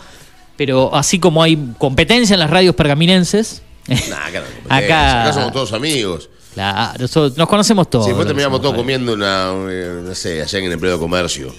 pero 0.58 0.94
así 0.96 1.20
como 1.20 1.42
hay 1.44 1.58
competencia 1.78 2.34
en 2.34 2.40
las 2.40 2.50
radios 2.50 2.76
pergaminenses, 2.76 3.62
Nah, 3.88 3.96
acá, 4.28 4.40
no, 4.42 4.46
Acá- 4.76 5.22
acá 5.24 5.34
somos 5.34 5.52
todos 5.54 5.74
amigos. 5.74 6.30
claro, 6.56 6.94
nosotros- 7.00 7.38
nos 7.38 7.48
conocemos 7.48 7.90
todos. 7.90 8.06
Sí, 8.06 8.10
después 8.12 8.26
terminamos 8.28 8.60
todos 8.62 8.76
comiendo 8.76 9.14
una, 9.14 9.52
eh, 9.70 10.02
no 10.04 10.16
sé, 10.16 10.42
allá 10.42 10.58
en 10.60 10.66
el 10.66 10.72
empleo 10.72 10.94
de 10.94 11.00
comercio. 11.00 11.54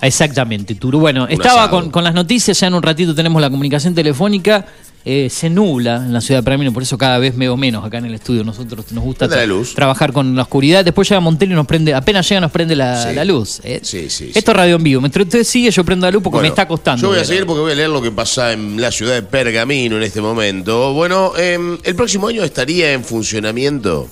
Exactamente, 0.00 0.74
Turu. 0.74 0.98
Bueno, 0.98 1.26
estaba 1.28 1.70
con, 1.70 1.90
con 1.90 2.02
las 2.02 2.14
noticias, 2.14 2.58
ya 2.58 2.66
en 2.66 2.74
un 2.74 2.82
ratito 2.82 3.14
tenemos 3.14 3.40
la 3.40 3.50
comunicación 3.50 3.94
telefónica. 3.94 4.66
Eh, 5.04 5.28
se 5.30 5.50
nubla 5.50 5.96
en 5.96 6.12
la 6.12 6.20
ciudad 6.20 6.40
de 6.40 6.44
Pergamino, 6.44 6.72
por 6.72 6.82
eso 6.82 6.96
cada 6.96 7.18
vez 7.18 7.36
veo 7.36 7.56
menos 7.56 7.84
acá 7.84 7.98
en 7.98 8.04
el 8.06 8.14
estudio. 8.14 8.44
Nosotros 8.44 8.92
nos 8.92 9.02
gusta 9.02 9.26
tra- 9.28 9.46
luz. 9.46 9.74
trabajar 9.74 10.12
con 10.12 10.36
la 10.36 10.42
oscuridad. 10.42 10.84
Después 10.84 11.08
llega 11.08 11.20
Montero 11.20 11.52
y 11.52 11.54
nos 11.56 11.66
prende, 11.66 11.92
apenas 11.94 12.28
llega 12.28 12.40
nos 12.40 12.50
prende 12.52 12.76
la, 12.76 13.02
Sí. 13.08 13.14
la 13.14 13.24
luz. 13.24 13.60
eh. 13.64 13.80
Sí, 13.82 14.08
sí, 14.10 14.30
Esto 14.34 14.52
es 14.52 14.56
radio 14.56 14.76
en 14.76 14.82
vivo. 14.84 15.00
Mientras 15.00 15.24
usted 15.26 15.42
sigue, 15.44 15.70
yo 15.70 15.84
prendo 15.84 16.06
la 16.06 16.10
luz 16.12 16.22
porque 16.22 16.40
me 16.40 16.48
está 16.48 16.68
costando. 16.68 17.02
Yo 17.02 17.08
voy 17.08 17.18
a 17.18 17.24
seguir 17.24 17.46
porque 17.46 17.60
voy 17.62 17.72
a 17.72 17.74
leer 17.74 17.88
lo 17.90 18.00
que 18.00 18.10
pasa 18.12 18.52
en 18.52 18.80
la 18.80 18.92
ciudad 18.92 19.14
de 19.14 19.22
Pergamino 19.22 19.96
en 19.96 20.02
este 20.04 20.20
momento. 20.20 20.92
Bueno, 20.92 21.32
em, 21.36 21.78
el 21.82 21.94
próximo 21.96 22.28
año 22.28 22.44
estaría 22.44 22.92
en 22.92 23.02
funcionamiento. 23.04 24.08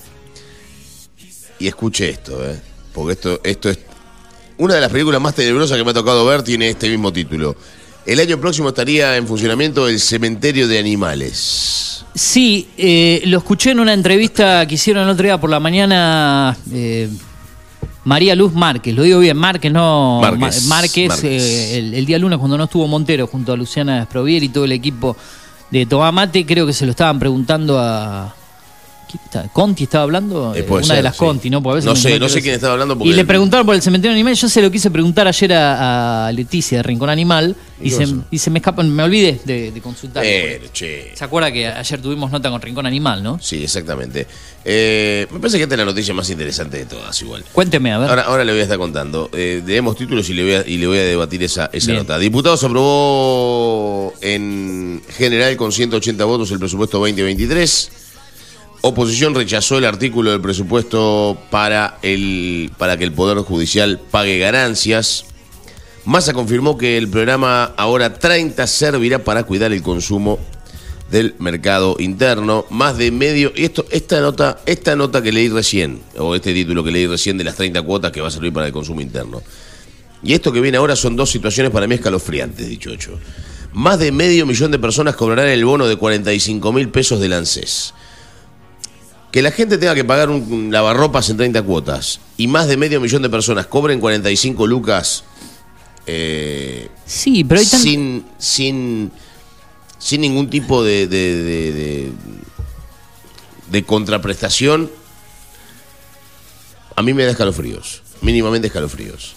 Y 1.58 1.66
escuche 1.68 2.08
esto, 2.08 2.44
¿eh? 2.48 2.58
Porque 2.92 3.12
esto, 3.12 3.40
esto 3.44 3.68
es. 3.70 3.78
Una 4.58 4.74
de 4.74 4.80
las 4.80 4.90
películas 4.90 5.20
más 5.20 5.34
tenebrosas 5.34 5.76
que 5.78 5.84
me 5.84 5.90
ha 5.90 5.94
tocado 5.94 6.24
ver 6.26 6.42
tiene 6.42 6.68
este 6.70 6.88
mismo 6.88 7.12
título. 7.12 7.56
El 8.06 8.18
año 8.20 8.38
próximo 8.40 8.68
estaría 8.70 9.16
en 9.16 9.26
funcionamiento 9.26 9.86
el 9.88 10.00
cementerio 10.00 10.66
de 10.66 10.78
animales. 10.78 12.04
Sí, 12.14 12.68
eh, 12.76 13.22
lo 13.26 13.38
escuché 13.38 13.70
en 13.70 13.80
una 13.80 13.92
entrevista 13.92 14.66
que 14.66 14.74
hicieron 14.74 15.04
el 15.04 15.10
otro 15.10 15.24
día 15.24 15.38
por 15.38 15.50
la 15.50 15.60
mañana. 15.60 16.56
eh, 16.72 17.08
María 18.02 18.34
Luz 18.34 18.54
Márquez, 18.54 18.94
lo 18.94 19.02
digo 19.02 19.18
bien, 19.20 19.36
Márquez, 19.36 19.70
no 19.70 20.20
Márquez, 20.22 20.64
Márquez, 20.66 21.08
Márquez. 21.08 21.42
eh, 21.42 21.78
el, 21.78 21.94
el 21.94 22.06
día 22.06 22.18
lunes 22.18 22.38
cuando 22.38 22.56
no 22.56 22.64
estuvo 22.64 22.86
Montero 22.88 23.26
junto 23.26 23.52
a 23.52 23.56
Luciana 23.56 23.98
Desprovier 24.00 24.42
y 24.42 24.48
todo 24.48 24.64
el 24.64 24.72
equipo 24.72 25.16
de 25.70 25.84
Tomamate, 25.84 26.46
creo 26.46 26.66
que 26.66 26.72
se 26.72 26.86
lo 26.86 26.92
estaban 26.92 27.18
preguntando 27.18 27.78
a... 27.78 28.34
¿Conti 29.52 29.84
estaba 29.84 30.04
hablando? 30.04 30.54
Eh, 30.54 30.60
Eh, 30.60 30.66
una 30.70 30.94
de 30.94 31.02
las 31.02 31.14
sí. 31.14 31.18
Conti, 31.18 31.50
¿no? 31.50 31.62
Porque 31.62 31.72
a 31.72 31.76
veces 31.76 31.88
No 31.88 31.96
sé, 31.96 32.18
no 32.18 32.28
sé 32.28 32.42
quién 32.42 32.54
estaba 32.54 32.72
hablando 32.74 32.96
porque- 32.96 33.10
Y 33.10 33.14
le 33.14 33.24
preguntaron 33.24 33.66
por 33.66 33.74
el 33.74 33.82
cementerio 33.82 34.12
animal, 34.14 34.34
yo 34.34 34.48
se 34.48 34.62
lo 34.62 34.70
quise 34.70 34.90
preguntar 34.90 35.26
ayer 35.28 35.52
a, 35.54 36.26
a 36.28 36.32
Leticia 36.32 36.78
de 36.78 36.82
Rincón 36.82 37.10
Animal 37.10 37.56
y, 37.82 37.88
¿Y 37.88 37.96
qué 37.98 38.06
se, 38.06 38.14
y 38.30 38.38
se 38.38 38.50
me 38.50 38.58
escapa, 38.58 38.82
me 38.82 39.02
olvidé 39.02 39.40
de, 39.44 39.72
de 39.72 39.80
consultar. 39.80 40.22
Pero, 40.22 40.66
che. 40.72 41.12
¿Se 41.14 41.24
acuerda 41.24 41.50
que 41.50 41.66
ayer 41.66 42.02
tuvimos 42.02 42.30
nota 42.30 42.50
con 42.50 42.60
Rincón 42.60 42.84
Animal, 42.86 43.22
no? 43.22 43.38
Sí, 43.40 43.62
exactamente. 43.62 44.26
Eh, 44.64 45.26
me 45.30 45.38
parece 45.40 45.56
que 45.56 45.62
esta 45.62 45.74
es 45.74 45.78
la 45.78 45.84
noticia 45.86 46.12
más 46.12 46.28
interesante 46.28 46.76
de 46.76 46.84
todas, 46.86 47.20
igual. 47.22 47.42
Cuénteme, 47.52 47.92
a 47.92 47.98
ver. 47.98 48.10
Ahora, 48.10 48.22
ahora 48.22 48.44
le 48.44 48.52
voy 48.52 48.60
a 48.60 48.64
estar 48.64 48.76
contando. 48.78 49.30
Eh, 49.32 49.62
leemos 49.66 49.96
títulos 49.96 50.28
y 50.28 50.34
le 50.34 50.42
voy 50.42 50.52
a, 50.52 50.64
y 50.68 50.76
le 50.76 50.86
voy 50.86 50.98
a 50.98 51.02
debatir 51.04 51.42
esa, 51.42 51.70
esa 51.72 51.86
Bien. 51.86 51.98
nota. 52.00 52.18
Diputados 52.18 52.62
aprobó 52.64 54.12
en 54.20 55.02
general 55.16 55.56
con 55.56 55.72
180 55.72 56.24
votos 56.26 56.50
el 56.50 56.58
presupuesto 56.58 56.98
2023. 56.98 57.90
Oposición 58.82 59.34
rechazó 59.34 59.76
el 59.76 59.84
artículo 59.84 60.30
del 60.30 60.40
presupuesto 60.40 61.38
para, 61.50 61.98
el, 62.00 62.72
para 62.78 62.96
que 62.96 63.04
el 63.04 63.12
Poder 63.12 63.36
Judicial 63.38 64.00
pague 64.10 64.38
ganancias. 64.38 65.26
Massa 66.06 66.32
confirmó 66.32 66.78
que 66.78 66.96
el 66.96 67.08
programa 67.08 67.74
Ahora 67.76 68.14
30 68.14 68.66
servirá 68.66 69.18
para 69.18 69.44
cuidar 69.44 69.72
el 69.72 69.82
consumo 69.82 70.38
del 71.10 71.34
mercado 71.38 71.96
interno. 71.98 72.64
Más 72.70 72.96
de 72.96 73.10
medio. 73.10 73.52
Y 73.54 73.64
esto, 73.64 73.84
esta 73.90 74.18
nota, 74.22 74.60
esta 74.64 74.96
nota 74.96 75.20
que 75.20 75.30
leí 75.30 75.50
recién, 75.50 76.00
o 76.16 76.34
este 76.34 76.54
título 76.54 76.82
que 76.82 76.90
leí 76.90 77.06
recién 77.06 77.36
de 77.36 77.44
las 77.44 77.56
30 77.56 77.82
cuotas 77.82 78.12
que 78.12 78.22
va 78.22 78.28
a 78.28 78.30
servir 78.30 78.52
para 78.52 78.66
el 78.66 78.72
consumo 78.72 79.02
interno. 79.02 79.42
Y 80.22 80.32
esto 80.32 80.52
que 80.52 80.60
viene 80.62 80.78
ahora 80.78 80.96
son 80.96 81.16
dos 81.16 81.30
situaciones 81.30 81.70
para 81.70 81.86
mí 81.86 81.96
escalofriantes, 81.96 82.66
dicho 82.66 82.90
hecho. 82.90 83.18
Más 83.74 83.98
de 83.98 84.10
medio 84.10 84.46
millón 84.46 84.70
de 84.70 84.78
personas 84.78 85.16
cobrarán 85.16 85.48
el 85.48 85.66
bono 85.66 85.86
de 85.86 85.96
45 85.96 86.72
mil 86.72 86.88
pesos 86.88 87.20
del 87.20 87.34
ANSES. 87.34 87.92
Que 89.30 89.42
la 89.42 89.50
gente 89.52 89.78
tenga 89.78 89.94
que 89.94 90.04
pagar 90.04 90.28
un, 90.30 90.70
lavarropas 90.72 91.30
en 91.30 91.36
30 91.36 91.62
cuotas 91.62 92.20
y 92.36 92.46
más 92.48 92.66
de 92.66 92.76
medio 92.76 93.00
millón 93.00 93.22
de 93.22 93.30
personas 93.30 93.66
cobren 93.66 94.00
45 94.00 94.66
lucas 94.66 95.22
eh, 96.06 96.88
Sí, 97.06 97.44
pero 97.44 97.60
hay 97.60 97.66
tan... 97.66 97.80
sin, 97.80 98.26
sin, 98.38 99.12
sin 99.98 100.20
ningún 100.22 100.50
tipo 100.50 100.82
de, 100.82 101.06
de, 101.06 101.36
de- 101.42 101.72
de- 101.72 102.12
de 103.70 103.84
contraprestación, 103.84 104.90
a 106.96 107.02
mí 107.02 107.14
me 107.14 107.24
da 107.24 107.30
escalofríos, 107.30 108.02
mínimamente 108.20 108.66
escalofríos. 108.66 109.34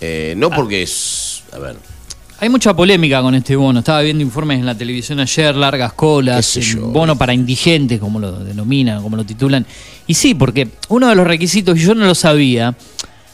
Eh, 0.00 0.34
no 0.36 0.50
porque 0.50 0.82
es, 0.82 1.42
a 1.52 1.58
ver, 1.58 1.76
Hay 2.42 2.48
mucha 2.48 2.74
polémica 2.74 3.22
con 3.22 3.36
este 3.36 3.54
bono. 3.54 3.78
Estaba 3.78 4.00
viendo 4.00 4.20
informes 4.20 4.58
en 4.58 4.66
la 4.66 4.74
televisión 4.74 5.20
ayer, 5.20 5.54
largas 5.54 5.92
colas, 5.92 6.58
bono 6.76 7.16
para 7.16 7.32
indigentes, 7.32 8.00
como 8.00 8.18
lo 8.18 8.32
denominan, 8.32 9.00
como 9.00 9.16
lo 9.16 9.24
titulan. 9.24 9.64
Y 10.08 10.14
sí, 10.14 10.34
porque 10.34 10.68
uno 10.88 11.08
de 11.08 11.14
los 11.14 11.24
requisitos, 11.24 11.78
y 11.78 11.82
yo 11.82 11.94
no 11.94 12.04
lo 12.04 12.16
sabía, 12.16 12.74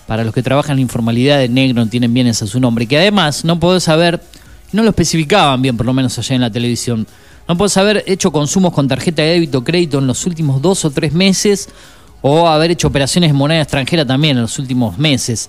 para 0.07 0.25
los 0.25 0.35
que 0.35 0.43
trabajan 0.43 0.73
en 0.73 0.77
la 0.77 0.83
informalidad 0.83 1.39
de 1.39 1.49
negro, 1.49 1.83
no 1.83 1.89
tienen 1.89 2.13
bienes 2.13 2.43
a 2.43 2.47
su 2.47 2.61
nombre, 2.61 2.87
que 2.87 2.99
además 2.99 3.47
no 3.47 3.59
podés 3.59 3.89
haber, 3.89 4.21
no 4.73 4.83
lo 4.83 4.91
especificaban 4.91 5.63
bien, 5.63 5.75
por 5.75 5.87
lo 5.87 5.95
menos 5.95 6.19
allá 6.19 6.35
en 6.35 6.43
la 6.43 6.51
televisión, 6.51 7.07
no 7.49 7.57
podés 7.57 7.79
haber 7.79 8.05
hecho 8.07 8.31
consumos 8.31 8.75
con 8.75 8.89
tarjeta 8.89 9.23
de 9.23 9.29
débito 9.31 9.57
o 9.61 9.65
crédito 9.65 10.01
en 10.01 10.07
los 10.07 10.27
últimos 10.27 10.61
dos 10.61 10.85
o 10.85 10.91
tres 10.91 11.15
meses, 11.15 11.71
o 12.21 12.47
haber 12.47 12.73
hecho 12.73 12.89
operaciones 12.89 13.31
en 13.31 13.37
moneda 13.37 13.63
extranjera 13.63 14.05
también 14.05 14.37
en 14.37 14.43
los 14.43 14.59
últimos 14.59 14.99
meses 14.99 15.49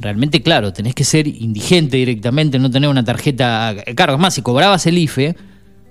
realmente, 0.00 0.42
claro, 0.42 0.72
tenés 0.72 0.94
que 0.94 1.04
ser 1.04 1.26
indigente 1.26 1.96
directamente, 1.96 2.58
no 2.58 2.70
tener 2.70 2.88
una 2.90 3.04
tarjeta. 3.04 3.74
Claro, 3.94 4.18
más, 4.18 4.34
si 4.34 4.42
cobrabas 4.42 4.86
el 4.86 4.98
IFE, 4.98 5.36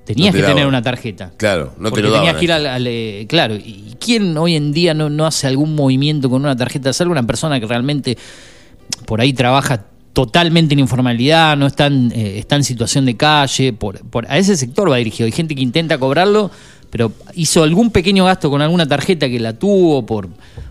tenías 0.05 0.33
No 0.33 0.39
te 0.39 0.45
que 0.45 0.51
tener 0.51 0.67
una 0.67 0.81
tarjeta. 0.81 1.31
Claro, 1.37 1.73
no 1.77 1.91
te 1.91 2.01
lo 2.01 2.07
tenías 2.11 2.25
daban 2.25 2.39
que 2.39 2.45
ir 2.45 2.51
al. 2.51 2.65
al, 2.65 2.87
eh, 2.87 3.25
claro, 3.29 3.55
¿y 3.55 3.95
quién 3.99 4.35
hoy 4.37 4.55
en 4.55 4.71
día 4.73 4.93
no, 4.93 5.09
no 5.09 5.25
hace 5.25 5.47
algún 5.47 5.75
movimiento 5.75 6.29
con 6.29 6.41
una 6.43 6.55
tarjeta? 6.55 6.91
Salvo 6.93 7.11
una 7.11 7.25
persona 7.27 7.59
que 7.59 7.67
realmente 7.67 8.17
por 9.05 9.21
ahí 9.21 9.33
trabaja 9.33 9.85
totalmente 10.13 10.73
en 10.73 10.79
informalidad, 10.79 11.55
no 11.55 11.67
está 11.67 11.85
en, 11.85 12.11
eh, 12.15 12.39
está 12.39 12.55
en 12.55 12.63
situación 12.63 13.05
de 13.05 13.15
calle, 13.15 13.73
por, 13.73 13.99
por- 14.09 14.25
a 14.29 14.37
ese 14.37 14.57
sector 14.57 14.91
va 14.91 14.97
dirigido. 14.97 15.25
Hay 15.27 15.31
gente 15.31 15.53
que 15.55 15.61
intenta 15.61 15.97
cobrarlo, 15.99 16.49
pero 16.89 17.11
hizo 17.35 17.61
algún 17.63 17.91
pequeño 17.91 18.25
gasto 18.25 18.49
con 18.49 18.61
alguna 18.63 18.87
tarjeta 18.87 19.29
que 19.29 19.39
la 19.39 19.53
tuvo 19.53 20.05
por, 20.05 20.27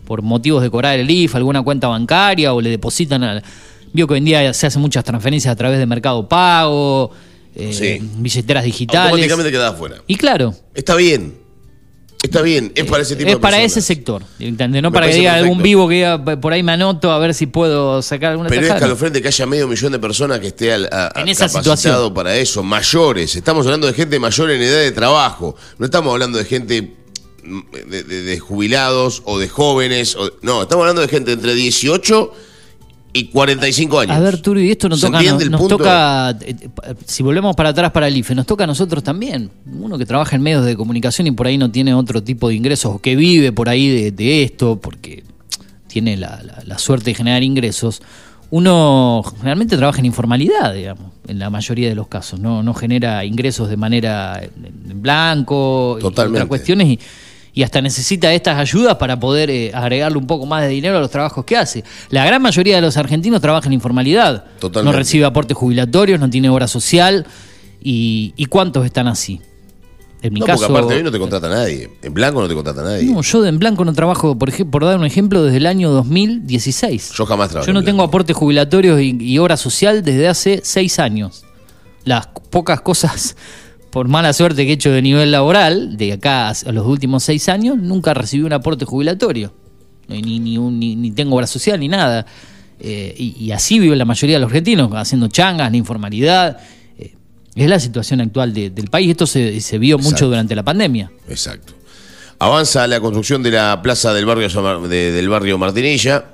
por 0.08 0.22
motivos 0.22 0.62
de 0.62 0.70
cobrar 0.70 0.98
el 0.98 1.10
IF, 1.10 1.34
alguna 1.36 1.60
cuenta 1.62 1.86
bancaria 1.86 2.54
o 2.54 2.62
le 2.62 2.70
depositan 2.70 3.22
al... 3.22 3.42
Vio 3.92 4.06
que 4.06 4.14
hoy 4.14 4.18
en 4.20 4.24
día 4.24 4.54
se 4.54 4.66
hacen 4.66 4.80
muchas 4.80 5.04
transferencias 5.04 5.52
a 5.52 5.56
través 5.56 5.78
de 5.78 5.84
Mercado 5.84 6.26
Pago, 6.26 7.10
eh, 7.54 7.72
Sí. 7.74 8.10
billeteras 8.16 8.64
digitales. 8.64 9.10
automáticamente 9.10 9.50
quedás 9.52 9.74
afuera. 9.74 9.96
Y 10.06 10.16
claro, 10.16 10.54
Está 10.74 10.94
bien, 10.94 11.34
está 12.22 12.40
bien, 12.40 12.72
es 12.74 12.84
para 12.86 13.02
ese 13.02 13.16
tipo 13.16 13.28
es 13.28 13.36
de 13.36 13.40
para 13.40 13.60
ese 13.62 13.82
sector, 13.82 14.22
directamente, 14.38 14.80
no 14.80 14.90
Me 14.90 14.94
para 14.94 15.08
que 15.08 15.14
diga 15.16 15.34
algún 15.34 15.62
vivo 15.62 15.86
que 15.88 15.96
diga 15.96 16.24
por 16.40 16.52
ahí 16.54 16.62
me 16.62 16.72
anoto 16.72 17.12
a 17.12 17.18
ver 17.18 17.34
si 17.34 17.46
puedo 17.46 18.00
sacar 18.00 18.30
alguna 18.32 18.48
Pero 18.48 18.62
es 18.62 18.68
tajada. 18.68 18.78
escalofriante 18.86 19.20
que 19.20 19.28
haya 19.28 19.44
medio 19.46 19.68
millón 19.68 19.92
de 19.92 19.98
personas 19.98 20.38
que 20.40 20.46
esté 20.48 20.72
al- 20.72 20.88
a- 20.90 21.12
En 21.16 21.28
esa 21.28 21.46
capacitado 21.48 21.76
situación. 21.76 22.14
para 22.14 22.34
eso, 22.36 22.62
mayores. 22.62 23.36
Estamos 23.36 23.66
hablando 23.66 23.86
de 23.86 23.92
gente 23.92 24.18
mayor 24.18 24.50
en 24.52 24.62
edad 24.62 24.80
de 24.80 24.92
trabajo. 24.92 25.54
No 25.78 25.84
estamos 25.84 26.12
hablando 26.12 26.38
de 26.38 26.44
gente 26.46 26.94
de, 27.88 28.02
de- 28.04 28.22
de 28.22 28.38
jubilados 28.38 29.22
o 29.24 29.38
de 29.38 29.48
jóvenes. 29.48 30.16
o- 30.16 30.30
no, 30.42 30.62
estamos 30.62 30.82
hablando 30.82 31.02
de 31.02 31.08
gente 31.08 31.32
entre 31.32 31.54
18 31.54 32.32
y 33.12 33.24
45 33.28 34.00
años. 34.00 34.16
A 34.16 34.20
ver, 34.20 34.40
Turi, 34.42 34.66
y 34.68 34.70
esto 34.72 34.88
nos 34.88 35.00
¿Se 35.00 35.06
toca, 35.06 35.22
nos, 35.22 35.50
nos 35.50 35.60
punto? 35.60 35.78
toca, 35.78 36.30
eh, 36.42 36.54
si 37.06 37.22
volvemos 37.22 37.56
para 37.56 37.70
atrás 37.70 37.90
para 37.90 38.06
el 38.06 38.16
IFE, 38.16 38.34
nos 38.34 38.46
toca 38.46 38.64
a 38.64 38.66
nosotros 38.66 39.02
también. 39.02 39.50
Uno 39.66 39.96
que 39.98 40.04
trabaja 40.06 40.36
en 40.36 40.42
medios 40.42 40.64
de 40.64 40.76
comunicación 40.76 41.26
y 41.26 41.30
por 41.32 41.46
ahí 41.46 41.56
no 41.58 41.70
tiene 41.70 41.94
otro 41.94 42.22
tipo 42.22 42.48
de 42.48 42.54
ingresos, 42.56 42.94
o 42.96 42.98
que 43.00 43.16
vive 43.16 43.50
por 43.50 43.68
ahí 43.68 43.88
de, 43.88 44.10
de 44.12 44.42
esto, 44.42 44.78
porque 44.80 45.24
tiene 45.88 46.16
la, 46.18 46.42
la- 46.44 46.62
la 46.64 46.78
suerte 46.78 47.06
de 47.10 47.14
generar 47.14 47.42
ingresos. 47.42 48.02
Uno 48.50 49.22
realmente 49.42 49.76
trabaja 49.76 49.98
en 49.98 50.06
informalidad, 50.06 50.72
digamos, 50.74 51.12
en 51.26 51.38
la 51.38 51.50
mayoría 51.50 51.88
de 51.90 51.94
los 51.94 52.08
casos. 52.08 52.40
No, 52.40 52.62
no 52.62 52.72
genera 52.72 53.24
ingresos 53.24 53.68
de 53.68 53.76
manera 53.76 54.40
en 54.42 55.02
blanco 55.02 55.96
y 55.98 56.02
Totalmente. 56.02 56.38
otras 56.38 56.48
cuestiones 56.48 56.88
y, 56.88 56.98
y 57.54 57.62
hasta 57.62 57.80
necesita 57.80 58.32
estas 58.32 58.58
ayudas 58.58 58.96
para 58.96 59.18
poder 59.18 59.50
eh, 59.50 59.70
agregarle 59.74 60.18
un 60.18 60.26
poco 60.26 60.46
más 60.46 60.62
de 60.62 60.68
dinero 60.68 60.96
a 60.96 61.00
los 61.00 61.10
trabajos 61.10 61.44
que 61.44 61.56
hace. 61.56 61.84
La 62.10 62.24
gran 62.24 62.40
mayoría 62.42 62.76
de 62.76 62.82
los 62.82 62.96
argentinos 62.96 63.40
trabaja 63.40 63.66
en 63.66 63.72
informalidad. 63.72 64.44
Totalmente. 64.58 64.92
No 64.92 64.98
recibe 64.98 65.24
aportes 65.24 65.56
jubilatorios, 65.56 66.20
no 66.20 66.30
tiene 66.30 66.48
obra 66.48 66.68
social. 66.68 67.26
¿Y, 67.82 68.32
y 68.36 68.46
cuántos 68.46 68.84
están 68.84 69.08
así? 69.08 69.40
En 70.20 70.32
mi 70.32 70.40
no, 70.40 70.46
caso. 70.46 70.66
porque 70.66 70.78
aparte 70.78 70.94
hoy 70.96 71.02
no 71.04 71.12
te 71.12 71.18
contrata 71.18 71.48
nadie. 71.48 71.90
En 72.02 72.12
blanco 72.12 72.40
no 72.40 72.48
te 72.48 72.54
contrata 72.54 72.82
nadie. 72.82 73.04
No, 73.04 73.22
yo 73.22 73.46
en 73.46 73.58
blanco 73.58 73.84
no 73.84 73.92
trabajo, 73.92 74.36
por, 74.36 74.52
por 74.68 74.84
dar 74.84 74.98
un 74.98 75.04
ejemplo, 75.04 75.44
desde 75.44 75.58
el 75.58 75.66
año 75.66 75.90
2016. 75.90 77.12
Yo 77.16 77.24
jamás 77.24 77.50
trabajé 77.50 77.68
Yo 77.68 77.72
no 77.72 77.80
en 77.80 77.84
tengo 77.84 78.02
aportes 78.02 78.36
jubilatorios 78.36 79.00
y, 79.00 79.16
y 79.20 79.38
obra 79.38 79.56
social 79.56 80.02
desde 80.02 80.26
hace 80.26 80.60
seis 80.64 80.98
años. 80.98 81.44
Las 82.04 82.26
pocas 82.50 82.80
cosas, 82.80 83.36
por 83.90 84.08
mala 84.08 84.32
suerte 84.32 84.64
que 84.64 84.70
he 84.72 84.74
hecho 84.74 84.90
de 84.92 85.02
nivel 85.02 85.30
laboral, 85.32 85.96
de 85.96 86.12
acá 86.12 86.48
a 86.50 86.72
los 86.72 86.86
últimos 86.86 87.24
seis 87.24 87.48
años, 87.48 87.76
nunca 87.78 88.14
recibí 88.14 88.42
un 88.42 88.52
aporte 88.52 88.84
jubilatorio. 88.84 89.52
Ni, 90.08 90.38
ni, 90.40 90.56
un- 90.58 90.78
ni- 90.78 90.96
ni 90.96 91.10
tengo 91.10 91.36
obra 91.36 91.46
social 91.46 91.78
ni 91.80 91.88
nada. 91.88 92.24
Eh, 92.80 93.14
y, 93.18 93.36
y 93.44 93.52
así 93.52 93.78
vive 93.78 93.96
la 93.96 94.04
mayoría 94.04 94.36
de 94.36 94.40
los 94.40 94.48
argentinos, 94.48 94.90
haciendo 94.94 95.28
changas, 95.28 95.70
la 95.70 95.76
informalidad. 95.76 96.58
Eh, 96.98 97.14
es 97.54 97.68
la 97.68 97.78
situación 97.80 98.20
actual 98.20 98.54
de- 98.54 98.70
del 98.70 98.88
país. 98.88 99.10
Esto 99.10 99.26
se, 99.26 99.60
se 99.60 99.78
vio 99.78 99.98
mucho 99.98 100.26
durante 100.26 100.54
la 100.54 100.62
pandemia. 100.62 101.10
Exacto. 101.28 101.74
Avanza 102.38 102.86
la 102.86 103.00
construcción 103.00 103.42
de 103.42 103.50
la 103.50 103.82
plaza 103.82 104.14
del 104.14 104.24
barrio, 104.26 104.48
de- 104.88 105.12
del 105.12 105.28
barrio 105.28 105.58
Martinilla. 105.58 106.26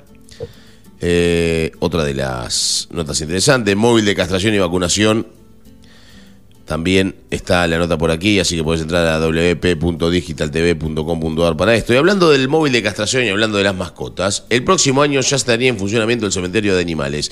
Eh, 1.01 1.73
otra 1.81 2.05
de 2.05 2.15
las 2.15 2.89
notas 2.93 3.21
interesantes, 3.21 3.75
móvil 3.77 4.05
de 4.05 4.15
castración 4.15 4.55
y 4.55 4.59
vacunación. 4.59 5.27
También 6.65 7.15
está 7.31 7.67
la 7.67 7.79
nota 7.79 7.99
por 7.99 8.11
aquí, 8.11 8.41
así 8.41 8.57
que 8.57 8.65
puedes 8.65 8.81
entrar 8.81 9.07
a 9.07 9.19
wp.digitaltv.com.ar 9.19 11.59
para 11.59 11.75
esto. 11.75 11.93
Y 11.93 11.97
hablando 11.97 12.31
del 12.31 12.49
móvil 12.49 12.73
de 12.73 12.83
castración 12.83 13.25
y 13.25 13.29
hablando 13.29 13.59
de 13.59 13.65
las 13.65 13.75
mascotas, 13.75 14.45
el 14.49 14.65
próximo 14.65 15.03
año 15.03 15.21
ya 15.21 15.37
estaría 15.37 15.69
en 15.69 15.79
funcionamiento 15.79 16.25
el 16.25 16.33
cementerio 16.33 16.75
de 16.75 16.81
animales. 16.81 17.31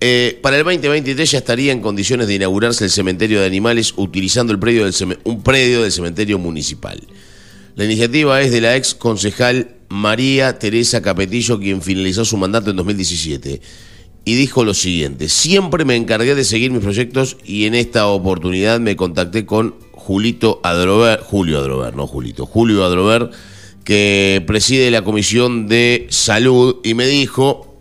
Eh, 0.00 0.38
para 0.42 0.56
el 0.56 0.64
2023 0.64 1.30
ya 1.30 1.36
estaría 1.38 1.72
en 1.72 1.82
condiciones 1.82 2.26
de 2.26 2.36
inaugurarse 2.36 2.84
el 2.84 2.90
cementerio 2.90 3.40
de 3.40 3.46
animales 3.46 3.92
utilizando 3.96 4.54
el 4.54 4.58
predio 4.58 4.86
del 4.86 4.94
un 5.24 5.42
predio 5.42 5.82
del 5.82 5.92
cementerio 5.92 6.38
municipal. 6.38 6.98
La 7.76 7.84
iniciativa 7.84 8.40
es 8.40 8.50
de 8.50 8.62
la 8.62 8.76
ex 8.76 8.94
concejal 8.94 9.76
María 9.90 10.58
Teresa 10.58 11.02
Capetillo, 11.02 11.60
quien 11.60 11.82
finalizó 11.82 12.24
su 12.24 12.38
mandato 12.38 12.70
en 12.70 12.76
2017. 12.76 13.60
Y 14.30 14.36
dijo 14.36 14.64
lo 14.64 14.74
siguiente, 14.74 15.28
siempre 15.28 15.84
me 15.84 15.96
encargué 15.96 16.36
de 16.36 16.44
seguir 16.44 16.70
mis 16.70 16.82
proyectos 16.84 17.36
y 17.44 17.64
en 17.66 17.74
esta 17.74 18.06
oportunidad 18.06 18.78
me 18.78 18.94
contacté 18.94 19.44
con 19.44 19.74
Julito 19.90 20.60
Adrover, 20.62 21.18
Julio 21.20 21.58
Adrover, 21.58 21.96
no 21.96 22.06
Julito, 22.06 22.46
Julio 22.46 22.84
Adrover, 22.84 23.30
que 23.82 24.40
preside 24.46 24.88
la 24.92 25.02
Comisión 25.02 25.66
de 25.66 26.06
Salud 26.10 26.76
y 26.84 26.94
me 26.94 27.08
dijo 27.08 27.76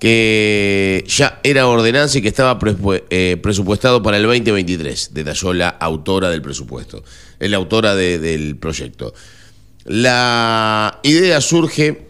que 0.00 1.04
ya 1.06 1.38
era 1.44 1.66
ordenanza 1.68 2.16
y 2.16 2.22
que 2.22 2.28
estaba 2.28 2.58
eh, 3.10 3.36
presupuestado 3.42 4.02
para 4.02 4.16
el 4.16 4.22
2023, 4.22 5.10
detalló 5.12 5.52
la 5.52 5.68
autora 5.68 6.30
del 6.30 6.40
presupuesto, 6.40 7.04
es 7.38 7.50
la 7.50 7.58
autora 7.58 7.94
de- 7.94 8.18
del 8.18 8.56
proyecto. 8.56 9.12
La 9.84 10.98
idea 11.02 11.42
surge 11.42 12.06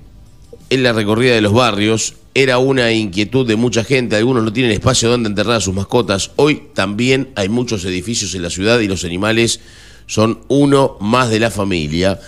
en 0.71 0.83
la 0.85 0.93
recorrida 0.93 1.35
de 1.35 1.41
los 1.41 1.53
barrios, 1.53 2.15
era 2.35 2.59
una 2.59 2.93
inquietud 2.93 3.47
de 3.47 3.57
mucha 3.57 3.85
gente, 3.85 4.17
algunos 4.17 4.45
no 4.45 4.53
tienen 4.53 4.73
espacio 4.73 5.09
donde 5.09 5.29
enterrar 5.29 5.57
a 5.57 5.61
sus 5.61 5.75
mascotas, 5.75 6.33
hoy 6.37 6.65
también 6.75 7.31
hay 7.37 7.49
muchos 7.49 7.85
edificios 7.85 8.35
en 8.35 8.43
la 8.43 8.51
ciudad 8.51 8.81
y 8.81 8.89
los 8.89 9.05
animales 9.05 9.61
son 10.07 10.41
uno 10.49 10.97
más 11.01 11.31
de 11.31 11.41
la 11.41 11.51
familia 11.51 12.21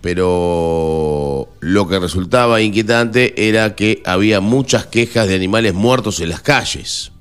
pero 0.00 1.48
lo 1.60 1.88
que 1.88 1.98
resultaba 1.98 2.60
inquietante 2.60 3.48
era 3.48 3.74
que 3.74 4.02
había 4.06 4.40
muchas 4.40 4.86
quejas 4.86 5.28
de 5.28 5.34
animales 5.34 5.74
muertos 5.74 6.20
en 6.20 6.30
las 6.30 6.40
calles. 6.40 7.12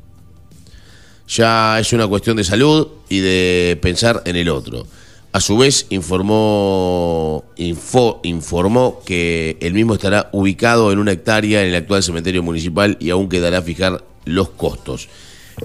Ya 1.27 1.79
es 1.79 1.93
una 1.93 2.07
cuestión 2.07 2.37
de 2.37 2.43
salud 2.43 2.87
y 3.09 3.19
de 3.19 3.77
pensar 3.81 4.23
en 4.25 4.35
el 4.35 4.49
otro. 4.49 4.87
A 5.31 5.41
su 5.41 5.57
vez 5.57 5.85
informó, 5.89 7.45
info- 7.57 8.19
informó 8.23 9.01
que 9.05 9.57
el 9.61 9.73
mismo 9.73 9.93
estará 9.93 10.29
ubicado 10.31 10.91
en 10.91 10.97
una 10.97 11.11
hectárea 11.11 11.61
en 11.61 11.69
el 11.69 11.75
actual 11.75 12.01
cementerio 12.01 12.41
municipal 12.41 12.97
y 12.99 13.11
aún 13.11 13.29
quedará 13.29 13.61
fijar 13.61 14.03
los 14.25 14.49
costos. 14.49 15.07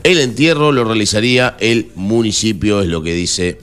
El 0.03 0.19
entierro 0.21 0.71
lo 0.71 0.85
realizaría 0.85 1.57
el 1.61 1.91
municipio, 1.95 2.83
es 2.83 2.89
lo 2.89 3.03
que 3.03 3.15
dice 3.15 3.59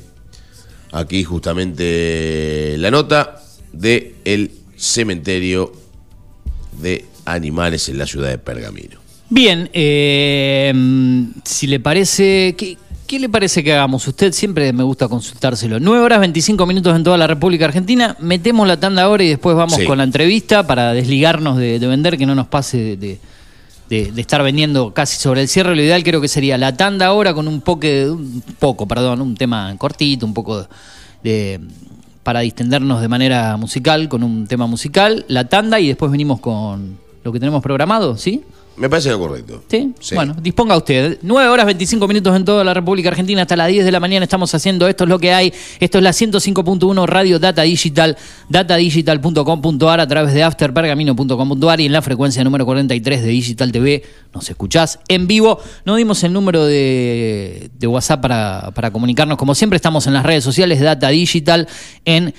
aquí 0.92 1.24
justamente 1.24 2.76
la 2.80 2.90
nota 2.90 3.40
de 3.72 4.16
el 4.26 4.52
cementerio 4.76 5.72
de 6.82 7.06
animales 7.26 7.90
en 7.90 7.98
la 8.00 8.08
ciudad 8.08 8.30
de 8.30 8.38
Pergamino. 8.40 9.00
Bien, 9.30 9.70
eh, 9.72 10.74
si 11.46 11.68
le 11.68 11.80
parece, 11.80 12.56
¿qué, 12.58 12.78
qué 13.12 13.20
le 13.20 13.28
parece 13.30 13.62
que 13.62 13.74
hagamos? 13.74 14.08
Usted 14.08 14.32
siempre 14.32 14.72
me 14.72 14.84
gusta 14.84 15.10
consultárselo. 15.10 15.82
9 15.82 16.02
horas 16.02 16.22
25 16.22 16.66
minutos 16.66 16.96
en 16.96 17.04
toda 17.04 17.18
la 17.18 17.28
República 17.28 17.66
Argentina. 17.66 18.16
Metemos 18.20 18.66
la 18.66 18.80
tanda 18.80 19.04
ahora 19.04 19.22
y 19.26 19.28
después 19.28 19.54
vamos 19.56 19.76
Sí. 19.76 19.84
con 19.86 19.98
la 19.98 20.06
entrevista 20.06 20.66
para 20.66 20.94
desligarnos 20.94 21.58
de, 21.58 21.78
de 21.78 21.88
vender, 21.88 22.18
que 22.18 22.26
no 22.26 22.36
nos 22.36 22.48
pase 22.48 22.78
de, 22.78 22.96
de- 22.98 23.20
de- 23.90 24.12
de 24.14 24.22
estar 24.22 24.42
vendiendo 24.44 24.94
casi 24.94 25.18
sobre 25.18 25.42
el 25.42 25.50
cierre. 25.50 25.76
Lo 25.76 25.82
ideal 25.82 26.04
creo 26.06 26.22
que 26.22 26.30
sería 26.30 26.58
la 26.58 26.78
tanda 26.78 27.08
ahora 27.08 27.34
con 27.34 27.50
un, 27.50 27.60
poque, 27.60 28.10
un 28.10 28.42
poco, 28.58 28.88
perdón, 28.88 29.20
un 29.20 29.36
tema 29.36 29.76
cortito, 29.78 30.26
un 30.26 30.34
poco 30.34 30.66
de 31.22 31.60
para 32.24 32.40
distendernos 32.40 33.02
de 33.02 33.08
manera 33.10 33.58
musical 33.58 34.08
con 34.08 34.24
un 34.24 34.48
tema 34.48 34.68
musical, 34.68 35.26
la 35.28 35.50
tanda 35.50 35.80
y 35.82 35.88
después 35.88 36.12
venimos 36.12 36.40
con 36.40 36.98
lo 37.26 37.32
que 37.34 37.40
tenemos 37.40 37.62
programado, 37.62 38.16
¿sí? 38.16 38.44
Me 38.82 38.90
parece 38.90 39.12
lo 39.12 39.20
correcto. 39.20 39.64
¿Sí? 39.68 39.94
Sí. 40.00 40.16
Bueno, 40.16 40.36
disponga 40.42 40.76
usted. 40.76 41.20
9 41.22 41.50
horas 41.50 41.68
25 41.68 42.08
minutos 42.08 42.36
en 42.36 42.44
toda 42.44 42.64
la 42.64 42.74
República 42.74 43.10
Argentina. 43.10 43.44
Hasta 43.44 43.56
las 43.56 43.68
10 43.68 43.86
de 43.86 43.92
la 43.92 44.00
mañana 44.00 44.24
estamos 44.24 44.56
haciendo 44.56 44.88
esto. 44.88 45.04
Es 45.04 45.10
lo 45.12 45.20
que 45.20 45.32
hay. 45.32 45.54
Esto 45.80 46.00
es 46.00 46.04
la 46.04 46.10
105.1 46.10 47.06
Radio 47.06 47.38
Data 47.38 47.62
Digital. 47.62 48.18
Datadigital.com.ar 48.50 50.00
a 50.00 50.08
través 50.08 50.34
de 50.34 50.42
afterpergamino.com.ar 50.42 51.80
y 51.80 51.86
en 51.86 51.92
la 51.92 52.02
frecuencia 52.02 52.44
número 52.44 52.66
43 52.66 53.22
de 53.22 53.28
Digital 53.30 53.72
TV. 53.72 54.02
Nos 54.34 54.50
escuchás 54.50 54.98
en 55.08 55.28
vivo. 55.28 55.60
No 55.86 55.96
dimos 55.96 56.24
el 56.24 56.34
número 56.34 56.66
de, 56.66 57.70
de 57.78 57.86
WhatsApp 57.86 58.20
para, 58.20 58.72
para 58.74 58.90
comunicarnos. 58.90 59.38
Como 59.38 59.54
siempre, 59.54 59.76
estamos 59.76 60.08
en 60.08 60.14
las 60.14 60.26
redes 60.26 60.44
sociales 60.44 60.80
Data 60.80 61.10
Digital 61.10 61.68
en 62.04 62.34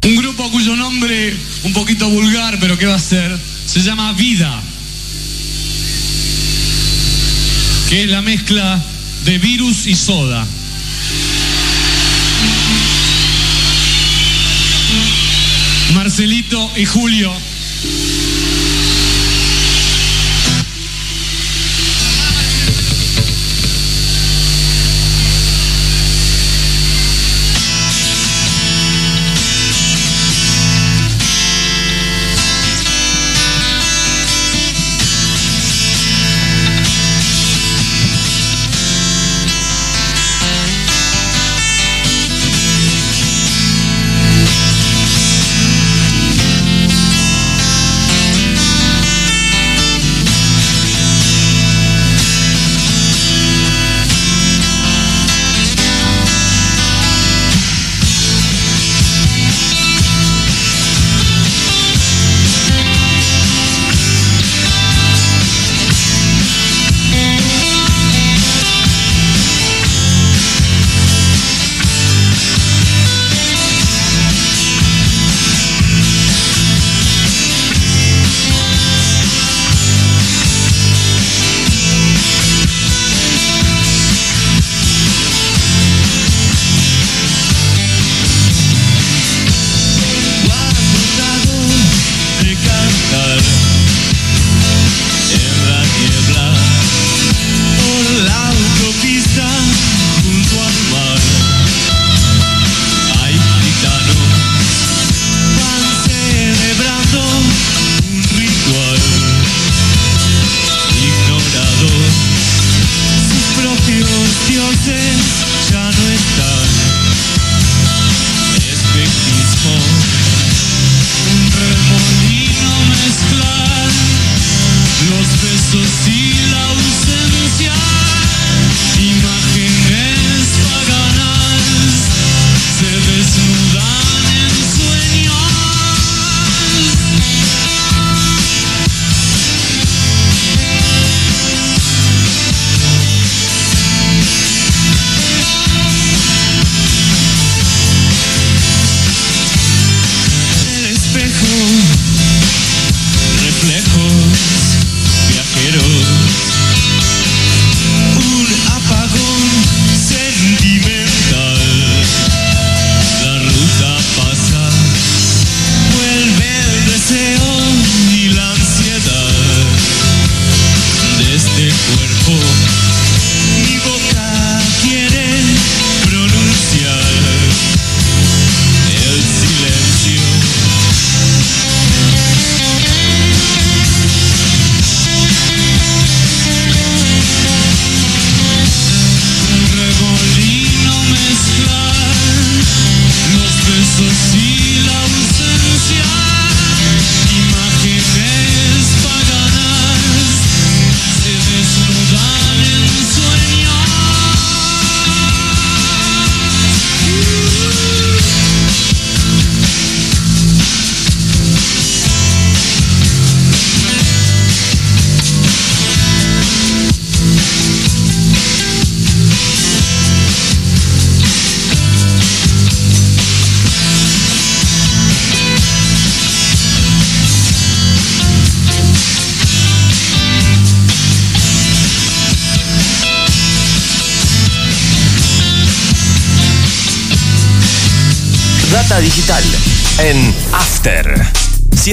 Un 0.05 0.15
grupo 0.17 0.51
cuyo 0.51 0.75
nombre, 0.75 1.33
un 1.63 1.73
poquito 1.73 2.09
vulgar, 2.09 2.57
pero 2.59 2.77
¿qué 2.77 2.85
va 2.85 2.95
a 2.95 2.99
ser? 2.99 3.31
Se 3.65 3.79
llama 3.79 4.11
Vida. 4.13 4.61
Que 7.89 8.03
es 8.03 8.09
la 8.09 8.21
mezcla 8.21 8.83
de 9.23 9.37
virus 9.37 9.87
y 9.87 9.95
soda. 9.95 10.45
Marcelito 15.91 16.71
y 16.75 16.85
Julio. 16.85 17.31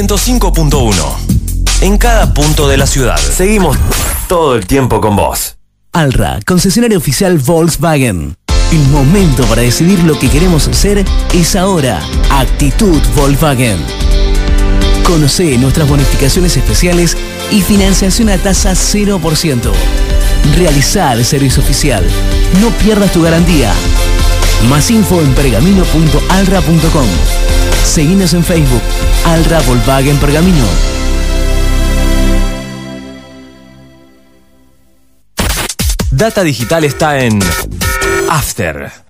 105.1. 0.09 0.95
En 1.83 1.99
cada 1.99 2.33
punto 2.33 2.67
de 2.67 2.79
la 2.79 2.87
ciudad. 2.87 3.19
Seguimos 3.19 3.77
todo 4.29 4.57
el 4.57 4.67
tiempo 4.67 4.99
con 4.99 5.15
vos. 5.15 5.59
Alra, 5.93 6.39
concesionario 6.47 6.97
oficial 6.97 7.39
Volkswagen. 7.39 8.35
El 8.73 8.89
momento 8.89 9.45
para 9.45 9.61
decidir 9.61 9.99
lo 10.05 10.19
que 10.19 10.31
queremos 10.31 10.69
hacer 10.69 11.05
es 11.35 11.55
ahora. 11.55 12.01
Actitud 12.31 12.99
Volkswagen. 13.15 13.77
Conoce 15.05 15.59
nuestras 15.59 15.87
bonificaciones 15.87 16.57
especiales 16.57 17.15
y 17.51 17.61
financiación 17.61 18.31
a 18.31 18.39
tasa 18.39 18.73
0%. 18.73 19.71
Realizar 20.57 21.19
el 21.19 21.27
servicio 21.27 21.63
oficial. 21.63 22.07
No 22.63 22.71
pierdas 22.71 23.13
tu 23.13 23.21
garantía. 23.21 23.75
Más 24.71 24.91
info 24.91 25.21
en 25.21 25.35
pergamino.alra.com. 25.35 27.60
Seguinos 27.85 28.35
en 28.35 28.45
Facebook. 28.45 28.83
Alra 29.25 29.61
Volkswagen 29.63 30.17
Pergamino. 30.19 30.67
Data 36.11 36.43
digital 36.43 36.85
está 36.85 37.19
en 37.19 37.41
After. 38.29 39.10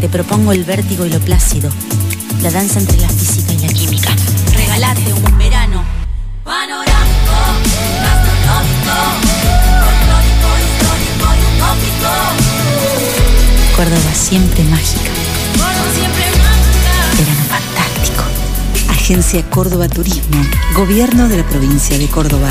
Te 0.00 0.08
propongo 0.08 0.52
el 0.52 0.62
vértigo 0.62 1.06
y 1.06 1.10
lo 1.10 1.18
plácido, 1.18 1.70
la 2.40 2.52
danza 2.52 2.78
entre 2.78 2.98
la 2.98 3.08
física 3.08 3.52
y 3.52 3.58
la 3.58 3.72
química. 3.72 4.10
Regalate 4.54 5.12
un 5.12 5.38
verano 5.38 5.84
panorámico, 6.44 7.34
gastronómico, 8.00 8.94
folclórico, 9.82 10.48
histórico 10.62 11.26
y 11.34 11.42
utópico. 11.56 12.12
Córdoba 13.76 14.14
siempre 14.14 14.62
mágica. 14.64 15.10
Verano 17.18 17.44
fantástico. 17.48 18.22
Agencia 18.90 19.42
Córdoba 19.50 19.88
Turismo, 19.88 20.44
Gobierno 20.76 21.28
de 21.28 21.38
la 21.38 21.44
provincia 21.44 21.98
de 21.98 22.06
Córdoba. 22.06 22.50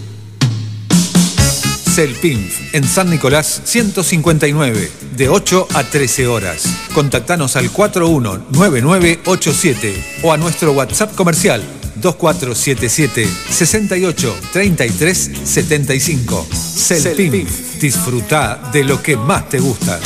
Celpinf, 1.91 2.73
en 2.73 2.87
San 2.87 3.09
Nicolás 3.09 3.63
159, 3.65 4.89
de 5.17 5.27
8 5.27 5.67
a 5.73 5.83
13 5.83 6.27
horas. 6.27 6.63
Contactanos 6.93 7.57
al 7.57 7.69
419987 7.69 10.21
o 10.23 10.31
a 10.31 10.37
nuestro 10.37 10.71
WhatsApp 10.71 11.13
comercial 11.15 11.61
2477 11.95 13.27
68 13.49 14.35
33 14.53 15.31
75. 15.43 16.47
Celpinf, 16.53 17.81
disfruta 17.81 18.69
de 18.71 18.85
lo 18.85 19.03
que 19.03 19.17
más 19.17 19.49
te 19.49 19.59
gusta. 19.59 19.99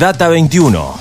Data 0.00 0.26
21. 0.26 0.98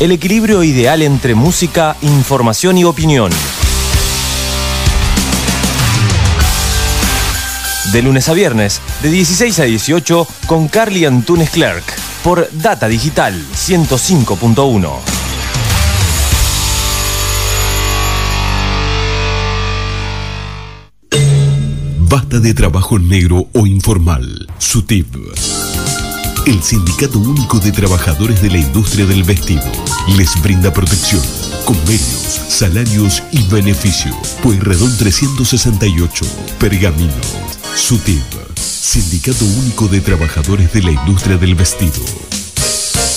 El 0.00 0.12
equilibrio 0.12 0.62
ideal 0.62 1.00
entre 1.00 1.34
música, 1.34 1.96
información 2.02 2.76
y 2.76 2.84
opinión. 2.84 3.32
De 7.92 8.02
lunes 8.02 8.28
a 8.28 8.34
viernes, 8.34 8.80
de 9.02 9.10
16 9.10 9.58
a 9.58 9.64
18, 9.64 10.26
con 10.46 10.68
Carly 10.68 11.06
Antunes 11.06 11.50
Clerk, 11.50 11.82
por 12.22 12.48
Data 12.52 12.86
Digital 12.86 13.34
105.1. 13.52 14.90
Basta 21.98 22.38
de 22.38 22.54
trabajo 22.54 23.00
negro 23.00 23.48
o 23.52 23.66
informal. 23.66 24.46
SUTIP. 24.58 25.16
El 26.46 26.62
Sindicato 26.62 27.18
Único 27.18 27.58
de 27.58 27.72
Trabajadores 27.72 28.40
de 28.40 28.50
la 28.50 28.58
Industria 28.58 29.04
del 29.04 29.24
Vestido 29.24 29.70
les 30.16 30.40
brinda 30.40 30.72
protección, 30.72 31.22
convenios, 31.64 32.40
salarios 32.48 33.22
y 33.32 33.42
beneficio. 33.48 34.14
Pueyrredón 34.42 34.96
368, 34.96 36.24
Pergamino. 36.58 37.59
SUTIP. 37.74 38.22
Sindicato 38.56 39.44
Único 39.44 39.86
de 39.88 40.00
Trabajadores 40.00 40.72
de 40.72 40.82
la 40.82 40.90
Industria 40.90 41.36
del 41.36 41.54
Vestido. 41.54 42.02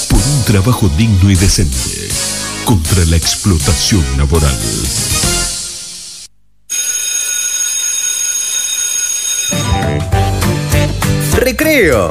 Por 0.09 0.19
un 0.19 0.43
trabajo 0.45 0.89
digno 0.89 1.29
y 1.29 1.35
decente. 1.35 2.09
Contra 2.65 3.03
la 3.05 3.17
explotación 3.17 4.03
laboral. 4.17 4.57
Recreo. 11.33 12.09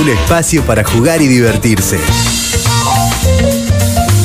Un 0.00 0.08
espacio 0.08 0.62
para 0.64 0.84
jugar 0.84 1.22
y 1.22 1.28
divertirse. 1.28 1.98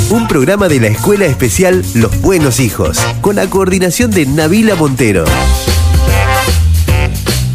Un 0.09 0.27
programa 0.27 0.67
de 0.67 0.79
la 0.79 0.87
Escuela 0.87 1.25
Especial 1.25 1.83
Los 1.95 2.21
Buenos 2.21 2.59
Hijos, 2.59 2.99
con 3.21 3.35
la 3.35 3.49
coordinación 3.49 4.11
de 4.11 4.25
Nabila 4.25 4.75
Montero. 4.75 5.25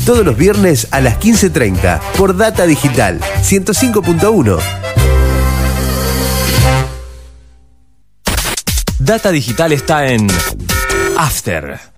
Todos 0.09 0.25
los 0.25 0.39
viernes 0.39 0.89
a 0.91 1.03
las 1.03 1.21
15.30 1.21 2.01
por 2.17 2.35
Data 2.35 2.65
Digital 2.65 3.21
105.1. 3.43 4.59
Data 8.99 9.31
Digital 9.31 9.73
está 9.73 10.07
en 10.07 10.27
After. 11.19 11.98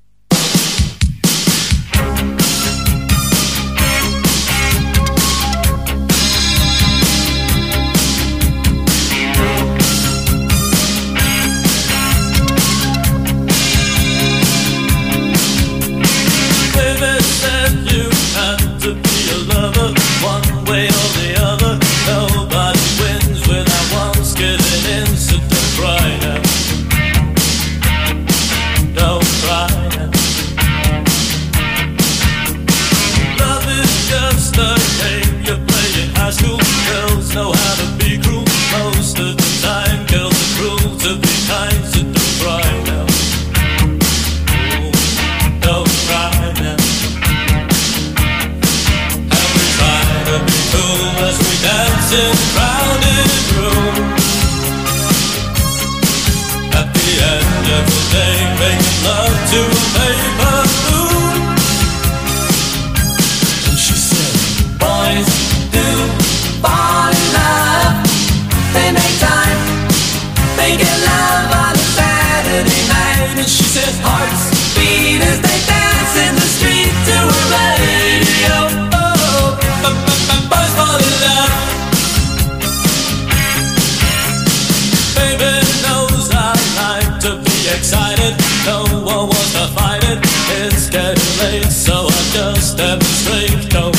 Late, 91.51 91.65
so 91.73 92.07
I 92.07 92.23
just 92.33 92.77
demonstrate. 92.77 93.89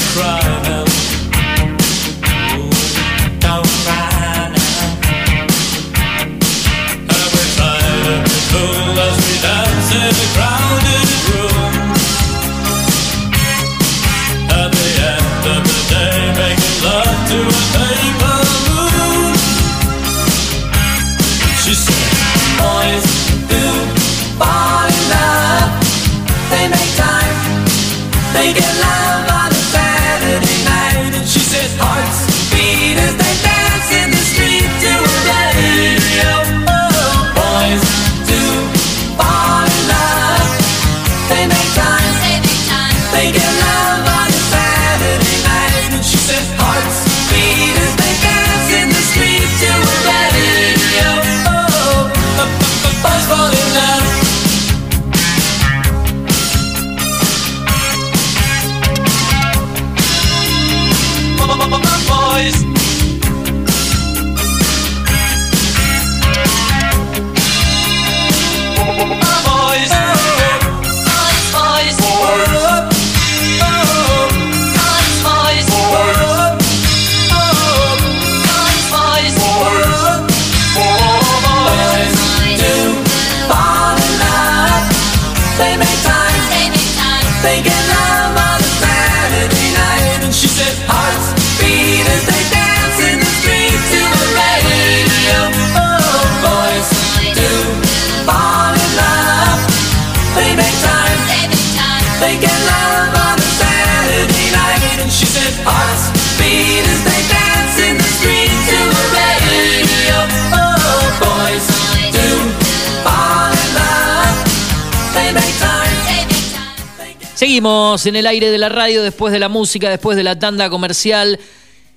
Seguimos 118.01 118.05
en 118.07 118.15
el 118.15 118.27
aire 118.27 118.49
de 118.49 118.57
la 118.57 118.69
radio 118.69 119.03
después 119.03 119.31
de 119.31 119.37
la 119.39 119.47
música, 119.49 119.89
después 119.89 120.17
de 120.17 120.23
la 120.23 120.39
tanda 120.39 120.69
comercial. 120.69 121.39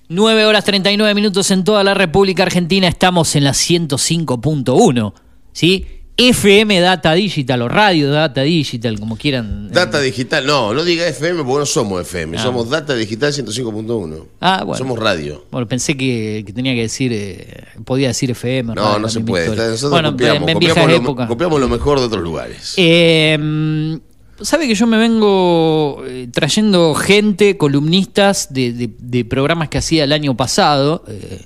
9 0.08 0.44
horas 0.44 0.64
39 0.64 1.14
minutos 1.14 1.50
en 1.50 1.64
toda 1.64 1.82
la 1.82 1.94
República 1.94 2.42
Argentina. 2.42 2.88
Estamos 2.88 3.34
en 3.36 3.44
la 3.44 3.52
105.1. 3.52 5.14
¿Sí? 5.52 5.86
FM 6.16 6.78
Data 6.80 7.12
Digital 7.14 7.62
o 7.62 7.68
Radio 7.68 8.10
Data 8.10 8.42
Digital, 8.42 9.00
como 9.00 9.16
quieran. 9.16 9.70
Data 9.72 10.00
digital, 10.00 10.46
no, 10.46 10.72
no 10.74 10.84
diga 10.84 11.08
FM 11.08 11.42
porque 11.42 11.58
no 11.60 11.66
somos 11.66 12.02
FM, 12.02 12.36
Ah. 12.36 12.42
somos 12.42 12.68
Data 12.70 12.94
Digital 12.94 13.32
105.1. 13.32 14.26
Ah, 14.40 14.62
bueno. 14.64 14.78
Somos 14.78 14.98
radio. 14.98 15.44
Bueno, 15.50 15.66
pensé 15.66 15.96
que, 15.96 16.44
que 16.46 16.52
tenía 16.52 16.74
que 16.74 16.82
decir, 16.82 17.12
eh, 17.12 17.64
podía 17.84 18.08
decir 18.08 18.30
FM. 18.30 18.74
No, 18.74 18.82
radio, 18.82 18.98
no 19.00 19.08
se 19.08 19.20
puede. 19.20 19.48
Nosotros 19.48 19.90
bueno, 19.90 20.12
copiamos, 20.12 20.48
en 20.48 20.54
copiamos, 20.54 21.02
lo, 21.02 21.26
copiamos 21.26 21.60
lo 21.60 21.68
mejor 21.68 21.98
de 21.98 22.06
otros 22.06 22.22
lugares. 22.22 22.74
Eh, 22.76 23.98
Sabe 24.40 24.66
que 24.66 24.74
yo 24.74 24.86
me 24.86 24.96
vengo 24.98 26.02
eh, 26.06 26.28
trayendo 26.32 26.94
gente, 26.94 27.56
columnistas 27.56 28.52
de, 28.52 28.72
de- 28.72 28.90
de 28.98 29.24
programas 29.24 29.68
que 29.68 29.78
hacía 29.78 30.04
el 30.04 30.12
año 30.12 30.36
pasado. 30.36 31.04
eh, 31.08 31.42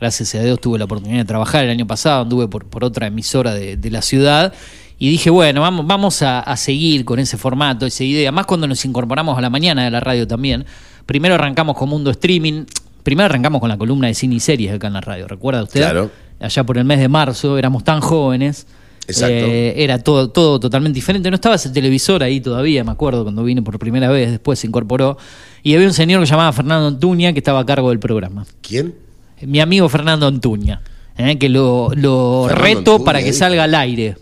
gracias 0.00 0.34
a 0.36 0.42
Dios 0.42 0.60
tuve 0.60 0.78
la 0.78 0.84
oportunidad 0.84 1.18
de 1.18 1.24
trabajar 1.24 1.64
el 1.64 1.70
año 1.70 1.86
pasado, 1.86 2.22
anduve 2.22 2.46
por, 2.46 2.66
por 2.66 2.84
otra 2.84 3.08
emisora 3.08 3.52
de, 3.54 3.76
de 3.76 3.90
la 3.90 4.02
ciudad. 4.02 4.52
Y 5.00 5.10
dije, 5.10 5.30
bueno, 5.30 5.60
vamos, 5.62 5.86
vamos 5.86 6.22
a, 6.22 6.40
a 6.40 6.56
seguir 6.56 7.04
con 7.04 7.18
ese 7.18 7.36
formato, 7.36 7.86
esa 7.86 8.04
idea. 8.04 8.30
Más 8.32 8.46
cuando 8.46 8.66
nos 8.66 8.84
incorporamos 8.84 9.36
a 9.36 9.40
la 9.40 9.50
mañana 9.50 9.84
de 9.84 9.90
la 9.90 10.00
radio 10.00 10.26
también. 10.26 10.64
Primero 11.06 11.34
arrancamos 11.34 11.76
con 11.76 11.88
Mundo 11.88 12.10
Streaming. 12.10 12.64
Primero 13.02 13.26
arrancamos 13.26 13.60
con 13.60 13.68
la 13.68 13.78
columna 13.78 14.06
de 14.08 14.14
cine 14.14 14.36
y 14.36 14.40
series 14.40 14.72
acá 14.74 14.86
en 14.88 14.92
la 14.94 15.00
radio. 15.00 15.26
¿Recuerda 15.28 15.62
usted? 15.64 15.80
Claro. 15.80 16.10
Allá 16.40 16.64
por 16.64 16.78
el 16.78 16.84
mes 16.84 16.98
de 17.00 17.08
marzo, 17.08 17.58
éramos 17.58 17.82
tan 17.84 18.00
jóvenes. 18.00 18.66
Exacto. 19.08 19.46
Eh, 19.46 19.74
era 19.82 19.98
todo, 19.98 20.28
todo 20.30 20.60
totalmente 20.60 20.94
diferente. 20.96 21.30
No 21.30 21.34
estaba 21.34 21.54
ese 21.56 21.70
televisor 21.70 22.22
ahí 22.22 22.40
todavía, 22.40 22.84
me 22.84 22.90
acuerdo, 22.92 23.22
cuando 23.24 23.42
vine 23.42 23.62
por 23.62 23.78
primera 23.78 24.08
vez, 24.10 24.30
después 24.30 24.58
se 24.58 24.66
incorporó. 24.66 25.16
Y 25.62 25.74
había 25.74 25.86
un 25.86 25.94
señor 25.94 26.20
que 26.20 26.26
se 26.26 26.30
llamaba 26.32 26.52
Fernando 26.52 26.86
Antuña 26.88 27.32
que 27.32 27.38
estaba 27.40 27.60
a 27.60 27.66
cargo 27.66 27.88
del 27.88 27.98
programa. 27.98 28.46
¿Quién? 28.60 28.94
Mi 29.42 29.60
amigo 29.60 29.88
Fernando 29.88 30.26
Antuña, 30.26 30.82
eh, 31.16 31.38
que 31.38 31.48
lo, 31.48 31.90
lo 31.94 32.48
reto 32.48 32.78
Antuña, 32.92 33.04
para 33.04 33.18
que 33.20 33.26
dijo. 33.26 33.38
salga 33.38 33.64
al 33.64 33.74
aire. 33.74 34.16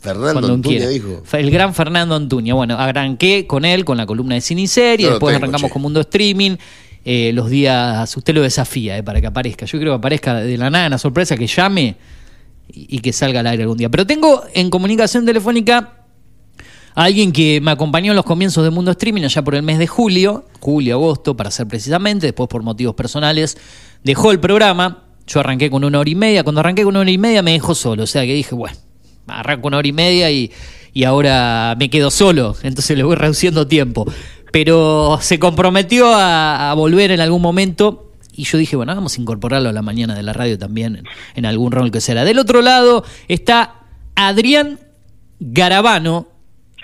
Fernando 0.00 0.52
Antuña 0.54 0.88
dijo. 0.88 1.22
El 1.32 1.50
gran 1.50 1.74
Fernando 1.74 2.14
Antuña. 2.14 2.54
Bueno, 2.54 2.76
arranqué 2.78 3.46
con 3.46 3.64
él, 3.64 3.84
con 3.84 3.96
la 3.96 4.06
columna 4.06 4.34
de 4.34 4.40
cine 4.40 4.62
y 4.62 4.66
serie, 4.66 5.06
No 5.06 5.12
después 5.12 5.34
tengo, 5.34 5.44
arrancamos 5.44 5.68
che. 5.68 5.72
con 5.72 5.82
Mundo 5.82 6.00
Streaming. 6.00 6.56
eh, 7.04 7.32
los 7.34 7.48
días, 7.50 8.16
usted 8.16 8.34
lo 8.34 8.42
desafía 8.42 8.96
eh, 8.98 9.02
para 9.02 9.20
que 9.20 9.26
aparezca. 9.26 9.66
Yo 9.66 9.78
creo 9.78 9.92
que 9.92 9.96
aparezca 9.98 10.34
de 10.36 10.56
la 10.58 10.68
nada, 10.70 10.86
una 10.88 10.98
sorpresa, 10.98 11.36
que 11.36 11.46
llame 11.46 11.96
y, 12.72 12.98
que 13.00 13.12
salga 13.12 13.40
al 13.40 13.46
aire 13.46 13.62
algún 13.62 13.78
día. 13.78 13.88
Pero 13.88 14.06
tengo 14.06 14.42
en 14.54 14.70
comunicación 14.70 15.26
telefónica 15.26 16.06
a 16.94 17.04
alguien 17.04 17.32
que 17.32 17.60
me 17.60 17.70
acompañó 17.70 18.12
en 18.12 18.16
los 18.16 18.24
comienzos 18.24 18.64
de 18.64 18.70
Mundo 18.70 18.90
Streaming 18.90 19.22
allá 19.22 19.42
por 19.42 19.54
el 19.54 19.62
mes 19.62 19.78
de 19.78 19.86
julio, 19.86 20.46
julio, 20.60 20.96
agosto, 20.96 21.36
para 21.36 21.50
ser 21.50 21.66
precisamente, 21.68 22.26
después 22.26 22.48
por 22.48 22.62
motivos 22.62 22.94
personales, 22.94 23.56
dejó 24.02 24.32
el 24.32 24.40
programa. 24.40 25.04
Yo 25.26 25.40
arranqué 25.40 25.70
con 25.70 25.84
una 25.84 25.98
hora 26.00 26.10
y 26.10 26.14
media. 26.14 26.42
Cuando 26.42 26.60
arranqué 26.60 26.82
con 26.82 26.90
una 26.90 27.00
hora 27.00 27.10
y 27.10 27.18
media 27.18 27.42
me 27.42 27.52
dejó 27.52 27.74
solo. 27.74 28.02
O 28.02 28.06
sea 28.06 28.22
que 28.22 28.34
dije, 28.34 28.54
bueno, 28.54 28.76
arranco 29.28 29.68
una 29.68 29.78
hora 29.78 29.88
y 29.88 29.92
media 29.92 30.30
y, 30.30 30.50
y 30.92 31.04
ahora 31.04 31.76
me 31.78 31.88
quedo 31.88 32.10
solo. 32.10 32.56
Entonces 32.62 32.96
le 32.96 33.04
voy 33.04 33.16
reduciendo 33.16 33.66
tiempo. 33.66 34.06
Pero 34.52 35.18
se 35.22 35.38
comprometió 35.38 36.12
a 36.12 36.74
volver 36.74 37.12
en 37.12 37.20
algún 37.20 37.40
momento. 37.40 38.09
Y 38.40 38.44
yo 38.44 38.56
dije, 38.58 38.74
bueno, 38.76 38.94
vamos 38.94 39.18
a 39.18 39.20
incorporarlo 39.20 39.68
a 39.68 39.72
la 39.72 39.82
mañana 39.82 40.14
de 40.14 40.22
la 40.22 40.32
radio 40.32 40.58
también, 40.58 40.96
en, 40.96 41.04
en 41.34 41.46
algún 41.46 41.72
rol 41.72 41.90
que 41.90 42.00
será. 42.00 42.24
Del 42.24 42.38
otro 42.38 42.62
lado 42.62 43.04
está 43.28 43.74
Adrián 44.16 44.78
Garabano, 45.40 46.28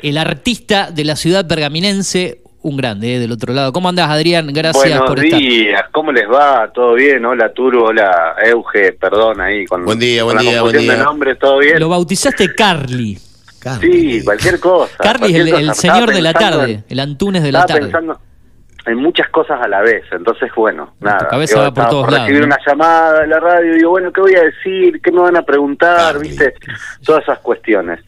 el 0.03 0.19
artista 0.19 0.91
de 0.91 1.05
la 1.05 1.17
ciudad 1.17 1.47
pergaminense, 1.47 2.43
un 2.63 2.77
grande, 2.77 3.17
eh, 3.17 3.19
del 3.19 3.33
otro 3.33 3.53
lado. 3.55 3.73
¿Cómo 3.73 3.89
andás, 3.89 4.11
Adrián? 4.11 4.49
Gracias 4.53 4.83
Buenos 4.85 5.07
por 5.09 5.25
estar. 5.25 5.39
días, 5.39 5.83
¿cómo 5.93 6.11
les 6.13 6.29
va? 6.29 6.71
¿Todo 6.75 6.95
bien? 6.95 7.25
Hola 7.25 7.53
Turo, 7.53 7.85
hola 7.85 8.35
Euge, 8.45 8.93
perdón 8.93 9.41
ahí 9.41 9.65
con, 9.67 9.85
Buen 9.85 9.99
día, 9.99 10.23
con 10.25 10.35
buen 10.35 10.45
la 10.45 10.51
día, 10.51 10.63
buen 10.63 10.77
día. 10.79 10.93
de 10.97 11.03
nombres, 11.05 11.39
¿todo 11.39 11.59
bien? 11.59 11.79
Lo 11.79 11.89
bautizaste 11.89 12.55
Carly. 12.55 13.19
Sí, 13.81 14.21
cualquier 14.25 14.61
cosa. 14.61 14.97
Carly 14.99 15.35
es 15.35 15.53
el, 15.53 15.75
señor 15.75 16.13
de 16.15 16.23
la 16.23 16.33
tarde, 16.33 16.73
en- 16.73 16.85
el 16.89 17.01
Antunes 17.01 17.43
de 17.43 17.51
la 17.53 17.67
tarde. 17.67 17.81
pensando 17.83 18.21
en 18.87 18.97
muchas 18.97 19.29
cosas 19.31 19.61
a 19.61 19.69
la 19.69 19.81
vez, 19.83 20.05
entonces 20.13 20.51
bueno, 20.57 20.95
nada. 21.01 21.27
cabeza 21.29 21.57
yo 21.57 21.63
va 21.63 21.75
por 21.75 21.89
todos 21.89 22.11
lados, 22.11 22.21
recibir 22.27 22.41
¿no? 22.41 22.47
una 22.47 22.59
llamada 22.67 23.21
de 23.21 23.27
la 23.27 23.41
radio 23.41 23.73
y 23.75 23.77
digo, 23.79 23.91
bueno, 23.91 24.13
¿qué 24.13 24.21
voy 24.21 24.35
a 24.37 24.43
decir? 24.45 25.01
¿Qué 25.03 25.11
me 25.13 25.21
van 25.21 25.37
a 25.37 25.43
preguntar? 25.43 26.19
¿Viste? 26.19 26.55
Todas 27.05 27.23
esas 27.25 27.39
cuestiones. 27.41 28.01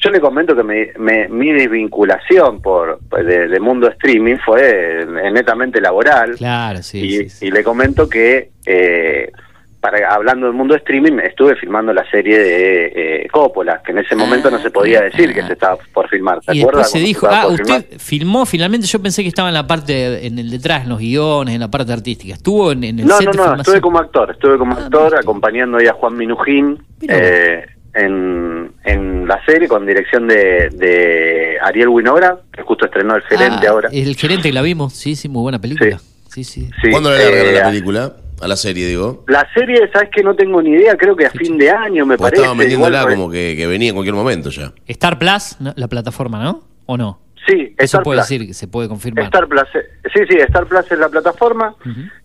Yo 0.00 0.10
le 0.10 0.20
comento 0.20 0.54
que 0.54 0.62
me- 0.62 0.92
me- 0.96 1.26
mi 1.28 1.50
desvinculación 1.52 2.62
por 2.62 3.00
de, 3.00 3.48
de 3.48 3.58
mundo 3.60 3.88
streaming 3.88 4.36
fue 4.44 5.04
netamente 5.32 5.80
laboral. 5.80 6.36
Claro, 6.36 6.82
sí. 6.82 7.26
y, 7.40 7.46
y 7.46 7.50
le 7.50 7.64
comento 7.64 8.08
que 8.08 8.50
eh, 8.64 9.32
para 9.80 10.12
hablando 10.12 10.46
del 10.46 10.54
mundo 10.56 10.74
streaming 10.74 11.18
estuve 11.20 11.54
filmando 11.54 11.92
la 11.92 12.04
serie 12.10 12.36
de 12.38 12.92
eh, 13.24 13.28
Coppola 13.30 13.80
que 13.84 13.92
en 13.92 13.98
ese 13.98 14.16
momento 14.16 14.50
no 14.50 14.58
se 14.60 14.70
podía 14.72 15.00
decir 15.02 15.32
que 15.32 15.42
se 15.44 15.52
estaba 15.52 15.78
por 15.94 16.08
filmar 16.08 16.40
¿te 16.40 16.50
Ah, 16.50 16.54
Y 16.54 16.60
acuerdas? 16.62 16.84
después 16.86 17.00
se 17.02 17.06
dijo, 17.06 17.26
ah, 17.28 17.46
filmar? 17.56 17.78
usted 17.80 17.98
filmó 17.98 18.44
finalmente, 18.46 18.86
yo 18.88 19.00
pensé 19.00 19.22
que 19.22 19.28
estaba 19.28 19.48
en 19.48 19.54
la 19.54 19.66
parte, 19.68 20.26
en 20.26 20.38
el 20.38 20.50
detrás, 20.50 20.82
en 20.82 20.88
los 20.88 20.98
guiones, 20.98 21.54
en 21.54 21.60
la 21.60 21.68
parte 21.70 21.92
artística. 21.92 22.34
Estuvo 22.34 22.72
en, 22.72 22.82
en 22.82 22.98
el 22.98 23.06
no 23.06 23.16
set 23.18 23.26
no 23.26 23.32
de 23.44 23.48
no 23.50 23.56
estuve 23.56 23.80
como 23.80 23.98
actor 23.98 24.30
estuve 24.32 24.54
Ah, 24.54 24.58
como 24.58 24.72
actor 24.72 25.16
acompañando 25.16 25.78
ahí 25.78 25.86
a 25.86 25.92
Juan 25.92 26.16
Minujín 26.16 26.82
eh, 27.08 27.64
en, 27.94 28.72
en 28.84 29.28
la 29.28 29.44
serie 29.44 29.68
con 29.68 29.86
dirección 29.86 30.26
de, 30.26 30.70
de 30.72 31.56
Ariel 31.62 31.88
Winograd 31.88 32.38
que 32.52 32.62
justo 32.62 32.86
estrenó 32.86 33.14
el 33.14 33.22
gerente 33.22 33.66
Ah, 33.68 33.70
ahora 33.70 33.88
El 33.92 34.16
gerente 34.16 34.48
que 34.48 34.52
la 34.52 34.62
vimos, 34.62 34.92
sí, 34.94 35.14
sí, 35.14 35.28
muy 35.28 35.42
buena 35.42 35.60
película. 35.60 35.98
Sí, 36.28 36.42
sí. 36.44 36.68
Sí, 36.82 36.90
¿Cuándo 36.90 37.10
le 37.10 37.50
eh, 37.50 37.52
la 37.54 37.64
película? 37.70 38.12
A 38.40 38.48
la 38.48 38.56
serie, 38.56 38.86
digo. 38.86 39.24
la 39.28 39.46
serie 39.52 39.88
sabes 39.92 40.10
que 40.14 40.22
no 40.22 40.34
tengo 40.34 40.62
ni 40.62 40.70
idea 40.70 40.96
creo 40.96 41.16
que 41.16 41.26
a 41.26 41.30
fin 41.30 41.58
de 41.58 41.70
año 41.70 42.06
me 42.06 42.16
Porque 42.16 42.30
parece 42.30 42.42
estaban 42.42 42.58
vendiéndola 42.58 43.00
igual, 43.00 43.14
como 43.14 43.30
que, 43.30 43.54
que 43.56 43.66
venía 43.66 43.88
en 43.90 43.94
cualquier 43.94 44.14
momento 44.14 44.50
ya. 44.50 44.72
Star 44.86 45.18
Plus, 45.18 45.56
la 45.76 45.88
plataforma, 45.88 46.42
¿no? 46.42 46.62
¿O 46.86 46.96
no? 46.96 47.20
Sí, 47.46 47.74
Eso 47.78 47.84
Star 47.98 48.02
puede 48.02 48.18
Plus. 48.18 48.28
decir, 48.28 48.54
se 48.54 48.68
puede 48.68 48.88
confirmar. 48.88 49.24
Star 49.24 49.48
Plus, 49.48 49.62
eh, 49.74 49.88
sí, 50.14 50.20
sí, 50.28 50.36
Star 50.38 50.66
Plus 50.66 50.90
es 50.92 50.98
la 50.98 51.08
plataforma. 51.08 51.74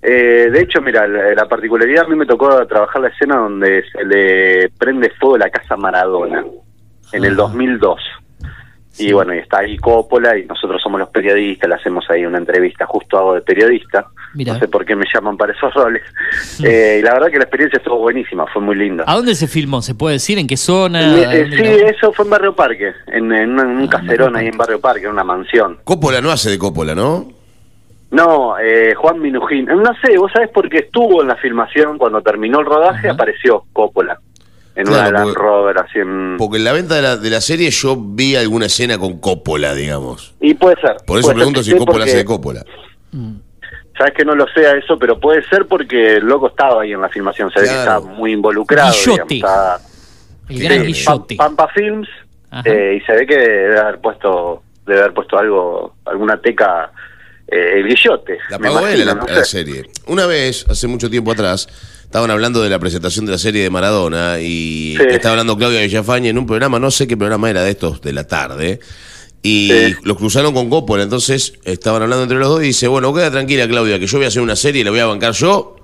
Eh, 0.01 0.49
de 0.51 0.59
hecho, 0.61 0.82
mira, 0.82 1.07
la, 1.07 1.34
la 1.34 1.47
particularidad 1.47 2.05
a 2.05 2.07
mí 2.09 2.16
me 2.16 2.26
tocó 2.26 2.66
trabajar 2.68 3.01
la 3.01 3.07
escena 3.07 3.38
donde 3.38 3.84
se 3.91 4.03
le 4.03 4.70
prende 4.78 5.09
fuego 5.20 5.38
la 5.38 5.49
casa 5.49 5.78
Maradona 5.78 6.43
en 7.14 7.24
Ah. 7.24 7.28
el 7.28 7.36
2002. 7.38 7.99
Y 8.97 9.11
bueno, 9.11 9.33
y 9.33 9.39
está 9.39 9.59
ahí 9.59 9.77
Coppola 9.77 10.37
y 10.37 10.45
nosotros 10.45 10.81
somos 10.81 10.99
los 10.99 11.09
periodistas, 11.09 11.67
le 11.67 11.75
hacemos 11.75 12.05
ahí 12.09 12.25
una 12.25 12.37
entrevista, 12.37 12.85
justo 12.85 13.17
hago 13.17 13.33
de 13.33 13.41
periodista. 13.41 14.07
Mira. 14.35 14.53
No 14.53 14.59
sé 14.59 14.67
por 14.67 14.85
qué 14.85 14.95
me 14.95 15.05
llaman 15.11 15.35
para 15.37 15.53
esos 15.53 15.73
roles. 15.73 16.03
Eh, 16.63 16.97
y 16.99 17.01
la 17.01 17.13
verdad 17.13 17.29
que 17.29 17.37
la 17.37 17.43
experiencia 17.43 17.77
estuvo 17.77 17.97
buenísima, 17.97 18.45
fue 18.53 18.61
muy 18.61 18.75
linda. 18.75 19.03
¿A 19.07 19.15
dónde 19.15 19.35
se 19.35 19.47
filmó? 19.47 19.81
¿Se 19.81 19.95
puede 19.95 20.13
decir? 20.13 20.37
¿En 20.37 20.47
qué 20.47 20.55
zona? 20.55 21.17
Eh, 21.17 21.25
¿A 21.25 21.33
eh, 21.35 21.49
sí, 21.49 21.63
eso 21.63 22.13
fue 22.13 22.25
en 22.25 22.31
Barrio 22.31 22.55
Parque, 22.55 22.93
en, 23.07 23.31
en 23.31 23.59
un, 23.59 23.77
un 23.77 23.87
caserón 23.87 24.35
ahí 24.35 24.47
en 24.47 24.57
Barrio 24.57 24.79
Parque, 24.79 25.05
en 25.05 25.11
una 25.11 25.23
mansión. 25.23 25.79
Coppola 25.83 26.21
no 26.21 26.31
hace 26.31 26.51
de 26.51 26.59
Coppola, 26.59 26.95
¿no? 26.95 27.27
No, 28.13 28.59
eh, 28.59 28.93
Juan 28.93 29.19
Minujín. 29.19 29.65
No 29.65 29.91
sé, 30.03 30.15
vos 30.19 30.31
sabés 30.31 30.51
porque 30.53 30.77
estuvo 30.79 31.23
en 31.23 31.29
la 31.29 31.35
filmación, 31.35 31.97
cuando 31.97 32.21
terminó 32.21 32.59
el 32.59 32.67
rodaje, 32.67 33.09
apareció 33.09 33.63
Coppola. 33.73 34.19
En 34.76 34.86
Claro, 34.86 35.01
una 35.01 35.11
Land 35.11 35.26
porque- 35.34 35.39
Rover, 35.39 35.78
así 35.78 35.99
en... 35.99 36.36
Porque 36.38 36.57
en 36.57 36.63
la 36.63 36.71
venta 36.74 36.95
de 36.95 37.01
la, 37.03 37.17
de 37.17 37.30
la 37.30 37.41
serie 37.41 37.69
yo 37.69 37.95
vi 37.95 38.36
alguna 38.36 38.65
escena 38.65 38.97
con 38.97 39.19
Coppola, 39.19 39.76
digamos. 39.76 40.34
Y 40.41 40.55
puede 40.55 40.76
ser. 40.82 40.95
Por 41.05 41.19
eso 41.19 41.32
pregunto 41.34 41.61
ser, 41.63 41.74
si 41.74 41.78
Coppola 41.80 41.99
porque- 41.99 42.09
hace 42.09 42.17
de 42.17 42.26
Coppola. 42.26 42.65
Sabés 43.97 44.13
que 44.15 44.26
no 44.26 44.34
lo 44.34 44.47
sea 44.47 44.71
eso, 44.76 44.97
pero 44.97 45.19
puede 45.19 45.43
ser 45.47 45.67
porque 45.67 46.15
el 46.15 46.26
loco 46.26 46.47
estaba 46.47 46.82
ahí 46.82 46.93
en 46.93 47.01
la 47.01 47.09
filmación, 47.09 47.51
se 47.51 47.59
ve 47.61 47.67
que 47.67 47.74
estaba 47.78 47.99
muy 47.99 48.32
involucrado. 48.34 48.91
Digamos, 48.91 49.32
estaba- 49.32 49.80
El 50.49 50.59
gran 50.63 50.80
Sí, 50.82 50.86
Guillote. 50.88 51.36
Pam- 51.36 51.55
Pampa 51.55 51.67
Films, 51.76 52.09
eh, 52.65 52.99
y 52.99 53.05
se 53.05 53.13
ve 53.13 53.28
que 53.28 53.38
debe 53.38 53.80
haber 53.80 54.01
puesto, 54.01 54.63
debe 54.88 55.01
haber 55.01 55.13
puesto 55.13 55.38
algo, 55.38 55.95
alguna 56.05 56.41
teca, 56.41 56.91
eh, 57.47 57.74
el 57.80 57.88
guillote. 57.88 58.39
La 58.49 58.57
me 58.57 58.67
pagó 58.71 58.88
él 58.88 59.03
a 59.03 59.05
la, 59.05 59.13
no 59.13 59.24
a 59.24 59.32
la 59.32 59.43
serie. 59.45 59.84
Una 60.07 60.26
vez, 60.26 60.65
hace 60.67 60.88
mucho 60.88 61.07
tiempo 61.09 61.32
atrás, 61.32 61.67
estaban 62.14 62.30
hablando 62.30 62.61
de 62.61 62.70
la 62.70 62.78
presentación 62.78 63.26
de 63.26 63.32
la 63.32 63.39
serie 63.39 63.64
de 63.64 63.72
Maradona 63.72 64.38
y 64.39 64.95
Sí. 64.99 65.03
estaba 65.09 65.32
hablando 65.34 65.57
Claudia 65.57 65.82
Villafañe 65.82 66.30
en 66.30 66.38
un 66.38 66.45
programa, 66.45 66.78
no 66.78 66.91
sé 66.91 67.07
qué 67.07 67.18
programa 67.18 67.49
era 67.49 67.64
de 67.64 67.72
estos 67.72 68.01
de 68.01 68.14
la 68.14 68.28
tarde, 68.28 68.80
y 69.41 69.72
Sí. 69.72 69.95
los 70.03 70.18
cruzaron 70.18 70.53
con 70.53 70.70
Coppola, 70.70 71.01
entonces 71.01 71.53
estaban 71.66 72.03
hablando 72.03 72.22
entre 72.22 72.38
los 72.38 72.49
dos 72.49 72.61
y 72.61 72.68
dice, 72.68 72.88
bueno, 72.88 73.11
queda 73.16 73.32
tranquila 73.32 73.68
Claudia, 73.68 73.97
que 73.97 74.05
yo 74.05 74.20
voy 74.20 74.26
a 74.26 74.28
hacer 74.28 74.43
una 74.43 74.55
serie 74.55 74.82
y 74.82 74.84
la 74.84 74.91
voy 74.91 74.99
a 74.99 75.07
bancar 75.07 75.34
yo. 75.34 75.76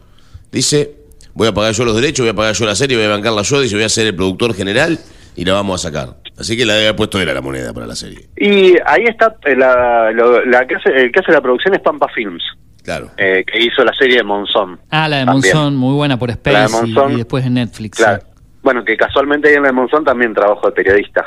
Dice, 0.52 0.98
voy 1.34 1.48
a 1.48 1.52
pagar 1.52 1.74
yo 1.74 1.84
los 1.84 1.96
derechos, 1.96 2.20
voy 2.24 2.30
a 2.30 2.36
pagar 2.36 2.54
yo 2.54 2.64
la 2.68 2.76
serie, 2.76 2.96
voy 2.96 3.08
a 3.08 3.10
bancarla 3.10 3.42
yo, 3.42 3.60
dice, 3.62 3.74
voy 3.74 3.86
a 3.86 3.90
ser 3.90 4.06
el 4.06 4.16
productor 4.16 4.54
general 4.54 5.00
y 5.36 5.46
la 5.46 5.54
vamos 5.54 5.84
a 5.84 5.88
sacar. 5.90 6.18
Así 6.38 6.56
que 6.56 6.64
la 6.64 6.76
había 6.76 6.96
puesto 6.96 7.20
él 7.20 7.28
a 7.28 7.34
la 7.34 7.42
moneda 7.42 7.74
para 7.74 7.88
la 7.88 7.96
serie. 7.96 8.30
Y 8.38 8.74
ahí 8.86 9.06
está, 9.08 9.36
eh, 9.48 9.56
la, 9.56 10.12
lo- 10.12 10.46
la 10.46 10.68
que 10.68 10.76
hace, 10.76 10.90
el 10.96 11.12
que 11.12 11.22
hace 11.22 11.32
la 11.32 11.42
producción 11.42 11.74
es 11.74 11.82
Pampa 11.82 12.06
Films. 12.14 12.44
Claro. 12.84 13.10
eh, 13.18 13.44
que 13.46 13.60
hizo 13.60 13.84
la 13.84 13.94
serie 13.94 14.18
de 14.18 14.24
Monzón. 14.24 14.80
Ah, 14.90 15.08
la 15.08 15.18
de 15.20 15.26
También. 15.26 15.54
Monzón, 15.56 15.76
muy 15.76 15.94
buena 15.96 16.18
por 16.18 16.30
La 16.30 16.36
de 16.36 16.66
Space 16.66 16.88
y- 17.12 17.16
después 17.18 17.46
en 17.46 17.54
Netflix. 17.56 17.98
Claro. 17.98 18.24
Bueno, 18.64 18.84
que 18.84 18.98
casualmente 18.98 19.50
ahí 19.50 19.56
en 19.56 19.62
la 19.64 19.68
de 19.70 19.74
Monzón 19.74 20.04
también 20.04 20.34
trabajo 20.34 20.68
de 20.68 20.74
periodista. 20.74 21.24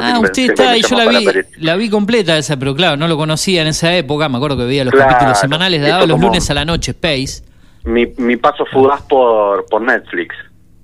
Ah, 0.00 0.18
usted 0.22 0.50
está 0.50 0.76
y 0.76 0.82
yo 0.82 0.96
la 0.96 1.06
vi, 1.08 1.26
la 1.58 1.76
vi 1.76 1.88
completa 1.88 2.36
esa, 2.36 2.58
pero 2.58 2.74
claro, 2.74 2.96
no 2.96 3.08
lo 3.08 3.16
conocía 3.16 3.62
en 3.62 3.68
esa 3.68 3.94
época. 3.96 4.28
Me 4.28 4.36
acuerdo 4.36 4.56
que 4.58 4.64
veía 4.64 4.84
los 4.84 4.92
Claro, 4.92 5.10
capítulos 5.10 5.38
semanales, 5.40 5.80
la 5.80 5.88
daba 5.88 6.06
los 6.06 6.20
lunes 6.20 6.48
a 6.50 6.54
la 6.54 6.64
noche, 6.64 6.90
Space. 6.92 7.42
Mi, 7.84 8.06
mi 8.18 8.36
paso 8.36 8.64
fugaz 8.70 9.02
por, 9.02 9.64
por 9.66 9.80
Netflix. 9.82 10.34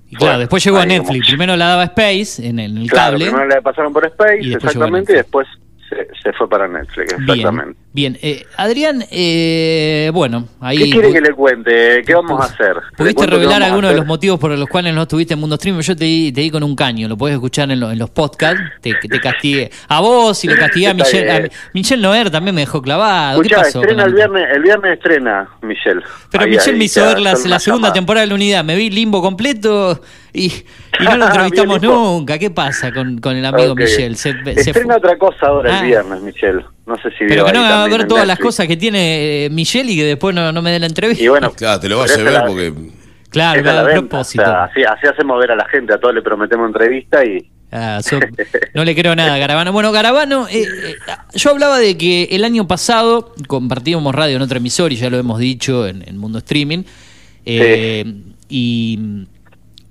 Y 0.09 0.15
claro, 0.15 0.33
Fue 0.33 0.39
después 0.39 0.63
llegó 0.63 0.77
a 0.79 0.85
Netflix. 0.85 1.25
como- 1.25 1.27
Primero 1.27 1.55
la 1.55 1.67
daba 1.67 1.83
Space 1.85 2.45
en, 2.47 2.59
el- 2.59 2.71
en 2.75 2.77
el 2.83 2.89
Claro, 2.89 3.11
cable. 3.13 3.25
primero 3.27 3.47
le 3.47 3.61
pasaron 3.61 3.93
por 3.93 4.05
Space, 4.05 4.39
Y 4.41 4.53
exactamente, 4.53 5.13
y 5.13 5.15
después 5.15 5.47
se, 5.89 6.07
se 6.21 6.33
fue 6.33 6.49
para 6.49 6.67
Netflix, 6.67 7.13
exactamente. 7.13 7.63
bien. 7.73 7.80
Eh, 7.93 8.45
Adrián, 8.55 9.03
eh, 9.11 10.09
bueno, 10.13 10.47
ahí... 10.61 10.77
¿Qué 10.77 10.89
quiere 10.91 11.11
que 11.11 11.19
le 11.19 11.33
cuente? 11.33 12.01
¿Qué 12.05 12.15
vamos 12.15 12.39
a 12.39 12.45
hacer? 12.45 12.75
¿Le 12.75 12.95
¿Pudiste 12.97 13.25
revelar 13.27 13.61
algunos 13.63 13.91
de 13.91 13.97
los 13.97 14.05
motivos 14.05 14.39
por 14.39 14.51
los 14.51 14.69
cuales 14.69 14.93
no 14.95 15.01
estuviste 15.01 15.33
en 15.33 15.41
Mundo 15.41 15.57
Stream? 15.57 15.81
Yo 15.81 15.93
te 15.95 16.05
di, 16.05 16.31
te 16.31 16.39
di 16.39 16.49
con 16.49 16.63
un 16.63 16.73
caño, 16.73 17.09
lo 17.09 17.17
podés 17.17 17.33
escuchar 17.35 17.69
en, 17.69 17.81
lo- 17.81 17.91
en 17.91 17.99
los 17.99 18.09
podcasts, 18.09 18.61
te, 18.79 18.93
te 18.93 19.19
castigué. 19.19 19.69
A 19.89 19.99
vos 19.99 20.41
y 20.45 20.47
le 20.47 20.55
castigué 20.57 20.87
a 20.87 20.93
Michelle. 20.93 21.29
A, 21.31 21.39
bien. 21.39 21.51
Michelle 21.73 22.01
Noer 22.01 22.31
también 22.31 22.55
me 22.55 22.61
dejó 22.61 22.81
clavado. 22.81 23.41
¿Qué 23.41 23.49
pasó? 23.49 23.81
estrena 23.81 24.05
el 24.05 24.13
viernes, 24.13 24.47
el 24.55 24.61
viernes 24.61 24.93
estrena, 24.93 25.49
Michelle. 25.61 26.01
Pero 26.31 26.43
Ahí, 26.45 26.49
Michelle 26.51 26.71
ahí, 26.71 26.77
me 26.79 26.85
hizo 26.85 27.05
ver 27.05 27.19
la, 27.19 27.59
segunda 27.59 27.91
temporada 27.91 28.21
de 28.21 28.29
la 28.29 28.35
unidad. 28.35 28.63
Me 28.63 28.75
vi 28.77 28.89
limbo 28.89 29.21
completo 29.21 29.99
y, 30.31 30.45
y 30.45 30.63
no 31.03 31.17
lo 31.17 31.25
entrevistamos 31.27 31.81
Bien, 31.81 31.91
Limbo. 31.91 32.05
nunca. 32.19 32.39
¿Qué 32.39 32.49
pasa 32.51 32.93
con, 32.93 33.19
con 33.19 33.35
el 33.35 33.45
amigo 33.45 33.73
Ok. 33.73 33.79
Michelle? 33.81 34.15
Se, 34.15 34.31
se 34.45 34.51
Estrena 34.71 34.95
otra 34.95 35.17
cosa 35.17 35.47
ahora 35.47 35.75
Ah. 35.75 35.79
el 35.81 35.87
viernes, 35.87 36.21
Michelle. 36.21 36.63
No 36.85 36.95
sé 36.97 37.09
si 37.11 37.25
Pero 37.27 37.45
que 37.45 37.53
no 37.53 37.61
va 37.61 37.83
a 37.83 37.87
ver 37.87 38.07
todas 38.07 38.25
las 38.27 38.39
cosas 38.39 38.67
que 38.67 38.75
tiene 38.75 39.45
eh, 39.45 39.49
Michelle 39.49 39.91
y 39.91 39.95
que 39.95 40.03
después 40.03 40.33
no, 40.35 40.51
no 40.51 40.61
me 40.61 40.71
dé 40.71 40.79
la 40.79 40.87
entrevista. 40.87 41.23
Y 41.23 41.27
bueno, 41.27 41.51
Claro, 41.55 41.79
te 41.79 41.87
lo 41.89 41.99
vas 41.99 42.11
a 42.17 42.21
ver 42.21 42.33
la- 42.33 42.45
porque. 42.45 42.73
Claro, 43.29 43.69
a 43.69 43.85
propósito. 43.91 44.43
O 44.43 44.45
sea, 44.45 44.63
así, 44.65 44.83
así 44.83 45.07
hacemos 45.07 45.39
ver 45.39 45.51
a 45.51 45.55
la 45.55 45.65
gente, 45.69 45.93
a 45.93 45.97
todos 45.99 46.13
le 46.13 46.21
prometemos 46.21 46.67
entrevista 46.67 47.23
y... 47.23 47.49
Ah, 47.71 48.01
so- 48.03 48.19
no 48.73 48.83
le 48.83 48.93
creo 48.93 49.15
nada 49.15 49.35
a 49.35 49.37
Garabano. 49.37 49.71
Bueno, 49.71 49.93
Garabano, 49.93 50.47
eh, 50.49 50.63
eh, 50.63 50.95
yo 51.35 51.51
hablaba 51.51 51.79
de 51.79 51.97
que 51.97 52.23
el 52.31 52.43
año 52.43 52.67
pasado 52.67 53.33
compartíamos 53.47 54.13
radio 54.13 54.35
en 54.35 54.41
otra 54.41 54.57
emisora 54.57 54.93
y 54.93 54.97
ya 54.97 55.09
lo 55.09 55.17
hemos 55.17 55.39
dicho 55.39 55.87
en, 55.87 56.03
en 56.05 56.17
Mundo 56.17 56.39
Streaming. 56.39 56.83
eh, 57.45 58.03
Y 58.49 58.99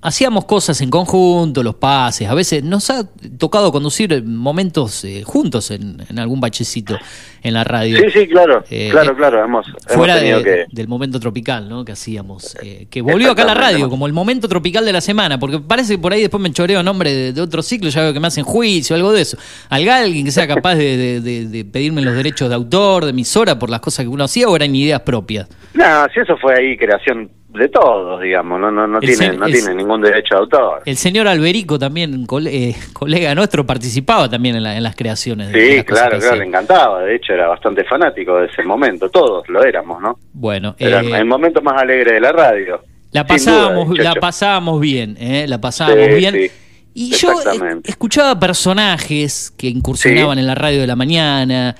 hacíamos 0.01 0.45
cosas 0.45 0.81
en 0.81 0.89
conjunto, 0.89 1.63
los 1.63 1.75
pases. 1.75 2.27
A 2.27 2.33
veces 2.33 2.63
nos 2.63 2.89
ha 2.89 3.03
tocado 3.37 3.71
conducir 3.71 4.23
momentos 4.23 5.03
eh, 5.05 5.23
juntos 5.23 5.71
en, 5.71 6.03
en 6.09 6.19
algún 6.19 6.39
bachecito 6.41 6.97
en 7.43 7.53
la 7.53 7.63
radio. 7.63 7.97
Sí, 7.97 8.05
sí, 8.11 8.27
claro, 8.27 8.63
Eh, 8.69 8.89
claro, 8.91 9.15
claro, 9.15 9.43
hemos, 9.43 9.65
Fuera 9.87 10.15
de- 10.15 10.43
que... 10.43 10.65
del 10.71 10.87
momento 10.87 11.19
tropical, 11.19 11.67
¿no? 11.69 11.83
Que 11.85 11.91
hacíamos. 11.93 12.55
eh, 12.61 12.87
que 12.89 13.01
volvió 13.01 13.31
acá 13.31 13.43
a 13.43 13.47
la 13.47 13.53
radio, 13.53 13.89
como 13.89 14.07
el 14.07 14.13
momento 14.13 14.47
tropical 14.47 14.85
de 14.85 14.93
la 14.93 15.01
semana, 15.01 15.39
porque 15.39 15.59
parece 15.59 15.93
que 15.93 15.99
por 15.99 16.13
ahí 16.13 16.21
después 16.21 16.41
me 16.41 16.51
choreo 16.51 16.83
nombre 16.83 17.13
de, 17.13 17.33
de 17.33 17.41
otro 17.41 17.61
ciclo, 17.63 17.89
ya 17.89 18.01
veo 18.01 18.13
que 18.13 18.19
me 18.19 18.27
hacen 18.27 18.43
juicio, 18.43 18.95
algo 18.95 19.11
de 19.11 19.21
eso. 19.21 19.37
Alga 19.69 19.97
alguien 19.97 20.25
que 20.25 20.31
sea 20.31 20.47
capaz 20.47 20.75
de 20.75 21.65
pedirme 21.71 22.01
los 22.01 22.15
derechos 22.15 22.49
de 22.49 22.55
autor, 22.55 23.05
de 23.05 23.11
emisora, 23.11 23.57
por 23.59 23.69
las 23.69 23.79
cosas 23.81 24.03
que 24.05 24.09
uno 24.09 24.23
hacía, 24.23 24.47
o 24.47 24.55
eran 24.55 24.75
ideas 24.75 25.01
propias. 25.01 25.47
No, 25.73 25.85
si 26.13 26.19
eso 26.19 26.35
fue 26.37 26.53
ahí 26.59 26.77
creación 26.77 27.29
de 27.53 27.67
todos, 27.69 28.21
digamos, 28.21 28.59
no, 28.59 28.71
no, 28.71 28.87
no 28.87 28.99
El 28.99 29.07
tiene, 29.15 29.37
no 29.37 29.45
el- 29.45 29.53
tiene 29.53 29.75
ningún 29.75 30.01
derecho 30.01 30.35
de 30.35 30.39
autor. 30.41 30.81
El 30.85 30.95
señor 30.95 31.27
Alberico 31.27 31.77
también, 31.77 32.25
cole- 32.25 32.69
eh, 32.69 32.75
colega 32.93 33.35
nuestro, 33.35 33.65
participaba 33.65 34.29
también 34.29 34.55
en, 34.55 34.63
la- 34.63 34.77
en 34.77 34.83
las 34.83 34.95
creaciones. 34.95 35.51
de 35.51 35.59
Sí, 35.61 35.75
las 35.77 35.85
cosas 35.85 36.03
claro, 36.07 36.19
claro, 36.19 36.35
le 36.37 36.45
encantaba, 36.45 37.01
de 37.03 37.15
hecho 37.15 37.33
era 37.33 37.47
bastante 37.47 37.83
fanático 37.83 38.37
de 38.37 38.47
ese 38.47 38.63
momento, 38.63 39.09
todos 39.09 39.47
lo 39.49 39.63
éramos, 39.63 40.01
¿no? 40.01 40.17
Bueno, 40.33 40.75
Era 40.79 41.01
eh, 41.01 41.11
el 41.19 41.25
momento 41.25 41.61
más 41.61 41.81
alegre 41.81 42.13
de 42.13 42.21
la 42.21 42.31
radio. 42.31 42.81
La 43.11 43.23
duda, 43.23 43.27
pasábamos, 43.35 43.97
la 43.97 44.13
pasábamos 44.15 44.79
bien, 44.79 45.17
¿eh? 45.19 45.45
la 45.47 45.59
pasábamos 45.59 46.05
Sí, 46.07 46.13
bien. 46.15 46.33
sí, 46.33 46.51
y 46.93 47.11
yo 47.11 47.31
eh, 47.51 47.81
escuchaba 47.83 48.39
personajes 48.39 49.51
que 49.57 49.67
incursionaban 49.67 50.39
en 50.39 50.47
la 50.47 50.55
radio 50.55 50.81
de 50.81 50.87
la 50.87 50.95
mañana. 50.95 51.75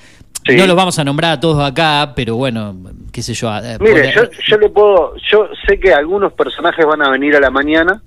Sí. 0.46 0.56
No 0.56 0.66
los 0.66 0.74
vamos 0.76 0.98
a 0.98 1.04
nombrar 1.04 1.32
a 1.32 1.40
todos 1.40 1.62
acá, 1.64 2.12
pero 2.16 2.34
bueno, 2.36 2.74
qué 3.12 3.22
sé 3.22 3.32
yo. 3.34 3.48
eh, 3.58 3.76
Mire, 3.80 4.12
yo, 4.12 4.22
yo 4.48 4.56
le 4.58 4.68
puedo, 4.70 5.14
yo 5.30 5.48
sé 5.66 5.78
que 5.78 5.94
algunos 5.94 6.32
personajes 6.32 6.84
van 6.84 7.00
a 7.02 7.10
venir 7.10 7.36
a 7.36 7.40
la 7.40 7.50
mañana, 7.50 8.02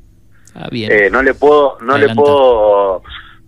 Ah, 0.53 0.67
bien. 0.69 0.91
eh, 0.91 1.09
no 1.09 1.23
le 1.23 1.33
puedo, 1.33 1.77
no 1.81 1.97
le 1.97 2.13
puedo 2.13 3.03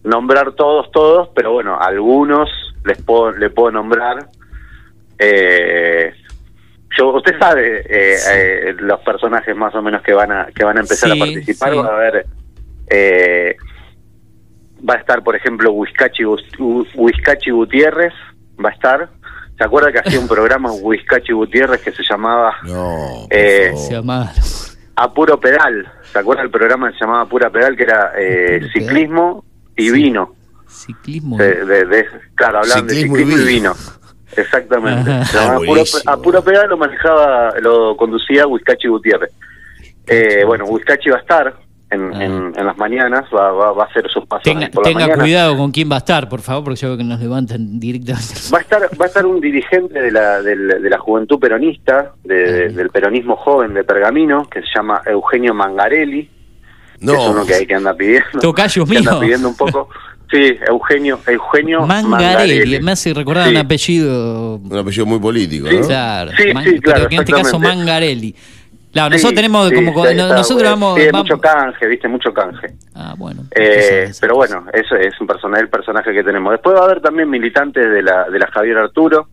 nombrar 0.06 0.54
todos, 0.54 0.90
todos, 0.92 1.30
pero 1.36 1.52
bueno, 1.52 1.78
algunos 1.80 2.50
les 2.86 3.02
puedo, 3.02 3.32
le 3.32 3.50
puedo 3.50 3.72
nombrar. 3.72 4.30
Eh, 5.20 6.14
yo, 6.98 7.10
usted 7.14 7.38
sabe 7.40 7.82
eh, 7.90 8.16
eh, 8.34 8.76
los 8.80 9.00
personajes 9.02 9.54
más 9.56 9.76
o 9.76 9.82
menos 9.82 10.02
que 10.02 10.14
van 10.14 10.32
a 10.32 10.48
que 10.56 10.64
van 10.64 10.78
a 10.78 10.82
empezar 10.82 11.12
Sí, 11.12 11.18
a 11.18 11.20
participar. 11.26 11.72
sí. 11.74 11.78
Va 11.78 11.88
a 11.88 11.96
haber, 11.96 12.26
eh, 12.90 13.56
va 14.88 14.94
a 14.94 14.98
estar, 14.98 15.24
por 15.24 15.36
ejemplo, 15.36 15.72
Huizcachi 15.74 17.52
Gutiérrez, 17.52 18.14
va 18.64 18.70
a 18.70 18.74
estar. 18.74 19.10
¿Se 19.58 19.64
acuerda 19.64 19.92
que 19.92 20.00
hacía 20.00 20.20
un 20.20 20.28
programa 20.38 20.72
Huizcachi 20.72 21.34
Gutiérrez 21.34 21.82
que 21.82 21.92
se 21.92 22.04
llamaba 22.08 22.56
No. 22.64 23.28
eh, 23.30 23.74
Se 23.76 23.94
llama- 23.94 24.32
A 24.96 25.14
Puro 25.14 25.40
Pedal? 25.40 25.92
¿Se 26.12 26.20
acuerda 26.20 26.44
el 26.44 26.50
programa 26.52 26.92
que 26.92 26.98
se 26.98 27.06
llamaba 27.06 27.26
Pura 27.28 27.50
Pedal 27.50 27.76
que 27.76 27.84
era 27.84 28.12
eh, 28.18 28.60
Pedal. 28.60 28.72
ciclismo 28.74 29.46
y 29.76 29.84
Sí. 29.90 29.92
vino? 29.92 30.34
ciclismo. 30.68 31.38
De, 31.38 31.66
de- 31.66 31.86
de- 31.86 32.06
claro, 32.36 32.60
hablaban 32.60 32.90
Ciclismo 32.90 33.16
de 33.16 33.24
ciclismo 33.24 33.42
y 33.50 33.54
vino. 33.54 33.74
vino. 33.74 33.98
Exactamente. 34.36 35.10
Llamaba 35.34 35.56
Ah, 35.56 35.60
Puro, 35.66 35.84
a 36.06 36.18
Puro 36.18 36.44
Pedal 36.44 36.70
lo 36.70 36.78
manejaba, 36.78 37.54
lo 37.62 37.96
conducía 37.98 38.46
Huizcachi 38.46 38.88
Gutiérrez. 38.88 39.32
Eh, 40.06 40.44
bueno, 40.46 40.66
Huizcachi 40.66 41.10
va 41.10 41.18
a 41.18 41.22
estar 41.22 41.56
en, 41.90 42.14
Ah. 42.14 42.24
en, 42.26 42.54
en 42.58 42.66
las 42.66 42.78
mañanas, 42.78 43.26
va, 43.34 43.52
va, 43.52 43.72
va 43.72 43.84
a 43.84 43.86
hacer 43.88 44.10
sus 44.12 44.26
pasos 44.26 44.44
Tenga, 44.44 44.68
por 44.70 44.84
cuidado 45.20 45.56
con 45.58 45.72
quién 45.72 45.90
va 45.90 45.96
a 45.96 46.00
estar, 46.00 46.28
por 46.28 46.42
favor, 46.42 46.66
porque 46.66 46.82
yo 46.82 46.90
veo 46.90 46.98
que 46.98 47.04
nos 47.06 47.20
levantan 47.20 47.80
directamente. 47.80 48.34
Va 48.54 48.58
a 48.58 48.62
estar 48.62 48.82
va 49.00 49.06
a 49.06 49.08
estar 49.08 49.26
un 49.26 49.40
dirigente 49.40 50.00
de 50.02 50.12
la, 50.12 50.42
de 50.42 50.90
la 50.90 50.98
juventud 51.00 51.40
peronista, 51.40 52.12
de- 52.24 52.52
de- 52.52 52.70
del 52.70 52.90
peronismo 52.90 53.36
joven 53.38 53.74
de 53.74 53.84
Pergamino, 53.86 54.48
que 54.50 54.60
se 54.62 54.68
llama 54.76 55.02
Eugenio 55.06 55.54
Mangarelli, 55.54 56.24
que 57.00 57.06
es 57.06 57.12
No. 57.14 57.32
uno 57.32 57.46
que 57.46 57.54
hay 57.54 57.66
que 57.66 57.76
anda 57.76 57.94
pidiendo. 57.96 58.40
Tocayo 58.42 58.86
que 58.86 58.98
anda 58.98 59.20
pidiendo 59.20 59.48
un 59.50 59.56
poco. 59.56 59.88
Sí, 60.30 60.58
Eugenio, 60.68 61.22
Eugenio 61.26 61.86
Mangarelli, 61.88 62.10
Mangarelli. 62.10 62.80
me 62.82 62.92
hace 62.92 63.14
recordar 63.14 63.46
Sí. 63.46 63.52
un 63.52 63.58
apellido. 63.58 64.56
Un 64.58 64.78
apellido 64.78 65.06
muy 65.06 65.20
político, 65.20 65.68
Sí. 65.70 65.78
¿no? 65.80 65.88
Claro, 65.88 66.32
Sí, 66.38 66.54
Man- 66.54 66.64
sí, 66.66 66.70
pero 66.72 66.82
claro, 66.82 67.08
que 67.08 67.16
en 67.16 67.22
este 67.22 67.32
caso 67.32 67.42
exactamente. 67.44 67.78
Mangarelli. 67.78 68.36
Claro, 68.98 69.10
Sí, 69.12 69.16
nosotros 69.24 69.36
tenemos 69.36 69.70
sí, 69.70 69.76
como. 69.76 70.06
está, 70.08 70.14
nosotros 70.36 70.58
bueno. 70.64 70.70
vamos. 70.72 70.96
Sí, 70.96 71.02
hay 71.02 71.12
vamos- 71.12 71.30
mucho 71.30 71.42
canje, 71.42 71.88
viste, 71.88 72.08
mucho 72.08 72.34
canje. 72.34 72.68
Ah, 72.96 73.14
bueno. 73.18 73.44
Eh, 73.56 74.12
pero 74.20 74.36
bueno, 74.36 74.66
eso 74.74 74.96
es 74.96 75.14
un 75.22 75.28
personaje, 75.28 75.62
el 75.62 75.70
personaje 75.70 76.14
que 76.14 76.24
tenemos. 76.24 76.52
Después 76.52 76.76
va 76.76 76.82
a 76.82 76.86
haber 76.86 77.02
también 77.02 77.30
militantes 77.30 77.90
de 77.92 78.02
la, 78.02 78.24
de 78.30 78.40
la 78.40 78.48
Javier 78.48 78.78
Arturo, 78.80 79.28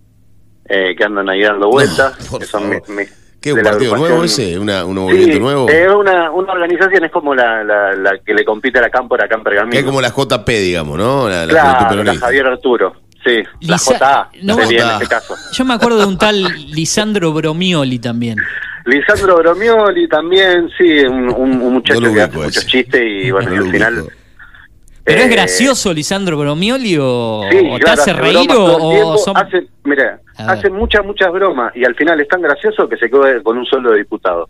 eh, 0.68 0.94
que 0.96 1.02
andan 1.04 1.28
ahí 1.30 1.42
dando 1.42 1.68
vueltas. 1.70 2.12
por 2.30 2.40
que 2.40 2.46
son 2.46 2.62
favor. 2.64 2.82
mi- 2.90 2.94
mi- 2.96 3.08
¿Qué, 3.40 3.52
un 3.52 3.62
partido 3.62 3.94
nuevo 3.96 4.24
ese? 4.24 4.58
Una, 4.58 4.84
¿Un 4.86 4.94
Sí, 4.96 5.00
movimiento 5.00 5.38
nuevo? 5.40 5.68
es 5.68 5.88
una, 5.88 6.30
una 6.30 6.52
organización, 6.52 7.04
es 7.04 7.10
como 7.10 7.34
la, 7.34 7.62
la, 7.64 7.94
la 7.94 8.18
que 8.18 8.32
le 8.34 8.44
compite 8.44 8.78
a 8.78 8.82
la 8.82 8.90
Cámpora 8.90 9.26
acá 9.26 9.34
en 9.36 9.42
Pergamino. 9.44 9.70
Que 9.72 9.78
es 9.80 9.84
como 9.84 10.00
la 10.00 10.08
JP, 10.10 10.48
digamos, 10.48 10.96
¿no? 10.98 11.28
La, 11.28 11.46
claro, 11.46 12.02
la. 12.04 12.14
Javier 12.16 12.46
Arturo, 12.46 12.94
sí, 13.24 13.42
la 13.60 13.76
JA, 13.78 14.30
no, 14.42 14.54
sería 14.56 14.84
en 14.84 14.90
este 15.02 15.06
caso. 15.08 15.34
Yo 15.52 15.64
me 15.66 15.74
acuerdo 15.74 15.98
de 15.98 16.06
un 16.06 16.16
tal 16.16 16.42
Lisandro 16.68 17.32
Bromioli 17.34 17.98
también. 17.98 18.38
Lisandro 18.86 19.36
Bromioli 19.36 20.06
también, 20.08 20.68
sí, 20.76 20.98
un, 21.06 21.28
un- 21.30 21.60
un 21.62 21.72
muchacho 21.74 22.00
No 22.00 22.12
que 22.12 22.20
hace 22.22 22.36
muchos 22.36 22.56
ese. 22.58 22.66
chistes 22.66 23.02
y 23.02 23.30
bueno, 23.30 23.50
No 23.50 23.56
y 23.56 23.58
al 23.66 23.70
final... 23.72 23.94
ubico. 24.00 24.12
¿Pero 25.06 25.20
es 25.20 25.26
eh, 25.26 25.28
gracioso 25.28 25.92
Lisandro 25.92 26.38
Bromioli 26.38 26.96
o, 26.98 27.42
Sí, 27.50 27.58
o 27.58 27.76
te 27.76 27.80
claro, 27.84 28.00
hace 28.00 28.10
hace 28.10 28.20
reír 28.20 28.48
bromas 28.48 28.76
o, 28.80 29.18
son- 29.18 29.36
hace, 29.36 29.66
mira, 29.84 30.18
hace 30.36 30.70
muchas, 30.70 31.04
muchas 31.04 31.30
bromas 31.30 31.76
y 31.76 31.84
al 31.84 31.94
final 31.94 32.18
es 32.20 32.28
tan 32.28 32.40
gracioso 32.40 32.88
que 32.88 32.96
se 32.96 33.10
queda 33.10 33.42
con 33.42 33.58
un 33.58 33.64
de 33.90 33.96
diputado. 33.98 34.48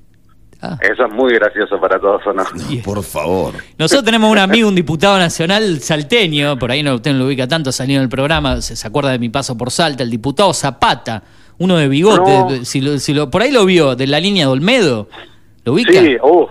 Ah. 0.62 0.78
Eso 0.80 1.06
es 1.06 1.12
muy 1.12 1.34
gracioso 1.34 1.78
para 1.80 1.98
todos, 1.98 2.22
¿o 2.26 2.32
no? 2.32 2.44
Por 2.84 3.02
favor. 3.02 3.54
Nosotros 3.76 4.04
tenemos 4.04 4.30
un 4.30 4.38
amigo, 4.38 4.68
un 4.68 4.74
diputado 4.76 5.18
nacional 5.18 5.80
salteño, 5.80 6.56
por 6.58 6.70
ahí 6.70 6.82
no, 6.84 6.94
usted 6.94 7.12
no 7.12 7.18
lo 7.18 7.26
ubica 7.26 7.46
tanto, 7.48 7.70
salió 7.72 7.96
en 7.96 8.02
el 8.04 8.08
programa, 8.08 8.62
se, 8.62 8.76
se 8.76 8.86
acuerda 8.86 9.10
de 9.10 9.18
mi 9.18 9.28
paso 9.30 9.58
por 9.58 9.70
Salta, 9.72 10.04
el 10.04 10.10
diputado 10.10 10.54
Zapata, 10.54 11.22
uno 11.58 11.76
de 11.76 11.88
bigote, 11.88 12.30
No. 12.58 12.64
si 12.64 12.80
lo, 12.80 12.98
si 12.98 13.12
lo- 13.14 13.30
por 13.30 13.42
ahí 13.42 13.50
lo 13.52 13.64
vio, 13.64 13.96
de 13.96 14.06
la 14.06 14.20
línea 14.20 14.46
de 14.46 14.52
Olmedo, 14.52 15.08
¿lo 15.64 15.72
ubica? 15.72 15.92
Sí, 15.92 16.16
uh, 16.22 16.46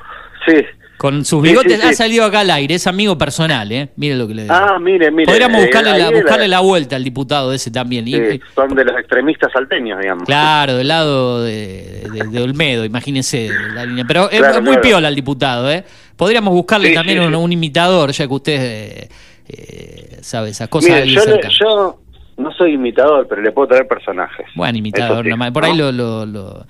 sí. 0.48 0.54
Con 0.98 1.26
sus 1.26 1.42
bigotes 1.42 1.74
sí, 1.74 1.82
sí. 1.82 1.88
ha 1.88 1.94
salido 1.94 2.24
acá 2.24 2.40
al 2.42 2.50
aire, 2.52 2.76
es 2.76 2.88
amigo 2.88 3.18
personal, 3.18 3.70
¿eh? 3.74 3.90
Mire 3.98 4.16
lo 4.16 4.26
que 4.26 4.36
le 4.36 4.44
digo. 4.44 4.54
Ah, 4.56 4.78
mire, 4.80 5.12
mire. 5.12 5.26
Podríamos 5.26 5.60
eh, 5.60 5.64
buscarle, 5.66 6.00
la, 6.00 6.12
buscarle 6.12 6.48
la 6.48 6.60
vuelta 6.62 6.96
al 6.96 7.04
diputado 7.04 7.52
ese 7.52 7.72
también. 7.72 8.08
Y- 8.08 8.14
sí, 8.14 8.42
son 8.56 8.74
de 8.74 8.86
los 8.86 8.98
extremistas 8.98 9.52
salteños, 9.52 10.00
digamos. 10.00 10.24
Claro, 10.24 10.76
del 10.78 10.88
lado 10.88 11.44
de, 11.44 12.04
de- 12.14 12.28
de 12.30 12.42
Olmedo, 12.42 12.86
imagínese 12.86 13.50
la 13.74 13.86
línea. 13.86 14.06
Pero 14.08 14.30
es 14.32 14.40
muy 14.62 14.68
claro. 14.76 14.82
piola 14.82 15.10
el 15.10 15.16
diputado, 15.16 15.70
¿eh? 15.70 15.84
Podríamos 16.16 16.54
buscarle 16.54 16.94
también 16.94 17.20
un, 17.36 17.52
imitador, 17.52 18.12
ya 18.14 18.26
que 18.26 18.34
usted 18.34 18.58
eh, 18.62 19.10
eh, 19.50 20.18
sabe 20.22 20.52
esas 20.52 20.70
cosas. 20.70 20.90
Mire, 20.92 21.08
yo, 21.10 21.20
le- 21.26 21.32
cercano. 21.34 21.54
yo 21.60 22.00
no 22.38 22.52
soy 22.52 22.74
imitador, 22.74 23.28
pero 23.28 23.42
le 23.42 23.52
puedo 23.52 23.68
traer 23.68 23.88
personajes. 23.88 24.48
Bueno, 24.56 24.78
imitador, 24.78 25.24
sí, 25.24 25.30
nomás. 25.30 25.52
por 25.52 25.64
¿no? 25.64 25.70
ahí 25.72 25.78
lo, 25.78 25.92
lo, 25.92 26.26
lo- 26.26 26.66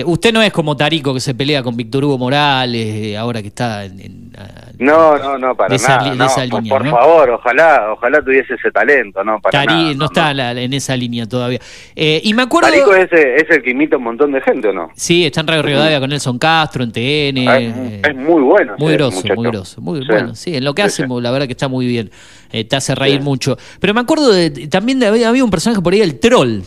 Eh, 0.00 0.04
usted 0.06 0.32
no 0.32 0.42
es 0.42 0.52
como 0.52 0.76
Tarico 0.76 1.14
que 1.14 1.20
se 1.20 1.34
pelea 1.34 1.62
con 1.62 1.76
Víctor 1.76 2.04
Hugo 2.04 2.18
Morales, 2.18 2.86
eh, 2.86 3.16
ahora 3.16 3.40
que 3.42 3.48
está 3.48 3.84
en, 3.84 4.00
en- 4.00 4.26
No, 4.78 5.16
no, 5.16 5.38
no, 5.38 5.54
para 5.54 5.74
esa 5.74 5.96
nada. 5.98 6.14
no, 6.14 6.26
por, 6.50 6.62
línea, 6.62 6.68
por 6.70 6.84
¿no? 6.84 6.90
favor, 6.90 7.30
ojalá, 7.30 7.92
ojalá 7.92 8.22
tuviese 8.22 8.54
ese 8.54 8.70
talento, 8.70 9.24
no, 9.24 9.40
para 9.40 9.64
Tari- 9.64 9.66
nada. 9.84 9.94
no, 9.94 10.04
está 10.06 10.34
la- 10.34 10.52
en 10.52 10.72
esa 10.74 10.94
línea 10.96 11.26
todavía. 11.26 11.60
Eh, 11.94 12.20
y 12.24 12.34
me 12.34 12.42
acuerdo... 12.42 12.68
Tarico 12.68 12.94
es, 12.94 13.10
es 13.12 13.48
el 13.48 13.62
que 13.62 13.70
imita 13.70 13.96
un 13.96 14.04
montón 14.04 14.32
de 14.32 14.40
gente, 14.42 14.68
¿o 14.68 14.72
no? 14.72 14.90
Sí, 14.94 15.24
está 15.24 15.40
en 15.40 15.46
Radio 15.46 15.62
Rivadavia 15.62 16.00
con 16.00 16.10
Nelson 16.10 16.38
Castro, 16.38 16.84
en 16.84 16.92
TN. 16.92 17.48
Ah, 17.48 17.58
eh, 17.60 18.00
es, 18.04 18.10
es 18.10 18.16
muy 18.16 18.42
bueno. 18.42 18.74
Muy 18.78 18.88
ese 18.88 18.96
grosso, 18.98 19.16
muchacho. 19.16 19.34
muy 19.36 19.50
grosso. 19.50 19.80
Muy 19.80 20.00
Sí. 20.00 20.06
bueno, 20.08 20.34
sí, 20.34 20.56
en 20.56 20.64
lo 20.64 20.74
que 20.74 20.82
Sí, 20.82 20.86
hace, 20.88 21.06
sí. 21.06 21.20
la 21.22 21.30
verdad 21.30 21.46
que 21.46 21.52
está 21.52 21.68
muy 21.68 21.86
bien. 21.86 22.10
Te 22.50 22.76
hace 22.76 22.94
reír 22.94 23.20
mucho. 23.22 23.56
Pero 23.80 23.92
me 23.94 24.00
acuerdo 24.00 24.30
de, 24.32 24.50
también 24.68 24.98
de 24.98 25.06
había, 25.06 25.28
había 25.28 25.44
un 25.44 25.50
personaje 25.50 25.82
por 25.82 25.92
ahí, 25.92 26.00
el 26.00 26.18
troll, 26.20 26.60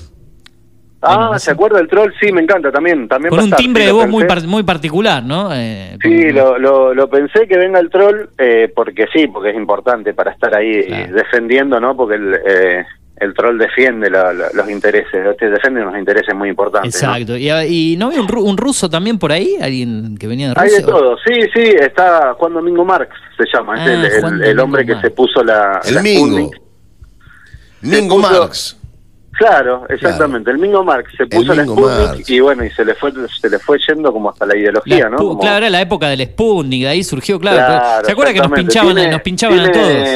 Ah, 1.01 1.39
¿se 1.39 1.51
acuerda 1.51 1.77
del 1.77 1.87
troll? 1.87 2.11
Sí, 2.19 2.31
me 2.31 2.41
encanta 2.41 2.71
también. 2.71 3.07
también 3.07 3.29
con 3.29 3.39
un 3.39 3.45
estar, 3.45 3.59
timbre 3.59 3.83
sí, 3.83 3.87
de 3.87 3.91
voz 3.93 4.07
muy, 4.09 4.25
par- 4.25 4.43
muy 4.47 4.63
particular, 4.63 5.23
¿no? 5.23 5.49
Eh, 5.53 5.97
Sí, 6.01 6.31
lo, 6.31 6.57
lo, 6.59 6.93
lo 6.93 7.09
pensé 7.09 7.47
que 7.47 7.57
venga 7.57 7.79
el 7.79 7.89
troll 7.89 8.27
eh, 8.37 8.71
porque 8.75 9.05
sí, 9.13 9.27
porque 9.27 9.51
es 9.51 9.55
importante 9.55 10.13
para 10.13 10.31
estar 10.31 10.53
ahí 10.55 10.71
eh, 10.71 11.09
defendiendo, 11.13 11.79
¿no? 11.79 11.95
Porque 11.95 12.15
el, 12.15 12.33
eh, 12.45 12.85
el 13.15 13.33
troll 13.33 13.57
defiende 13.57 14.09
la- 14.09 14.33
la- 14.33 14.49
los 14.53 14.69
intereses, 14.69 15.25
este 15.25 15.49
defiende 15.49 15.81
unos 15.81 15.97
intereses 15.97 16.35
muy 16.35 16.49
importantes. 16.49 17.01
¿no? 17.01 17.09
Exacto. 17.15 17.37
Y, 17.37 17.49
y 17.93 17.95
no 17.97 18.07
había 18.07 18.19
un, 18.21 18.27
ru- 18.27 18.43
un 18.43 18.57
ruso 18.57 18.89
también 18.89 19.17
por 19.19 19.31
ahí? 19.31 19.55
¿Alguien 19.61 20.17
que 20.17 20.27
venía 20.27 20.47
de 20.49 20.53
Hay 20.57 20.69
Rusia? 20.69 20.85
de 20.85 20.91
todo, 20.91 21.15
sí, 21.25 21.33
sí, 21.53 21.63
está 21.79 22.33
Juan 22.33 22.53
Domingo 22.53 22.83
Marx, 22.83 23.13
se 23.37 23.45
llama, 23.53 23.75
es 23.75 23.89
Ah, 23.89 23.93
el, 23.93 24.05
el- 24.05 24.13
el 24.13 24.21
Domingo 24.57 24.63
hombre 24.63 24.85
que 24.85 24.91
Marx. 24.95 25.07
se 25.07 25.11
puso 25.11 25.43
la... 25.45 25.79
El 25.85 25.95
la 25.95 26.01
Mingo. 26.01 26.51
Mingo 27.81 28.17
Marx. 28.19 28.75
Claro, 29.39 29.85
exactamente, 29.87 30.51
el 30.51 30.57
Mingo 30.57 30.83
Marx 30.83 31.13
se 31.15 31.25
puso 31.25 31.53
la 31.55 31.63
Mingo 31.63 31.75
Sputnik 31.77 32.07
Marx. 32.09 32.29
y 32.29 32.39
bueno, 32.41 32.65
y 32.65 32.69
se 32.71 32.83
le 32.83 32.93
fue 32.93 33.13
se 33.39 33.49
le 33.49 33.57
fue 33.57 33.77
yendo 33.87 34.11
como 34.11 34.29
hasta 34.29 34.45
la 34.45 34.57
ideología, 34.57 35.05
La 35.05 35.09
¿no? 35.11 35.15
Como- 35.17 35.39
Claro, 35.39 35.57
era 35.59 35.69
la 35.69 35.79
época 35.79 36.09
del 36.09 36.25
Sputnik, 36.25 36.81
de 36.83 36.87
ahí 36.89 37.03
surgió, 37.05 37.39
claro. 37.39 37.55
Claro, 37.57 38.05
¿Se 38.05 38.11
acuerda 38.11 38.33
que 38.33 38.39
nos 38.41 38.51
pinchaban, 38.51 38.95
Tiene- 38.95 39.11
nos 39.11 39.21
pinchaban 39.21 39.59
a 39.61 39.71
todos? 39.71 40.07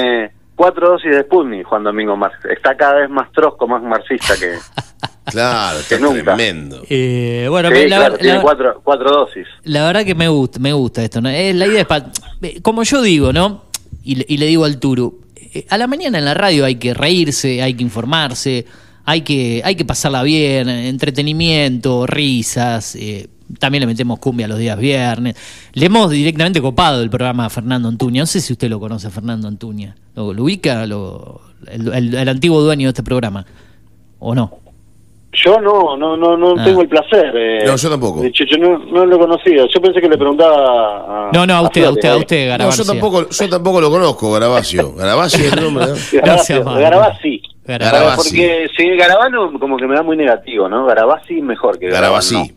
cuatro 0.55 0.89
dosis 0.89 1.11
de 1.11 1.21
Sputnik, 1.21 1.65
Juan 1.65 1.83
Domingo 1.85 2.17
Marx. 2.17 2.35
Está 2.53 2.75
cada 2.75 2.95
vez 2.95 3.09
más 3.09 3.31
trosco, 3.31 3.65
más 3.65 3.81
marxista 3.81 4.35
que, 4.37 4.55
Claro, 5.31 5.79
está 5.79 5.95
que 5.95 6.01
nunca. 6.01 6.35
tremendo. 6.35 6.81
Eh, 6.89 7.47
bueno, 7.49 7.69
Sí, 7.69 7.87
la, 7.87 7.95
claro, 7.95 8.13
la- 8.15 8.19
tiene 8.19 8.41
cuatro, 8.41 8.81
cuatro 8.83 9.09
dosis. 9.09 9.47
la 9.63 9.85
verdad 9.87 10.03
que 10.03 10.15
me 10.15 10.27
gusta, 10.27 10.59
me 10.59 10.73
gusta 10.73 11.01
esto. 11.01 11.21
¿no? 11.21 11.29
Eh, 11.29 11.53
la 11.53 11.65
idea 11.65 11.79
es 11.81 11.87
pa- 11.87 12.07
eh, 12.41 12.59
como 12.61 12.83
yo 12.83 13.01
digo, 13.01 13.31
¿no? 13.31 13.63
Y, 14.03 14.15
le- 14.15 14.25
y 14.27 14.35
le 14.35 14.47
digo 14.47 14.65
al 14.65 14.79
Turu, 14.81 15.21
eh, 15.53 15.65
a 15.69 15.77
la 15.77 15.87
mañana 15.87 16.17
en 16.19 16.25
la 16.25 16.33
radio 16.33 16.65
hay 16.65 16.75
que 16.75 16.93
reírse, 16.93 17.61
hay 17.61 17.73
que 17.73 17.83
informarse, 17.83 18.65
hay 19.05 19.21
que, 19.21 19.61
hay 19.63 19.75
que 19.75 19.85
pasarla 19.85 20.23
bien, 20.23 20.69
entretenimiento, 20.69 22.05
risas. 22.07 22.95
eh, 22.95 23.27
también 23.59 23.81
le 23.81 23.87
metemos 23.87 24.19
cumbia 24.19 24.47
los 24.47 24.57
días 24.57 24.77
viernes. 24.79 25.35
Le 25.73 25.85
hemos 25.85 26.09
directamente 26.09 26.61
copado 26.61 27.01
el 27.03 27.09
programa 27.09 27.45
a 27.45 27.49
Fernando 27.49 27.87
Antuña. 27.89 28.21
No 28.21 28.25
sé 28.25 28.39
si 28.41 28.53
usted 28.53 28.69
lo 28.69 28.79
conoce, 28.79 29.07
a 29.07 29.11
Fernando 29.11 29.47
Antuña. 29.47 29.95
¿Lo, 30.15 30.33
lo 30.33 30.43
ubica? 30.43 30.85
Lo- 30.87 31.41
el, 31.71 31.93
el- 31.93 32.13
el 32.15 32.29
antiguo 32.29 32.61
dueño 32.61 32.87
de 32.87 32.89
este 32.89 33.03
programa. 33.03 33.45
¿O 34.19 34.33
no? 34.33 34.57
Yo 35.33 35.59
no, 35.59 35.97
no, 35.97 36.15
no, 36.15 36.37
no 36.37 36.55
Ah. 36.57 36.63
tengo 36.63 36.81
el 36.81 36.87
placer. 36.87 37.33
eh. 37.35 37.63
No, 37.65 37.75
yo 37.75 37.89
tampoco. 37.89 38.21
De 38.21 38.27
hecho, 38.29 38.43
yo 38.45 38.57
no, 38.57 38.77
no 38.79 39.05
lo 39.05 39.19
conocía. 39.19 39.65
Yo 39.73 39.81
pensé 39.81 39.99
que 39.99 40.07
le 40.09 40.17
preguntaba 40.17 41.27
a. 41.27 41.31
No, 41.31 41.45
no, 41.45 41.53
a 41.55 41.61
usted, 41.63 41.81
a 41.81 41.85
Flores, 41.91 41.95
usted, 41.97 42.09
a 42.09 42.17
usted, 42.17 42.57
No, 42.59 42.69
yo 42.71 42.85
tampoco, 42.85 43.29
yo 43.29 43.49
tampoco 43.49 43.81
lo 43.81 43.89
conozco, 43.91 44.31
Garabasio. 44.31 44.93
Garabasio 44.95 45.45
es 45.45 45.53
el 45.53 45.61
nombre, 45.63 45.87
¿no? 45.87 45.93
Garabasi. 47.65 47.95
Garabasi. 47.95 48.29
Porque 48.29 48.67
si 48.77 48.87
Garabano 48.97 49.59
como 49.59 49.77
que 49.77 49.87
me 49.87 49.95
da 49.95 50.03
muy 50.03 50.17
negativo, 50.17 50.67
¿no? 50.67 50.85
Garabasi 50.85 51.41
mejor 51.41 51.79
que 51.79 51.87
Garabano. 51.87 52.21
Garabasí. 52.23 52.53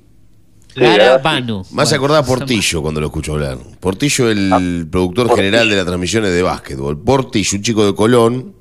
Garabano. 0.74 1.59
Más 1.72 1.88
Bueno, 1.90 1.96
acordaba 1.96 2.26
Portillo 2.26 2.82
cuando 2.82 3.00
lo 3.00 3.07
escucho 3.07 3.32
hablar. 3.34 3.57
Portillo, 3.80 4.30
el 4.30 4.50
Ah, 4.52 4.61
productor 4.90 5.34
general 5.34 5.70
de 5.70 5.76
las 5.76 5.86
transmisiones 5.86 6.32
de 6.32 6.42
básquetbol. 6.42 7.02
Portillo, 7.02 7.57
un 7.57 7.62
chico 7.62 7.86
de 7.86 7.94
Colón, 7.94 8.54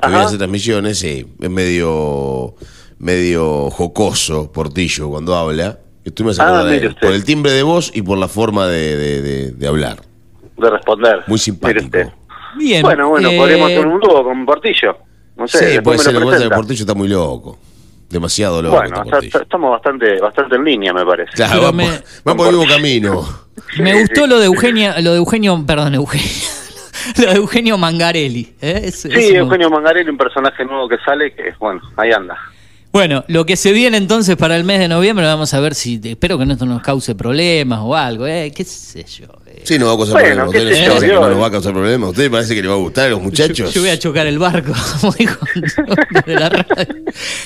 que 0.00 0.08
viene 0.08 0.22
a 0.22 0.26
hacer 0.26 0.38
transmisiones, 0.38 0.98
sí, 0.98 1.26
es 1.40 1.50
medio, 1.50 2.54
medio 2.98 3.70
jocoso, 3.70 4.50
Portillo, 4.50 5.10
cuando 5.10 5.36
habla. 5.36 5.78
Estoy 6.04 6.26
más 6.26 6.40
Ah, 6.40 6.44
acordado 6.44 6.66
de 6.66 6.76
él, 6.78 6.86
usted. 6.88 7.00
por 7.06 7.12
el 7.14 7.24
timbre 7.24 7.52
de 7.52 7.62
voz 7.62 7.90
y 7.94 8.02
por 8.02 8.18
la 8.18 8.28
forma 8.28 8.66
de, 8.66 8.96
de- 8.96 9.22
de- 9.22 9.52
de 9.52 9.66
hablar. 9.68 9.98
De 10.58 10.70
responder. 10.70 11.22
Muy 11.28 11.38
simpático. 11.38 12.12
Bien. 12.58 12.82
Bueno, 12.82 13.08
bueno, 13.08 13.30
eh, 13.30 13.36
podríamos 13.38 13.70
hacer 13.70 13.86
un 13.86 14.00
dúo 14.00 14.22
con 14.24 14.44
Portillo. 14.44 14.96
No 15.36 15.48
sé, 15.48 15.74
sí, 15.76 15.80
puede 15.80 15.98
ser, 15.98 16.14
es 16.14 16.22
presenta. 16.24 16.56
Portillo 16.56 16.80
está 16.80 16.94
muy 16.94 17.08
loco. 17.08 17.58
Demasiado 18.08 18.62
loco. 18.62 18.76
Bueno, 18.76 19.02
o 19.04 19.20
sea, 19.20 19.40
estamos 19.42 19.70
bastante 19.72 20.20
bastante 20.20 20.54
en 20.56 20.64
línea, 20.64 20.92
me 20.92 21.04
parece. 21.04 21.32
Claro, 21.32 21.62
va, 21.62 21.72
me- 21.72 21.86
por, 22.22 22.32
va 22.32 22.36
por 22.36 22.48
el 22.48 22.56
mismo 22.56 22.72
camino. 22.72 23.28
Me 23.78 24.00
gustó 24.00 24.26
lo 24.26 24.38
de 24.38 24.46
Eugenia, 24.46 25.00
lo 25.00 25.12
de 25.12 25.16
Eugenio, 25.18 25.64
perdón, 25.66 25.94
Eugenio. 25.94 26.26
Lo 27.18 27.26
de 27.26 27.36
Eugenio 27.36 27.76
Mangarelli. 27.76 28.54
¿eh? 28.62 28.80
Ese- 28.84 29.10
Sí, 29.10 29.34
Eugenio 29.34 29.68
Mangarelli, 29.68 30.08
un 30.08 30.16
personaje 30.16 30.64
nuevo 30.64 30.88
que 30.88 30.96
sale, 31.04 31.34
que 31.34 31.52
bueno, 31.58 31.82
ahí 31.98 32.10
anda. 32.12 32.34
Bueno, 32.94 33.24
lo 33.26 33.44
que 33.44 33.56
se 33.56 33.72
viene 33.72 33.96
entonces 33.96 34.36
para 34.36 34.56
el 34.56 34.62
mes 34.62 34.78
de 34.78 34.86
noviembre, 34.86 35.26
vamos 35.26 35.52
a 35.52 35.58
ver 35.58 35.74
si. 35.74 36.00
Espero 36.04 36.38
que 36.38 36.44
esto 36.44 36.64
no 36.64 36.74
nos 36.74 36.82
cause 36.82 37.16
problemas 37.16 37.80
o 37.82 37.96
algo, 37.96 38.24
¿eh? 38.24 38.52
¿Qué 38.54 38.62
sé 38.62 39.02
yo? 39.02 39.26
eh. 39.48 39.62
Sí, 39.64 39.80
no 39.80 39.86
va 39.86 39.94
a 39.94 39.96
causar 39.96 40.12
Bueno, 40.20 40.44
problemas. 40.48 40.52
qué 40.52 40.58
¿Usted 40.58 40.84
yo, 40.84 40.86
parece 40.92 41.06
que 41.06 41.12
yo- 41.12 41.20
no 41.20 41.28
nos 41.30 41.42
va 41.42 41.46
a 41.46 41.50
causar 41.50 41.72
problemas? 41.72 42.06
¿A 42.06 42.10
usted 42.10 42.30
parece 42.30 42.54
que 42.54 42.62
le 42.62 42.68
va 42.68 42.74
a 42.74 42.78
gustar 42.78 43.06
a 43.06 43.08
los 43.10 43.20
muchachos? 43.20 43.74
Yo 43.74 43.80
voy 43.80 43.90
a 43.90 43.98
chocar 43.98 44.28
el 44.28 44.38
barco, 44.38 44.72
como 45.00 45.12
dijo 45.14 45.44
de 46.24 46.34
la 46.38 46.48
radio. 46.48 46.94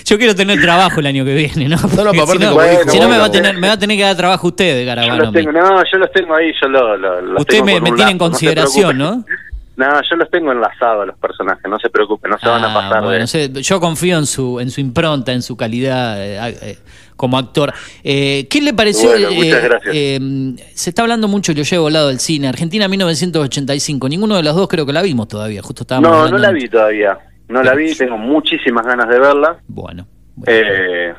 Yo 0.04 0.18
quiero 0.18 0.34
tener 0.34 0.60
trabajo 0.60 1.00
el 1.00 1.06
año 1.06 1.24
que 1.24 1.34
viene, 1.34 1.66
¿no? 1.66 1.78
Porque 1.80 1.96
pero 1.96 2.10
aparte 2.10 2.32
si 2.32 2.38
no, 2.38 2.92
si 2.92 2.98
no 3.00 3.08
me, 3.08 3.16
va 3.16 3.24
a 3.24 3.28
Bueno, 3.28 3.30
tener, 3.30 3.56
me 3.56 3.68
va 3.68 3.72
a 3.72 3.78
tener 3.78 3.96
que 3.96 4.02
dar 4.02 4.16
trabajo 4.18 4.48
usted, 4.48 4.80
Yo 4.80 4.86
Garabano. 4.86 5.22
los 5.24 5.32
tengo, 5.32 5.50
no, 5.52 5.82
yo 5.90 5.98
los 5.98 6.12
tengo 6.12 6.34
ahí, 6.34 6.52
yo 6.60 6.68
lo- 6.68 6.94
lo- 6.98 7.20
los 7.22 7.40
Usted 7.40 7.54
tengo 7.54 7.64
me, 7.64 7.80
me 7.80 7.92
tiene 7.92 8.10
en 8.10 8.18
no 8.18 8.24
consideración. 8.24 8.98
¿no? 8.98 9.24
No, 9.78 9.86
yo 10.10 10.16
los 10.16 10.28
tengo 10.30 10.50
enlazados 10.50 11.04
a 11.04 11.06
los 11.06 11.16
personajes, 11.18 11.62
no 11.70 11.78
se 11.78 11.88
preocupe, 11.88 12.28
no 12.28 12.36
se 12.38 12.48
van 12.48 12.64
a 12.64 12.70
Ah, 12.70 12.74
pasar 12.74 13.02
bueno, 13.04 13.20
de... 13.20 13.26
sé, 13.28 13.52
yo 13.62 13.78
confío 13.80 14.18
en 14.18 14.26
su 14.26 14.58
en 14.58 14.70
su 14.70 14.80
impronta, 14.80 15.32
en 15.32 15.40
su 15.40 15.56
calidad 15.56 16.20
eh, 16.20 16.56
eh, 16.62 16.78
como 17.16 17.38
actor. 17.38 17.72
Eh, 18.02 18.48
¿Qué 18.50 18.60
le 18.60 18.74
pareció? 18.74 19.10
Bueno, 19.10 19.28
eh, 19.30 19.34
muchas 19.36 19.62
gracias. 19.62 19.94
eh, 19.96 20.20
se 20.74 20.90
está 20.90 21.02
hablando 21.02 21.28
mucho, 21.28 21.52
yo 21.52 21.62
llevo 21.62 21.86
al 21.86 21.92
lado 21.92 22.08
del 22.08 22.18
cine. 22.18 22.48
Argentina 22.48 22.88
1985. 22.88 24.08
Ninguno 24.08 24.34
de 24.36 24.42
los 24.42 24.56
dos 24.56 24.66
creo 24.68 24.84
que 24.84 24.92
la 24.92 25.00
vimos 25.02 25.28
todavía. 25.28 25.62
Justo 25.62 25.84
estábamos 25.84 26.10
No, 26.10 26.28
no 26.28 26.38
la 26.38 26.50
vi 26.50 26.68
todavía, 26.68 27.16
no 27.48 27.62
la 27.62 27.74
vi, 27.74 27.94
tengo 27.94 28.18
muchísimas 28.18 28.84
ganas 28.84 29.08
de 29.08 29.18
verla. 29.20 29.58
Bueno. 29.68 30.06
Eh, 30.46 31.14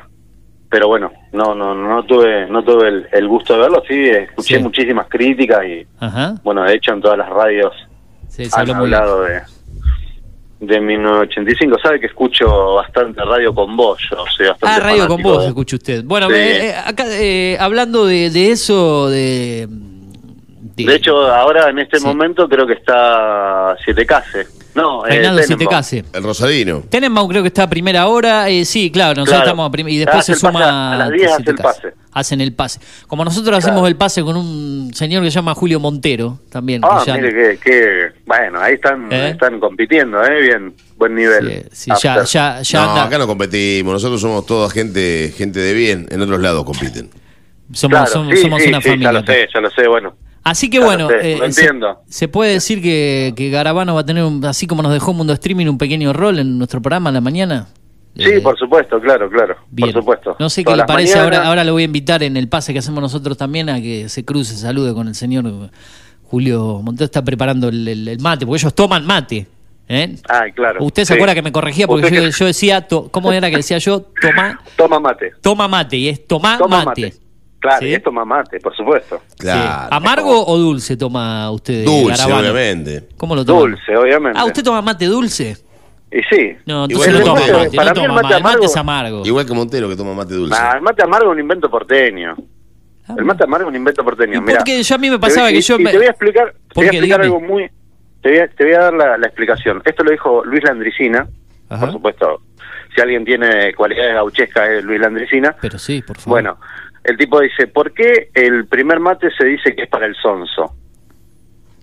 pero 0.70 0.86
bueno, 0.88 1.10
no 1.32 1.54
no 1.54 1.74
no 1.74 2.04
tuve 2.04 2.46
no 2.48 2.62
tuve 2.62 2.88
el, 2.88 3.06
el 3.12 3.26
gusto 3.26 3.54
de 3.54 3.60
verlo, 3.60 3.82
sí, 3.88 4.04
escuché 4.08 4.56
Sí. 4.58 4.62
muchísimas 4.62 5.08
críticas 5.08 5.64
y 5.66 5.86
Ajá. 5.98 6.34
bueno, 6.44 6.62
de 6.62 6.74
hecho 6.74 6.92
en 6.92 7.00
todas 7.00 7.18
las 7.18 7.28
radios 7.28 7.72
Sí, 8.44 8.50
se 8.50 8.60
habló 8.60 8.74
muy 8.74 8.88
bien. 8.88 8.94
hablado 9.00 9.22
de 9.22 9.40
de 10.60 10.78
1985, 10.78 11.78
sabe 11.82 11.98
que 12.00 12.06
escucho 12.06 12.74
bastante 12.74 13.24
radio 13.24 13.54
con 13.54 13.74
vos, 13.78 13.98
yo 14.10 14.18
soy 14.36 14.46
bastante 14.48 14.76
Ah, 14.76 14.78
radio 14.78 15.08
con 15.08 15.22
vos, 15.22 15.40
de- 15.42 15.48
escucha 15.48 15.76
usted. 15.76 16.04
Bueno, 16.04 16.26
Sí. 16.26 16.32
me- 16.34 16.66
eh, 16.68 16.74
acá 16.84 17.04
eh, 17.08 17.56
hablando 17.58 18.04
de, 18.04 18.28
de 18.28 18.50
eso, 18.50 19.08
de, 19.08 19.66
De 20.76 20.94
hecho, 20.94 21.16
ahora 21.34 21.70
en 21.70 21.78
este 21.78 21.98
momento 22.00 22.46
creo 22.48 22.66
que 22.66 22.74
está 22.74 23.74
Siete 23.84 24.04
Case. 24.04 24.46
No, 24.74 25.04
eh, 25.06 25.10
Reinaldo 25.10 25.40
Tenenbaum. 25.42 25.58
Sietecase. 25.82 26.04
El 26.12 26.22
Rosadino. 26.24 26.82
Tenenbaum 26.90 27.28
creo 27.28 27.42
que 27.42 27.48
está 27.48 27.62
a 27.64 27.70
primera 27.70 28.06
hora, 28.06 28.48
eh, 28.50 28.64
sí, 28.66 28.90
claro, 28.90 29.10
nosotros 29.14 29.28
Claro. 29.36 29.44
estamos 29.44 29.68
a 29.68 29.70
prim- 29.72 29.88
y 29.88 29.96
después 29.98 30.24
se 30.26 30.34
suma 30.34 30.92
a 30.92 30.96
las 30.96 31.10
10 31.10 31.32
hace 31.32 31.50
el 31.50 31.56
pase. 31.56 31.88
Hacen 32.12 32.40
el 32.40 32.52
pase. 32.52 32.80
Como 33.06 33.24
nosotros 33.24 33.56
hacemos 33.56 33.86
el 33.86 33.94
pase 33.94 34.22
con 34.24 34.36
un 34.36 34.90
señor 34.94 35.22
que 35.22 35.30
se 35.30 35.36
llama 35.36 35.54
Julio 35.54 35.78
Montero, 35.78 36.40
también. 36.50 36.80
Ah, 36.84 37.02
que 37.04 37.10
ya- 37.12 37.16
mire 37.16 37.32
que, 37.32 37.58
que 37.62 38.08
bueno, 38.26 38.60
ahí 38.60 38.74
están 38.74 39.12
¿Eh? 39.12 39.30
están 39.30 39.60
compitiendo, 39.60 40.20
eh, 40.24 40.40
bien, 40.42 40.74
buen 40.96 41.14
nivel. 41.14 41.68
sí, 41.70 41.90
ya, 42.02 42.24
ya, 42.24 42.62
ya 42.62 42.82
no, 42.84 42.90
anda- 42.90 43.04
acá 43.04 43.16
no 43.18 43.26
competimos. 43.28 43.92
Nosotros 43.92 44.20
somos 44.20 44.44
toda 44.44 44.68
gente, 44.70 45.32
gente 45.36 45.60
de 45.60 45.72
bien. 45.72 46.06
En 46.10 46.20
otros 46.20 46.40
lados 46.40 46.64
compiten. 46.64 47.10
somos, 47.72 47.96
Claro, 47.98 48.10
somos, 48.12 48.34
sí, 48.34 48.42
somos 48.42 48.60
sí, 48.60 48.68
una 48.68 48.80
sí, 48.80 48.88
familia. 48.88 49.08
Ya 49.08 49.12
lo 49.20 49.24
sé, 49.26 49.48
ya 49.54 49.60
lo 49.60 49.70
sé, 49.70 49.86
bueno. 49.86 50.16
Así 50.42 50.68
que 50.70 50.80
bueno, 50.80 51.06
sé, 51.08 51.34
eh, 51.34 51.38
se, 51.38 51.44
entiendo. 51.44 52.00
se 52.08 52.26
puede 52.26 52.54
decir 52.54 52.82
que, 52.82 53.34
que 53.36 53.50
Garabano 53.50 53.94
va 53.94 54.00
a 54.00 54.06
tener, 54.06 54.24
un- 54.24 54.44
así 54.46 54.66
como 54.66 54.82
nos 54.82 54.92
dejó 54.92 55.12
Mundo 55.12 55.32
Streaming, 55.34 55.66
un 55.66 55.78
pequeño 55.78 56.12
rol 56.12 56.38
en 56.40 56.58
nuestro 56.58 56.82
programa 56.82 57.10
a 57.10 57.12
la 57.12 57.20
mañana. 57.20 57.68
Sí, 58.16 58.40
por 58.42 58.58
supuesto, 58.58 59.00
claro, 59.00 59.30
claro, 59.30 59.56
Bien. 59.70 59.92
por 59.92 60.02
supuesto. 60.02 60.36
No 60.38 60.50
sé 60.50 60.64
qué 60.64 60.74
le 60.76 60.84
parece, 60.84 61.14
mañanas. 61.16 61.38
ahora, 61.38 61.48
ahora 61.48 61.64
lo 61.64 61.72
voy 61.72 61.82
a 61.82 61.84
invitar 61.86 62.22
en 62.22 62.36
el 62.36 62.48
pase 62.48 62.72
que 62.72 62.80
hacemos 62.80 63.00
nosotros 63.00 63.36
también 63.38 63.68
a 63.70 63.80
que 63.80 64.08
se 64.08 64.24
cruce, 64.24 64.56
salude 64.56 64.92
con 64.92 65.08
el 65.08 65.14
señor 65.14 65.44
Julio 66.24 66.80
Montero, 66.82 67.04
está 67.06 67.22
preparando 67.24 67.68
el, 67.68 67.86
el- 67.88 68.08
el 68.08 68.18
mate, 68.20 68.46
porque 68.46 68.60
ellos 68.60 68.74
toman 68.74 69.06
mate. 69.06 69.46
¿eh? 69.88 70.16
Ah, 70.28 70.44
claro. 70.54 70.84
Usted 70.84 71.02
se 71.04 71.08
sí. 71.08 71.14
acuerda 71.14 71.34
que 71.34 71.42
me 71.42 71.52
corregía 71.52 71.86
porque 71.86 72.10
yo, 72.14 72.22
que- 72.22 72.30
yo 72.30 72.46
decía, 72.46 72.86
to- 72.86 73.08
¿cómo 73.10 73.32
era 73.32 73.50
que 73.50 73.56
decía 73.56 73.78
yo? 73.78 74.02
Toma, 74.20 74.60
Toma 74.76 75.00
mate. 75.00 75.32
toma 75.40 75.66
mate, 75.68 75.96
y 75.96 76.08
es 76.08 76.26
toma, 76.26 76.58
Toma 76.58 76.84
mate. 76.84 77.02
mate. 77.02 77.14
Claro, 77.58 77.78
Sí. 77.80 77.86
y 77.88 77.94
es 77.94 78.02
toma 78.02 78.24
mate, 78.24 78.58
por 78.60 78.74
supuesto. 78.74 79.20
Claro. 79.38 79.88
¿Amargo 79.94 80.46
o 80.46 80.56
dulce 80.56 80.96
toma 80.96 81.50
usted? 81.50 81.84
Dulce, 81.84 82.10
Garabano? 82.22 82.50
obviamente. 82.50 83.08
¿Cómo 83.16 83.34
lo 83.34 83.44
toma? 83.44 83.60
Dulce, 83.60 83.96
obviamente. 83.96 84.38
Ah, 84.38 84.44
¿usted 84.46 84.62
toma 84.64 84.80
mate 84.82 85.04
dulce? 85.06 85.56
Y 86.12 86.22
sí. 86.34 86.56
No, 86.66 86.86
Igual 86.88 87.08
entonces 87.08 87.12
no 87.12 87.18
que 87.18 87.24
toma 87.24 87.38
Montero. 87.40 87.58
mate, 87.58 87.76
Para 87.76 87.88
no 87.90 87.94
mí 87.94 88.00
el 88.00 88.06
toma 88.08 88.14
mate 88.14 88.22
mate. 88.22 88.36
El 88.36 88.42
mate 88.42 88.56
amargo- 88.56 88.64
es 88.64 88.76
amargo. 88.76 89.22
Igual 89.26 89.46
que 89.46 89.52
Montero 89.54 89.88
que 89.88 89.96
toma 89.96 90.14
mate 90.14 90.34
dulce. 90.34 90.60
Nah, 90.60 90.72
el 90.76 90.80
mate 90.82 91.02
amargo 91.04 91.26
es 91.30 91.32
un 91.34 91.40
invento 91.40 91.70
porteño. 91.70 92.36
El 93.16 93.24
mate 93.24 93.44
amargo 93.44 93.66
es 93.66 93.70
un 93.70 93.76
invento 93.76 94.04
porteño. 94.04 94.38
¿Y 94.38 94.40
Mirá, 94.40 94.58
por 94.58 94.64
qué? 94.64 94.82
Yo 94.82 94.94
a 94.94 94.98
mí 94.98 95.10
me 95.10 95.18
pasaba 95.18 95.48
que 95.48 95.56
y- 95.58 95.60
yo 95.60 95.76
y 95.78 95.82
me- 95.84 95.90
Te 95.90 95.96
voy 95.98 96.06
a 96.06 96.10
explicar, 96.10 96.52
te 96.52 96.58
¿Por 96.74 96.84
voy 96.84 96.86
a 96.86 96.90
explicar 96.90 97.20
algo 97.22 97.40
muy... 97.40 97.70
Te 98.22 98.28
voy 98.30 98.38
a, 98.38 98.48
te 98.48 98.64
voy 98.64 98.74
a 98.74 98.78
dar 98.80 98.94
la, 98.94 99.18
la 99.18 99.26
explicación. 99.26 99.82
Esto 99.84 100.02
lo 100.04 100.10
dijo 100.10 100.44
Luis 100.44 100.62
Landricina, 100.64 101.26
Ajá. 101.68 101.80
por 101.86 101.92
supuesto. 101.92 102.42
Si 102.94 103.00
alguien 103.00 103.24
tiene 103.24 103.72
cualidades 103.74 104.14
gauchescas 104.14 104.68
es 104.68 104.84
Luis 104.84 105.00
Landricina. 105.00 105.56
Pero 105.60 105.78
sí, 105.78 106.02
por 106.02 106.16
favor. 106.18 106.30
Bueno, 106.42 106.58
el 107.04 107.16
tipo 107.16 107.40
dice, 107.40 107.66
¿por 107.68 107.92
qué 107.94 108.30
el 108.34 108.66
primer 108.66 108.98
mate 109.00 109.28
se 109.38 109.44
dice 109.44 109.74
que 109.74 109.84
es 109.84 109.88
para 109.88 110.06
el 110.06 110.14
sonso? 110.16 110.74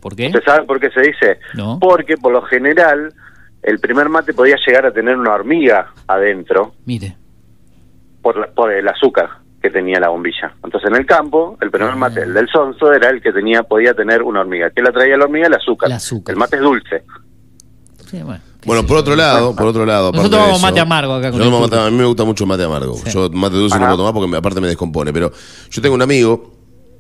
¿Por 0.02 0.16
qué? 0.16 0.28
¿Usted 0.28 0.44
sabe 0.46 0.66
por 0.66 0.80
qué 0.80 0.90
se 0.92 1.02
dice? 1.02 1.40
No. 1.56 1.80
Porque 1.80 2.18
por 2.18 2.32
lo 2.34 2.42
general 2.44 3.14
el 3.64 3.80
primer 3.80 4.10
mate 4.10 4.34
podía 4.34 4.56
llegar 4.66 4.86
a 4.86 4.92
tener 4.94 5.18
una 5.18 5.34
hormiga 5.34 5.94
adentro 6.08 6.74
Mire. 6.86 7.16
por, 8.22 8.38
la- 8.38 8.48
por 8.48 8.72
el 8.72 8.88
azúcar 8.88 9.30
que 9.62 9.70
tenía 9.70 10.00
la 10.00 10.10
bombilla. 10.10 10.54
Entonces 10.64 10.90
en 10.90 10.96
el 10.96 11.06
campo, 11.06 11.58
el 11.62 11.72
primer 11.72 11.96
mate, 11.96 12.22
el 12.22 12.34
del 12.34 12.48
sonso, 12.48 12.94
era 12.94 13.10
el 13.10 13.22
que 13.22 13.34
tenía 13.34 13.64
podía 13.64 13.94
tener 13.94 14.22
una 14.22 14.42
hormiga. 14.42 14.70
¿Qué 14.70 14.82
la 14.82 14.92
traía 14.92 15.18
la 15.18 15.26
hormiga? 15.26 15.48
El 15.48 15.54
azúcar. 15.56 15.90
El 16.28 16.36
mate 16.36 16.56
es 16.58 16.62
dulce. 16.62 17.04
Sí, 18.10 18.22
bueno. 18.24 18.40
Bueno, 18.66 18.86
por 18.86 18.98
otro 18.98 19.16
lado, 19.16 19.56
por 19.56 19.68
otro 19.68 19.86
lado, 19.86 20.08
aparte 20.10 20.18
Nosotros 20.18 20.40
tomamos 20.42 20.58
eso- 20.60 20.68
mate 20.68 20.80
amargo 20.82 21.14
acá 21.16 21.32
con 21.32 21.40
Yo 21.40 21.46
tomo 21.46 21.60
mate- 21.62 21.80
a 21.80 21.90
mí 21.90 21.98
me 21.98 22.06
gusta 22.06 22.24
mucho 22.26 22.46
mate 22.46 22.64
amargo. 22.64 22.96
Yo 23.06 23.30
mate 23.30 23.56
dulce 23.56 23.78
no 23.80 23.86
puedo 23.86 23.98
tomar 23.98 24.14
porque 24.14 24.28
me- 24.30 24.38
aparte 24.38 24.60
me 24.62 24.68
descompone. 24.68 25.12
Pero 25.14 25.32
yo 25.72 25.82
tengo 25.82 25.96
un 25.96 26.02
amigo 26.02 26.52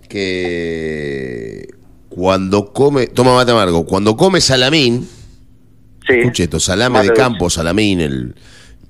que 0.07 1.67
cuando 2.09 2.71
come, 2.73 3.07
toma 3.07 3.35
mate 3.35 3.51
amargo, 3.51 3.85
cuando 3.85 4.15
come 4.15 4.41
salamín, 4.41 5.07
escuche 6.07 6.43
esto, 6.43 6.59
salame 6.59 7.01
de 7.03 7.13
campo, 7.13 7.49
salamín, 7.49 8.01
el 8.01 8.35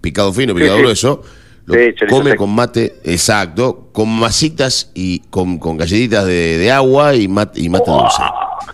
picado 0.01 0.31
fino, 0.33 0.53
Sí, 0.53 0.59
picado 0.59 0.77
sí. 0.77 0.81
grueso, 0.83 1.21
lo 1.65 1.73
Sí, 1.73 1.93
come 2.09 2.35
con 2.35 2.53
mate, 2.55 2.95
exacto, 3.03 3.89
con 3.91 4.09
masitas 4.09 4.91
y 4.93 5.19
con, 5.29 5.57
con 5.59 5.77
galletitas 5.77 6.25
de, 6.25 6.57
de 6.57 6.71
agua 6.71 7.15
y 7.15 7.27
mate, 7.27 7.61
y 7.61 7.69
mate 7.69 7.91
dulce. 7.91 8.21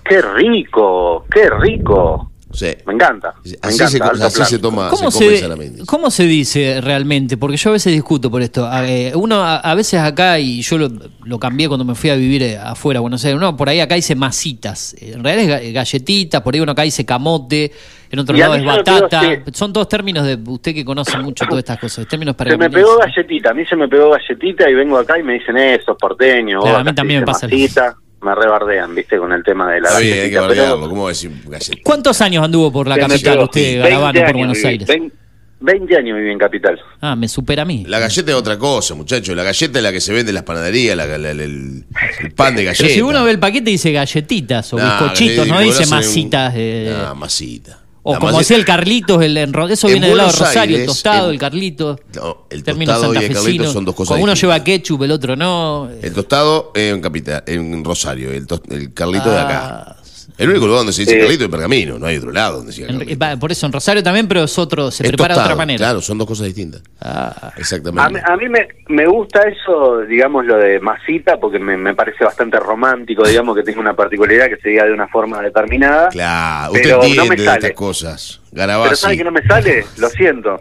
¡Qué 0.05 0.21
rico! 0.21 1.25
¡Qué 1.31 1.49
rico! 1.49 2.29
Sí. 2.53 2.67
Me 2.85 2.93
encanta. 2.93 3.33
Me 3.43 3.51
Así, 3.61 3.75
encanta, 3.83 4.15
se, 4.15 4.23
así 4.25 4.35
plan. 4.37 4.47
se 4.47 4.59
toma, 4.59 4.89
¿Cómo 4.89 5.09
se. 5.11 5.43
¿Cómo 5.87 6.11
se 6.11 6.23
dice 6.25 6.79
realmente? 6.81 7.35
Porque 7.35 7.57
yo 7.57 7.71
a 7.71 7.73
veces 7.73 7.91
discuto 7.91 8.29
por 8.29 8.41
esto. 8.41 8.67
A- 8.67 8.87
eh, 8.87 9.11
uno 9.15 9.37
a, 9.43 9.57
a 9.57 9.75
veces 9.75 9.99
acá, 9.99 10.37
y 10.39 10.61
yo 10.61 10.77
lo, 10.77 10.89
lo 11.23 11.39
cambié 11.39 11.67
cuando 11.67 11.83
me 11.83 11.95
fui 11.95 12.09
a 12.11 12.15
vivir 12.15 12.43
eh, 12.43 12.57
afuera, 12.57 12.99
a 12.99 13.01
Buenos 13.01 13.25
Aires, 13.25 13.37
uno 13.37 13.57
por 13.57 13.69
ahí 13.69 13.79
acá 13.79 13.95
dice 13.95 14.15
masitas. 14.15 14.93
Eh, 14.99 15.13
En 15.15 15.23
realidad 15.23 15.61
es 15.61 15.69
ga- 15.69 15.73
galletitas, 15.73 16.41
por 16.41 16.53
ahí 16.53 16.59
uno 16.61 16.71
acá 16.73 16.83
dice 16.83 17.05
camote, 17.05 17.71
en 18.11 18.19
otro 18.19 18.35
Y 18.35 18.39
lado 18.39 18.53
es 18.53 18.61
pegó, 18.61 18.75
batata. 18.77 19.21
sí. 19.21 19.27
Son 19.53 19.73
todos 19.73 19.89
términos 19.89 20.23
de 20.25 20.37
usted 20.47 20.75
que 20.75 20.85
conoce 20.85 21.17
mucho 21.17 21.45
todas 21.45 21.63
estas 21.63 21.79
cosas, 21.79 22.07
términos 22.07 22.35
para 22.35 22.51
Se 22.51 22.57
me 22.57 22.69
pegó 22.69 22.97
galletita, 22.99 23.49
a 23.49 23.53
mí 23.55 23.65
se 23.65 23.75
me 23.75 23.87
pegó 23.87 24.11
galletita 24.11 24.69
y 24.69 24.75
vengo 24.75 24.99
acá 24.99 25.17
y 25.17 25.23
me 25.23 25.33
dicen 25.33 25.57
eso, 25.57 25.93
es 25.93 25.97
porteño. 25.99 26.61
Claro, 26.61 26.77
a 26.77 26.83
mí 26.83 26.93
también 26.93 27.21
me 27.21 27.25
pasa 27.25 27.47
masita, 27.47 27.95
me 28.23 28.33
rebardean, 28.35 28.95
viste, 28.95 29.17
con 29.17 29.31
el 29.33 29.43
tema 29.43 29.71
de 29.71 29.81
la 29.81 29.97
bien, 29.99 30.23
hay 30.23 30.29
que 30.31 30.39
bardearlo. 30.39 30.89
¿Cómo 30.89 31.07
decir 31.07 31.31
galleta? 31.47 31.77
¿Cuántos 31.83 32.21
años 32.21 32.43
anduvo 32.43 32.71
por 32.71 32.87
la 32.87 32.97
capital 32.97 33.39
usted, 33.39 33.61
20 33.61 33.77
Garabano, 33.79 34.19
por 34.19 34.23
años 34.29 34.37
Buenos 34.37 34.57
viví, 34.57 34.67
Aires? 34.67 34.87
20, 34.87 35.15
20 35.59 35.97
años 35.97 36.17
viví 36.17 36.31
en 36.31 36.37
Capital. 36.39 36.79
Ah, 36.99 37.15
me 37.15 37.27
supera 37.29 37.61
a 37.61 37.65
mí. 37.65 37.85
La 37.87 37.99
galleta 37.99 38.31
es 38.31 38.37
otra 38.37 38.57
cosa, 38.57 38.95
muchachos. 38.95 39.33
La 39.35 39.43
galleta 39.43 39.79
es 39.79 39.83
la 39.83 39.91
que 39.93 40.01
se 40.01 40.11
vende 40.11 40.31
en 40.31 40.35
las 40.35 40.43
panaderías, 40.43 40.97
la- 40.97 41.05
la- 41.05 41.17
la- 41.17 41.31
el, 41.31 41.85
el 42.21 42.31
pan 42.35 42.55
de 42.55 42.65
galleta. 42.65 42.83
Pero 42.83 42.93
si 42.95 43.01
uno 43.01 43.23
ve 43.23 43.31
el 43.31 43.39
paquete 43.39 43.69
dice 43.69 43.91
galletitas 43.93 44.73
o 44.73 44.77
Nah, 44.77 44.99
bizcochitos, 44.99 45.47
no 45.47 45.59
dice 45.61 45.85
masitas. 45.85 46.53
eh, 46.57 46.93
Ah, 47.07 47.13
masita. 47.13 47.79
O 48.05 48.19
como 48.19 48.37
decía 48.37 48.57
el 48.57 48.65
Carlitos, 48.65 49.21
el 49.23 49.37
eso 49.71 49.87
En 49.87 49.93
viene 49.93 50.07
del 50.09 50.17
lado 50.17 50.29
de 50.31 50.37
Rosario, 50.37 50.61
el 50.75 50.81
Aires, 50.81 50.85
tostado, 50.87 51.27
en- 51.27 51.33
el 51.33 51.39
Carlito. 51.39 51.99
No, 52.15 52.45
el 52.49 52.63
tostado 52.63 53.13
y 53.13 53.17
el 53.17 53.21
santafesinos. 53.23 53.43
Carlito 53.43 53.73
son 53.73 53.85
dos 53.85 53.95
cosas 53.95 54.17
uno 54.21 54.33
lleva 54.33 54.63
ketchup, 54.63 55.03
el 55.03 55.11
otro 55.11 55.35
no. 55.37 55.89
El 56.01 56.13
tostado 56.13 56.71
en 56.75 56.99
capital, 57.01 57.43
en 57.47 57.83
Rosario, 57.83 58.31
el, 58.31 58.45
tos- 58.45 58.61
el 58.69 58.93
Carlito 58.93 59.29
de 59.31 59.37
Ah. 59.37 59.43
acá. 59.45 59.97
El 60.37 60.49
único 60.49 60.65
lugar 60.65 60.79
donde 60.79 60.93
se 60.93 61.01
dice 61.03 61.13
Sí. 61.13 61.19
Carlito 61.19 61.43
es 61.45 61.49
Pergamino, 61.51 61.99
no 61.99 62.07
hay 62.07 62.17
otro 62.17 62.31
lado 62.31 62.57
donde 62.57 62.71
se 62.73 62.81
diga 62.81 62.91
En- 62.93 62.99
Carlito. 63.17 63.39
por 63.39 63.51
eso 63.51 63.65
en 63.67 63.71
Rosario 63.71 64.01
también, 64.01 64.27
pero 64.27 64.43
es 64.43 64.57
otro, 64.57 64.89
se 64.89 65.03
Es 65.03 65.09
prepara 65.09 65.35
de 65.35 65.41
otra 65.41 65.55
manera. 65.55 65.77
Claro, 65.77 66.01
son 66.01 66.17
dos 66.17 66.27
cosas 66.27 66.47
distintas. 66.47 66.81
Ah. 66.99 67.51
Exactamente. 67.57 68.01
A 68.03 68.09
mí, 68.09 68.19
a 68.25 68.35
mí 68.37 68.49
me, 68.49 68.67
me 68.87 69.05
gusta 69.07 69.41
eso, 69.47 69.99
digamos, 70.01 70.45
lo 70.45 70.57
de 70.57 70.79
masita, 70.79 71.39
porque 71.39 71.59
me, 71.59 71.77
me 71.77 71.93
parece 71.93 72.23
bastante 72.23 72.57
romántico, 72.59 73.27
digamos, 73.27 73.55
que 73.55 73.63
tenga 73.63 73.79
una 73.79 73.95
particularidad 73.95 74.47
que 74.49 74.57
se 74.57 74.69
diga 74.69 74.85
de 74.85 74.93
una 74.93 75.07
forma 75.07 75.41
determinada. 75.41 76.09
Claro, 76.09 76.71
usted 76.73 76.83
pero 76.83 76.95
entiende 77.03 77.17
no 77.23 77.29
me 77.29 77.35
de 77.35 77.43
sale. 77.45 77.57
estas 77.59 77.71
cosas. 77.77 78.41
Pero. 78.53 78.95
¿sabe 78.95 79.17
que 79.17 79.23
no 79.23 79.31
me 79.31 79.43
sale? 79.45 79.85
Lo 79.97 80.09
siento. 80.09 80.59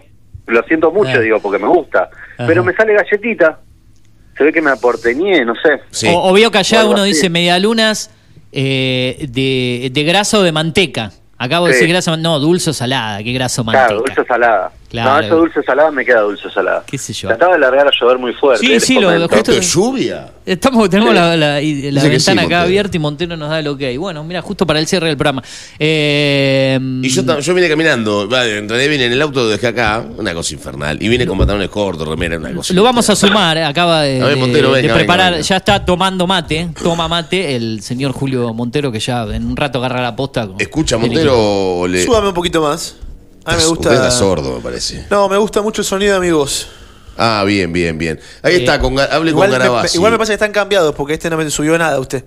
Lo 0.48 0.62
siento 0.64 0.90
mucho, 0.90 1.12
Ah. 1.14 1.20
digo, 1.20 1.40
porque 1.40 1.58
me 1.58 1.68
gusta. 1.68 2.10
Ajá. 2.36 2.46
Pero 2.46 2.62
me 2.64 2.74
sale 2.74 2.92
galletita. 2.94 3.60
Se 4.36 4.44
ve 4.44 4.52
que 4.52 4.60
me 4.62 4.70
aporteñé, 4.70 5.44
no 5.44 5.54
sé. 5.54 6.08
O, 6.10 6.30
o 6.30 6.32
veo 6.32 6.50
que 6.50 6.58
allá 6.58 6.84
uno 6.86 7.02
así. 7.02 7.10
dice 7.12 7.30
medialunas 7.30 8.10
eh, 8.52 9.26
de, 9.30 9.90
de 9.92 10.04
grasa 10.04 10.38
o 10.38 10.42
de 10.42 10.52
manteca. 10.52 11.10
Vos 11.40 11.70
Sí. 11.70 11.74
decís 11.74 11.88
grasa, 11.88 12.16
no, 12.16 12.38
dulce 12.38 12.70
o 12.70 12.72
salada, 12.72 13.22
qué 13.22 13.32
grasa 13.32 13.62
o 13.62 13.64
manteca. 13.64 13.86
Claro, 13.88 14.02
dulce 14.06 14.20
o 14.20 14.24
salada. 14.24 14.70
Claro. 14.92 15.10
No, 15.10 15.26
eso 15.26 15.36
dulce 15.36 15.62
salada 15.62 15.90
me 15.90 16.04
queda 16.04 16.20
dulce 16.20 16.48
salada. 16.50 16.84
¿Qué 16.86 16.98
sé 16.98 17.12
yo? 17.14 17.26
Se 17.28 17.34
acaba 17.34 17.54
de 17.54 17.58
largar 17.60 17.88
a 17.88 17.90
llover 17.98 18.18
muy 18.18 18.32
fuerte. 18.34 18.64
Sí, 18.64 18.78
sí, 18.78 19.00
lo- 19.00 19.26
justo- 19.28 19.58
lluvia? 19.58 20.30
Estamos, 20.44 20.88
tenemos 20.90 21.12
Sí. 21.12 21.18
la, 21.18 21.36
la- 21.36 21.60
la 21.60 22.02
ventana 22.02 22.18
sí, 22.18 22.30
acá 22.30 22.40
Montero. 22.42 22.58
abierta 22.60 22.96
y 22.96 23.00
Montero 23.00 23.36
nos 23.36 23.48
da 23.48 23.58
el 23.60 23.68
ok. 23.68 23.80
Bueno, 23.98 24.22
mira, 24.22 24.42
justo 24.42 24.66
para 24.66 24.78
el 24.80 24.86
cierre 24.86 25.06
del 25.08 25.16
programa. 25.16 25.42
Eh, 25.78 26.78
Y 27.02 27.08
yo, 27.08 27.40
yo 27.40 27.54
vine 27.54 27.68
caminando, 27.68 28.28
va, 28.28 28.44
en 28.46 28.68
realidad 28.68 28.90
vine 28.90 29.06
en 29.06 29.12
el 29.12 29.22
auto, 29.22 29.40
lo 29.44 29.48
dejé 29.48 29.68
acá, 29.68 30.04
una 30.18 30.34
cosa 30.34 30.54
infernal. 30.54 30.98
Y 31.02 31.08
vine 31.08 31.26
con 31.26 31.38
pantalones 31.38 31.68
cortos, 31.70 32.06
remera, 32.06 32.36
una 32.36 32.52
cosa. 32.52 32.74
lo 32.74 32.82
vamos 32.82 33.08
a 33.08 33.16
sumar, 33.16 33.56
eh, 33.56 33.64
acaba 33.64 34.02
de, 34.02 34.20
A 34.20 34.24
ver, 34.26 34.34
de- 34.34 34.40
Montero, 34.40 34.72
de 34.74 34.82
venga, 34.82 34.94
preparar, 34.94 35.24
venga, 35.32 35.36
venga. 35.38 35.48
ya 35.48 35.56
está 35.56 35.84
tomando 35.84 36.26
mate, 36.26 36.68
toma 36.82 37.08
mate 37.08 37.56
el 37.56 37.80
señor 37.82 38.12
Julio 38.12 38.52
Montero 38.52 38.92
que 38.92 39.00
ya 39.00 39.22
en 39.24 39.46
un 39.46 39.56
rato 39.56 39.78
agarra 39.78 40.02
la 40.02 40.14
posta. 40.14 40.46
con- 40.46 40.60
¿Escucha 40.60 40.98
Montero 40.98 41.34
o 41.80 41.86
le.? 41.88 42.04
Súbame 42.04 42.28
un 42.28 42.34
poquito 42.34 42.60
más. 42.62 42.96
A 43.44 43.52
mí 43.52 43.56
me 43.58 43.64
gusta. 43.66 43.88
Usted 43.90 43.92
está 43.94 44.10
sordo, 44.10 44.56
me 44.56 44.60
parece. 44.60 45.06
No, 45.10 45.28
me 45.28 45.36
gusta 45.36 45.62
mucho 45.62 45.82
el 45.82 45.86
sonido 45.86 46.14
de 46.14 46.20
mi 46.26 46.32
voz. 46.32 46.68
Ah, 47.16 47.42
bien, 47.46 47.72
bien, 47.72 47.98
bien. 47.98 48.18
Ahí 48.42 48.54
Eh, 48.54 48.58
está, 48.58 48.78
con, 48.78 48.98
hable 48.98 49.30
igual 49.30 49.50
con 49.50 49.58
me, 49.58 49.64
Garabasi. 49.64 49.96
igual 49.98 50.12
me 50.12 50.18
pasa 50.18 50.30
que 50.30 50.34
están 50.34 50.52
cambiados 50.52 50.94
porque 50.94 51.14
este 51.14 51.28
no 51.28 51.36
me 51.36 51.48
subió 51.50 51.76
nada 51.76 51.98
usted. 52.00 52.24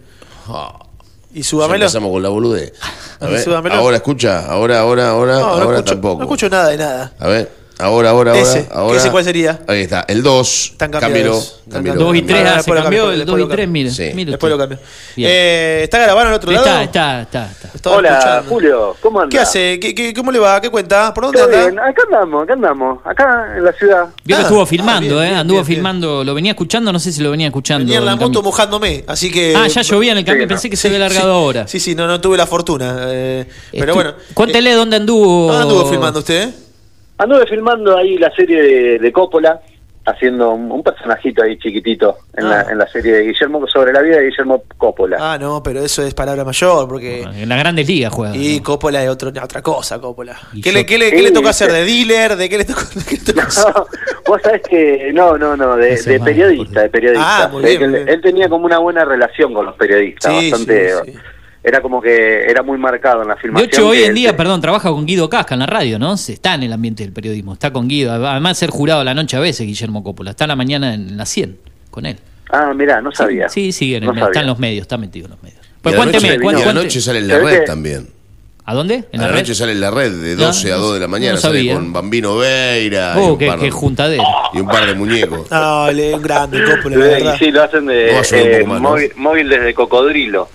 Y 1.33 1.39
Ya 1.41 1.43
súbamelo. 1.43 1.85
empezamos 1.85 2.11
con 2.11 2.21
la 2.23 2.29
boludez. 2.29 2.73
A 3.19 3.27
ver, 3.27 3.43
Súbamelo. 3.43 3.75
ahora 3.75 3.97
escucha, 3.97 4.45
ahora, 4.45 4.79
ahora, 4.81 5.09
ahora, 5.09 5.33
No, 5.35 5.39
no 5.39 5.45
ahora 5.63 5.77
escucho, 5.77 5.93
tampoco. 5.93 6.17
no 6.19 6.23
escucho 6.25 6.49
nada 6.49 6.67
de 6.69 6.77
nada. 6.77 7.13
A 7.19 7.27
ver, 7.27 7.51
ahora, 7.79 8.09
ahora, 8.09 8.31
ahora. 8.31 8.41
Ese, 8.41 8.67
ahora. 8.71 8.97
¿ese 8.97 9.11
cuál 9.11 9.23
sería? 9.23 9.59
Ahí 9.67 9.81
está, 9.81 10.05
el 10.07 10.23
2. 10.23 10.69
Están 10.71 10.91
cambiados. 10.91 11.61
y 11.67 12.21
tres, 12.21 12.43
Ah, 12.45 12.47
ah, 12.47 12.49
se 12.51 12.55
después 12.57 12.77
lo 12.77 12.83
cambió 12.83 13.01
cambio, 13.03 13.11
el 13.11 13.17
después 13.19 13.25
2 13.27 13.37
y 13.37 13.41
lo 13.41 13.47
3, 13.47 13.65
cambio. 13.65 13.71
mire. 13.71 13.89
Sí. 13.91 14.11
mire 14.15 14.31
Después 14.31 14.49
lo. 14.51 14.67
Bien. 14.67 14.77
Eh, 15.17 15.81
¿Está 15.83 15.99
grabando 15.99 16.29
al 16.29 16.35
otro 16.35 16.51
lado? 16.51 16.65
Está, 16.65 17.21
está, 17.23 17.51
está. 17.51 17.69
Estaba 17.73 17.97
Hola, 17.97 18.09
escuchando. 18.17 18.49
Julio, 18.49 18.95
¿cómo 19.01 19.19
andas? 19.21 19.31
¿Qué 19.31 19.39
hace? 19.39 19.79
¿Qué, 19.79 19.93
qué- 19.95 20.13
cómo 20.13 20.31
le 20.31 20.39
va? 20.39 20.59
¿Qué 20.61 20.69
cuenta? 20.69 21.13
¿Por 21.13 21.25
dónde 21.25 21.41
anda? 21.41 21.61
bien, 21.67 21.79
acá 21.79 22.01
andamos, 22.05 22.43
acá 22.43 22.53
andamos, 22.53 22.99
acá 23.05 23.53
en 23.57 23.63
la 23.65 23.73
ciudad. 23.73 24.05
Vio 24.23 24.35
que 24.37 24.41
Ah, 24.41 24.45
estuvo 24.45 24.61
ah, 24.61 24.65
filmando, 24.65 25.19
bien, 25.19 25.33
¿eh? 25.33 25.35
Anduvo 25.35 25.57
bien, 25.57 25.65
bien. 25.67 25.75
filmando, 25.77 26.23
lo 26.23 26.33
venía 26.33 26.51
escuchando, 26.53 26.91
no 26.93 26.99
sé 26.99 27.11
si 27.11 27.21
lo 27.21 27.31
venía 27.31 27.47
escuchando. 27.47 27.83
Venía 27.85 27.99
en 27.99 28.05
la 28.05 28.15
moto 28.15 28.41
mojándome, 28.41 29.03
así 29.07 29.31
que... 29.31 29.53
Ah, 29.55 29.67
ya 29.67 29.81
llovía 29.81 30.13
en 30.13 30.19
el 30.19 30.25
cambio, 30.25 30.47
pensé 30.47 30.69
que 30.69 30.77
se 30.77 30.87
había 30.87 30.99
largado 30.99 31.33
ahora. 31.33 31.67
Sí, 31.67 31.79
sí, 31.79 31.93
no, 31.95 32.07
no 32.07 32.19
tuve 32.21 32.37
la 32.37 32.47
fortuna. 32.47 32.95
eh, 33.09 33.45
pero 33.71 33.93
bueno. 33.95 34.13
Cuéntele 34.33 34.71
dónde 34.73 34.95
anduvo. 34.97 35.47
¿Dónde 35.47 35.61
anduvo 35.63 35.85
filmando 35.89 36.19
usted? 36.19 36.49
Anduve 37.17 37.45
filmando 37.47 37.97
ahí 37.97 38.17
la 38.17 38.29
serie 38.35 38.61
de, 38.61 38.99
de 38.99 39.11
Coppola, 39.11 39.61
haciendo 40.07 40.51
un, 40.51 40.71
un 40.71 40.83
personajito 40.83 41.41
ahí 41.41 41.57
chiquitito 41.57 42.17
en, 42.37 42.47
la, 42.47 42.59
Ah. 42.59 42.67
en 42.71 42.77
la 42.77 42.87
serie 42.87 43.11
de 43.13 43.21
Guillermo, 43.23 43.65
sobre 43.67 43.91
la 43.91 44.01
vida 44.01 44.17
de 44.17 44.25
Guillermo 44.25 44.63
Coppola. 44.77 45.17
Ah, 45.19 45.37
no, 45.39 45.63
pero 45.63 45.81
eso 45.81 46.03
es 46.03 46.13
palabra 46.13 46.43
mayor, 46.43 46.87
porque... 46.87 47.21
En 47.21 47.49
las 47.49 47.57
grandes 47.57 47.87
ligas 47.87 48.13
juega. 48.13 48.35
Y 48.35 48.59
Coppola 48.59 49.01
es 49.03 49.09
otro, 49.09 49.29
otra 49.29 49.61
cosa, 49.63 49.99
Coppola. 49.99 50.37
¿Qué, 50.61 50.71
le, 50.71 50.85
qué 50.85 50.97
le- 50.99 51.09
qué 51.09 51.17
Sí, 51.17 51.23
le 51.23 51.31
toca 51.31 51.47
viste. 51.47 51.63
hacer? 51.63 51.71
¿De 51.71 51.85
dealer? 51.85 52.35
¿De 52.35 52.49
qué 52.49 52.57
le 52.59 52.65
toca, 52.65 52.81
de 52.93 53.03
qué 53.03 53.15
le 53.17 53.23
toca 53.33 53.43
hacer? 53.47 53.73
Vos 54.27 54.41
sabés 54.43 54.61
que, 54.69 55.11
no, 55.13 55.37
no, 55.39 55.55
no, 55.57 55.75
de, 55.77 56.19
periodista, 56.23 56.81
de 56.83 56.89
periodista. 56.89 57.45
Ah, 57.45 57.47
muy 57.47 57.63
bien, 57.63 57.77
muy 57.77 57.85
él, 57.85 57.91
bien. 58.05 58.09
él 58.09 58.21
tenía 58.21 58.47
como 58.49 58.65
una 58.65 58.77
buena 58.77 59.05
relación 59.05 59.53
con 59.55 59.65
los 59.65 59.75
periodistas, 59.75 60.31
Sí, 60.39 60.51
bastante... 60.51 60.89
sí, 61.05 61.11
sí. 61.13 61.17
Era 61.67 61.81
como 61.81 61.99
que 61.99 62.41
era 62.43 62.61
muy 62.61 62.77
marcado 62.77 63.23
en 63.23 63.27
la 63.29 63.33
De 63.35 63.41
filmación. 63.41 63.69
hecho, 63.69 63.87
hoy 63.87 64.03
en 64.03 64.13
día, 64.13 64.37
perdón, 64.37 64.61
trabaja 64.61 64.89
con 64.91 65.03
Guido 65.05 65.27
Casca 65.29 65.55
en 65.55 65.61
la 65.61 65.65
radio, 65.65 65.97
¿no? 65.97 66.15
Se- 66.15 66.33
Está 66.33 66.53
en 66.53 66.61
el 66.61 66.71
ambiente 66.71 67.01
del 67.03 67.11
periodismo, 67.11 67.53
está 67.53 67.73
con 67.73 67.87
Guido. 67.87 68.11
Además 68.13 68.51
de 68.51 68.59
ser 68.59 68.69
jurado 68.69 69.01
a 69.01 69.03
la 69.03 69.15
noche 69.15 69.35
a 69.35 69.39
veces, 69.39 69.65
Guillermo 69.65 70.03
Coppola. 70.03 70.29
Está 70.31 70.43
en 70.43 70.49
la 70.49 70.55
mañana 70.55 70.93
en 70.93 71.17
la 71.17 71.25
100 71.25 71.57
con 71.89 72.05
él. 72.05 72.17
Ah, 72.51 72.71
mirá, 72.75 73.01
no 73.01 73.11
sabía. 73.11 73.49
Sí, 73.49 73.71
sí, 73.71 73.95
en 73.95 74.03
el 74.03 74.13
No 74.13 74.27
está 74.27 74.41
en 74.41 74.47
los 74.47 74.59
medios, 74.59 74.83
está 74.83 74.97
metido 74.97 75.25
en 75.25 75.31
los 75.31 75.41
medios. 75.41 75.59
Y 75.65 75.69
Pues 75.81 75.95
a 75.95 75.97
cuénteme, 75.97 76.39
cuán- 76.39 76.55
y 76.55 76.57
a 76.57 76.59
la 76.59 76.65
cuánte- 76.71 76.83
noche 76.83 77.01
sale 77.01 77.17
en 77.19 77.27
la 77.29 77.39
red 77.39 77.59
que- 77.61 77.65
también. 77.65 78.07
¿A 78.67 78.73
dónde? 78.75 78.95
¿En 79.11 79.19
A 79.19 79.23
la 79.23 79.27
la 79.29 79.33
red? 79.33 79.39
noche 79.41 79.55
sale 79.55 79.71
en 79.71 79.81
la 79.81 79.89
red 79.91 80.11
de 80.11 80.35
No, 80.35 80.45
12 80.45 80.71
a 80.71 80.75
no- 80.75 80.81
2 80.83 80.93
de 80.95 80.99
la 80.99 81.07
mañana. 81.07 81.33
no 81.33 81.37
sale 81.41 81.57
sabía. 81.59 81.73
con 81.75 81.93
Bambino 81.93 82.37
Veira 82.37 83.13
y, 83.15 83.19
Oh, 83.19 83.33
un 83.33 83.37
qué, 83.39 83.47
par, 83.47 83.59
qué 83.59 83.71
juntadera. 83.71 84.23
y 84.53 84.59
un 84.59 84.67
par 84.67 84.85
de 84.85 84.93
muñecos. 84.93 85.49
No, 85.51 85.91
le 85.91 86.13
un 86.13 86.21
grande, 86.21 86.63
Coppola, 86.63 86.97
la 86.97 87.05
Sí, 87.05 87.11
verdad. 87.11 87.35
sí, 87.39 87.51
lo 87.51 87.63
hacen 87.63 87.85
de 87.87 88.61
eh, 88.61 88.63
móvil, 88.65 89.11
móvil 89.15 89.49
desde 89.49 89.73
Cocodrilo. 89.73 90.47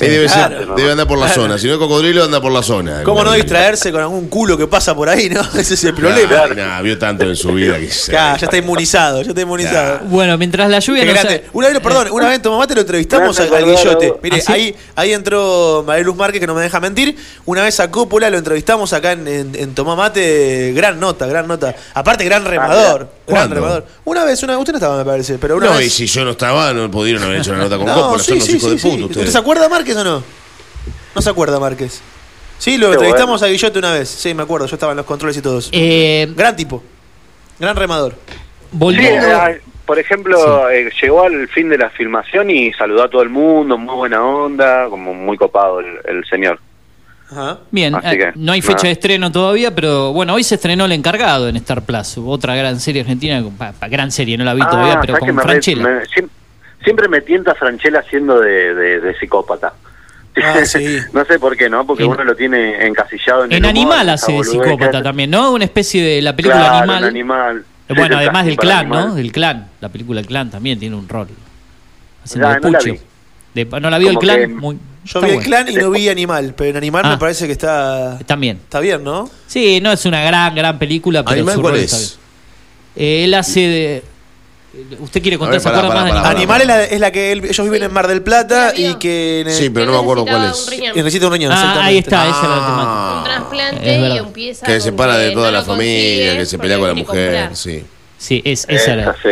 Ahí 0.00 0.08
debe, 0.10 0.28
ser- 0.28 0.66
debe 0.76 0.90
andar 0.92 1.06
por 1.06 1.18
la 1.18 1.26
Claro. 1.26 1.42
zona. 1.42 1.58
Si 1.58 1.66
no 1.66 1.74
es 1.74 1.78
cocodrilo, 1.78 2.24
anda 2.24 2.40
por 2.40 2.52
la 2.52 2.62
zona. 2.62 3.02
¿Cómo 3.04 3.22
no 3.24 3.32
distraerse 3.32 3.92
con 3.92 4.00
algún 4.00 4.28
culo 4.28 4.56
que 4.58 4.66
pasa 4.66 4.94
por 4.94 5.08
ahí, 5.08 5.28
no? 5.28 5.40
Ese 5.58 5.74
es 5.74 5.84
el 5.84 5.94
problema. 5.94 6.46
Nah, 6.54 6.80
vio 6.82 6.98
tanto 6.98 7.24
en 7.24 7.36
su 7.36 7.52
vida 7.52 7.78
que 7.78 7.90
se- 7.90 8.10
Claro, 8.12 8.38
ya 8.38 8.46
está 8.46 8.56
inmunizado, 8.56 9.22
ya 9.22 9.28
está 9.28 9.40
inmunizado. 9.40 10.00
Bueno, 10.06 10.36
mientras 10.38 10.68
la 10.68 10.78
lluvia 10.80 11.04
no 11.04 11.12
grande. 11.12 11.32
se- 11.32 11.44
Una 11.52 11.68
vez, 11.68 11.80
perdón, 11.80 12.08
una 12.10 12.26
vez 12.26 12.36
en 12.36 12.42
Tomamate 12.42 12.74
lo 12.74 12.80
entrevistamos 12.80 13.38
al, 13.40 13.64
Guillote. 13.64 14.14
Mire, 14.22 14.36
¿Ah, 14.38 14.40
sí? 14.40 14.52
ahí, 14.52 14.76
ahí 14.96 15.12
entró 15.12 15.84
María 15.86 16.04
Luz 16.04 16.16
Márquez, 16.16 16.40
que 16.40 16.46
no 16.46 16.54
me 16.54 16.62
deja 16.62 16.80
mentir. 16.80 17.16
Una 17.46 17.62
vez 17.62 17.78
a 17.80 17.90
Coppola 17.90 18.30
lo 18.30 18.38
entrevistamos 18.38 18.92
acá 18.92 19.12
en, 19.12 19.26
en, 19.28 19.54
en 19.54 19.74
Tomamate. 19.74 20.72
Gran 20.74 20.98
nota, 21.00 21.26
gran 21.26 21.46
nota. 21.46 21.74
Aparte, 21.94 22.24
gran 22.24 22.44
remador. 22.44 23.08
Gran 23.26 23.38
¿Cuándo? 23.48 23.54
remador. 23.54 23.86
Una 24.04 24.24
vez, 24.24 24.42
una, 24.42 24.58
usted 24.58 24.72
no 24.72 24.78
estaba, 24.78 24.96
me 24.98 25.04
parece, 25.04 25.38
pero 25.38 25.56
una 25.56 25.66
No, 25.66 25.80
y 25.80 25.84
vez. 25.84 25.92
si 25.92 26.06
yo 26.06 26.24
no 26.24 26.32
estaba, 26.32 26.72
no 26.72 26.90
pudieron 26.90 27.22
haber 27.22 27.38
hecho 27.38 27.50
una 27.52 27.60
nota 27.60 27.76
con 27.76 27.86
No, 27.86 27.94
Coppola. 27.94 28.22
sí, 28.22 28.28
Son 28.30 28.38
los 28.38 28.46
sí, 28.46 28.56
hijos 28.56 28.68
sí, 28.68 28.74
de 28.74 28.78
sí. 28.78 28.88
puta 28.88 28.94
¿Usted 29.04 29.10
ustedes. 29.16 29.32
se 29.32 29.38
acuerda, 29.38 29.68
Márquez, 29.68 29.96
o 29.96 30.04
no? 30.04 30.22
¿No 31.14 31.22
se 31.22 31.30
acuerda, 31.30 31.58
Márquez? 31.60 32.00
Sí, 32.58 32.76
lo 32.78 32.88
Qué 32.88 32.94
entrevistamos 32.94 33.40
bueno. 33.40 33.46
a 33.46 33.52
Guillote 33.52 33.78
una 33.78 33.92
vez. 33.92 34.08
Sí, 34.08 34.32
me 34.34 34.42
acuerdo, 34.42 34.66
yo 34.66 34.76
estaba 34.76 34.92
en 34.92 34.96
los 34.98 35.06
controles 35.06 35.36
y 35.36 35.42
todos. 35.42 35.68
Eh, 35.72 36.32
Gran 36.36 36.54
tipo. 36.56 36.82
Gran 37.58 37.76
remador. 37.76 38.12
Sí, 38.28 38.36
volviendo. 38.72 39.26
eh, 39.26 39.60
por 39.86 39.98
ejemplo, 39.98 40.70
eh, 40.70 40.90
llegó 41.02 41.24
al 41.24 41.46
fin 41.48 41.68
de 41.68 41.76
la 41.78 41.90
filmación 41.90 42.50
y 42.50 42.72
saludó 42.72 43.02
a 43.04 43.10
todo 43.10 43.22
el 43.22 43.28
mundo, 43.28 43.76
muy 43.76 43.94
buena 43.94 44.24
onda, 44.24 44.86
como 44.88 45.12
muy 45.14 45.36
copado 45.36 45.80
el, 45.80 45.86
el 46.06 46.24
señor. 46.26 46.58
Ajá. 47.36 47.58
Bien, 47.70 47.94
eh, 48.04 48.32
no 48.36 48.52
hay 48.52 48.62
fecha 48.62 48.74
nada. 48.76 48.86
de 48.88 48.92
estreno 48.92 49.32
todavía, 49.32 49.74
pero 49.74 50.12
bueno, 50.12 50.34
hoy 50.34 50.44
se 50.44 50.54
estrenó 50.54 50.84
El 50.84 50.92
Encargado 50.92 51.48
en 51.48 51.56
Star 51.56 51.82
Plus, 51.82 52.16
otra 52.18 52.54
gran 52.54 52.78
serie 52.78 53.00
argentina, 53.02 53.42
pa- 53.58 53.72
pa- 53.72 53.88
gran 53.88 54.12
serie, 54.12 54.36
no 54.38 54.44
la 54.44 54.54
vi 54.54 54.60
todavía, 54.62 55.00
pero 55.00 55.14
Ah, 55.14 55.18
¿sabes 55.18 55.30
que 55.30 55.34
con 55.34 55.42
Franchella. 55.42 55.82
me- 55.82 56.28
siempre 56.84 57.08
me 57.08 57.20
tienta 57.22 57.54
Franchella 57.54 58.00
haciendo 58.00 58.38
de, 58.40 58.74
de- 58.74 59.00
de 59.00 59.18
psicópata. 59.18 59.72
Ah, 60.36 60.60
sí. 60.64 60.98
no 61.12 61.24
sé 61.24 61.38
por 61.38 61.56
qué, 61.56 61.68
¿no? 61.68 61.86
Porque 61.86 62.04
En- 62.04 62.10
uno 62.10 62.22
lo 62.24 62.34
tiene 62.36 62.86
encasillado 62.86 63.44
en, 63.44 63.52
En 63.52 63.64
el 63.64 63.70
humor, 63.76 63.92
Animal 63.94 64.08
hace 64.10 64.32
de 64.32 64.44
psicópata 64.44 65.02
también, 65.02 65.30
¿no? 65.30 65.52
Una 65.52 65.64
especie 65.64 66.02
de 66.04 66.22
la 66.22 66.34
película 66.36 66.82
Claro, 66.84 67.06
Animal. 67.06 67.64
Bueno, 67.88 68.06
sí, 68.06 68.14
además 68.14 68.46
del 68.46 68.56
clan, 68.56 68.78
Animal. 68.86 69.08
¿no? 69.08 69.14
Del 69.14 69.32
clan. 69.32 69.68
La 69.80 69.88
película 69.90 70.20
El 70.20 70.26
Clan 70.26 70.50
también 70.50 70.78
tiene 70.78 70.96
un 70.96 71.08
rol. 71.08 71.28
Haciendo 72.24 72.48
Ya, 72.48 72.54
de 72.54 72.60
no 72.60 72.70
la 72.70 72.78
Pucho. 72.78 72.92
vi. 72.92 73.00
De- 73.64 73.80
no 73.80 73.90
la 73.90 73.98
vio 73.98 74.10
el 74.10 74.18
clan. 74.18 74.40
que- 74.40 74.46
muy, 74.48 74.78
Yo 75.04 75.18
está 75.18 75.20
vi 75.20 75.26
el 75.26 75.34
bueno. 75.34 75.42
clan 75.48 75.68
y 75.68 75.74
no 75.74 75.90
vi 75.90 76.08
Animal, 76.08 76.54
pero 76.56 76.70
en 76.70 76.76
Animal 76.76 77.02
Ah. 77.04 77.10
me 77.10 77.18
parece 77.18 77.46
que 77.46 77.52
está, 77.52 78.18
También. 78.26 78.56
está 78.62 78.80
bien, 78.80 79.04
¿no? 79.04 79.28
Sí, 79.46 79.80
no 79.80 79.92
es 79.92 80.04
una 80.06 80.22
gran, 80.24 80.54
gran 80.54 80.78
película, 80.78 81.22
pero 81.22 81.34
¿Animal 81.36 81.54
su 81.54 81.60
cuál 81.60 81.74
rol 81.74 81.80
es? 81.82 81.92
está 81.92 81.98
bien. 81.98 82.24
Eh, 82.96 83.24
él 83.24 83.34
hace 83.34 83.60
de... 83.60 84.02
¿Usted 84.98 85.22
quiere 85.22 85.38
contar? 85.38 85.60
¿Se 85.60 85.68
acuerda 85.68 85.88
más 85.88 86.04
de 86.04 86.10
Animal? 86.10 86.36
Animal 86.36 86.60
es 86.62 86.66
la, 86.66 86.84
es 86.84 87.00
la 87.00 87.12
que 87.12 87.30
él- 87.32 87.44
ellos 87.44 87.64
viven 87.64 87.82
en 87.84 87.92
Mar 87.92 88.08
del 88.08 88.22
Plata 88.22 88.72
y 88.76 88.94
que... 88.94 89.42
en 89.42 89.48
el- 89.48 89.52
Sí, 89.54 89.70
pero 89.70 89.86
no 89.86 89.92
me 89.92 89.98
acuerdo 89.98 90.24
cuál 90.26 90.46
es. 90.46 90.68
necesita 90.96 91.26
un 91.28 91.32
riñón, 91.32 91.52
Ah, 91.52 91.54
exactamente. 91.54 91.88
ahí 91.90 91.98
está, 91.98 92.28
esa 92.28 92.42
es 92.42 92.48
la 92.48 92.54
temática. 92.66 92.84
Ah, 92.88 93.14
Un 93.18 93.24
trasplante 93.24 93.94
y 93.96 94.00
verdad. 94.00 94.16
empieza 94.18 94.66
que 94.66 94.72
se 94.72 94.80
separa 94.80 95.16
de 95.18 95.30
toda 95.30 95.50
no 95.52 95.58
la 95.58 95.64
familia, 95.64 96.36
que 96.36 96.46
se 96.46 96.58
pelea 96.58 96.78
con 96.78 96.88
la 96.88 96.94
mujer. 96.94 97.32
comprar. 97.34 97.56
Sí. 97.56 97.84
Sí, 98.18 98.42
es, 98.44 98.66
esa 98.68 98.92
era. 98.94 99.14
Sí. 99.22 99.28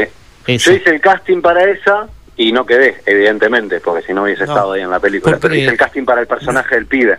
esa. 0.46 0.70
Yo 0.70 0.76
hice 0.76 0.90
el 0.90 1.00
casting 1.00 1.40
para 1.40 1.64
esa 1.70 2.06
y 2.48 2.52
no 2.52 2.64
quedé, 2.66 3.02
evidentemente, 3.06 3.80
porque 3.80 4.06
si 4.06 4.12
no 4.12 4.22
hubiese 4.24 4.44
No. 4.46 4.52
estado 4.52 4.72
ahí 4.72 4.82
en 4.82 4.90
la 4.90 5.00
película. 5.00 5.38
Pero 5.40 5.54
hice 5.54 5.68
el 5.70 5.76
casting 5.76 6.04
para 6.04 6.20
el 6.20 6.26
personaje 6.26 6.74
del 6.74 6.86
pibe. 6.86 7.18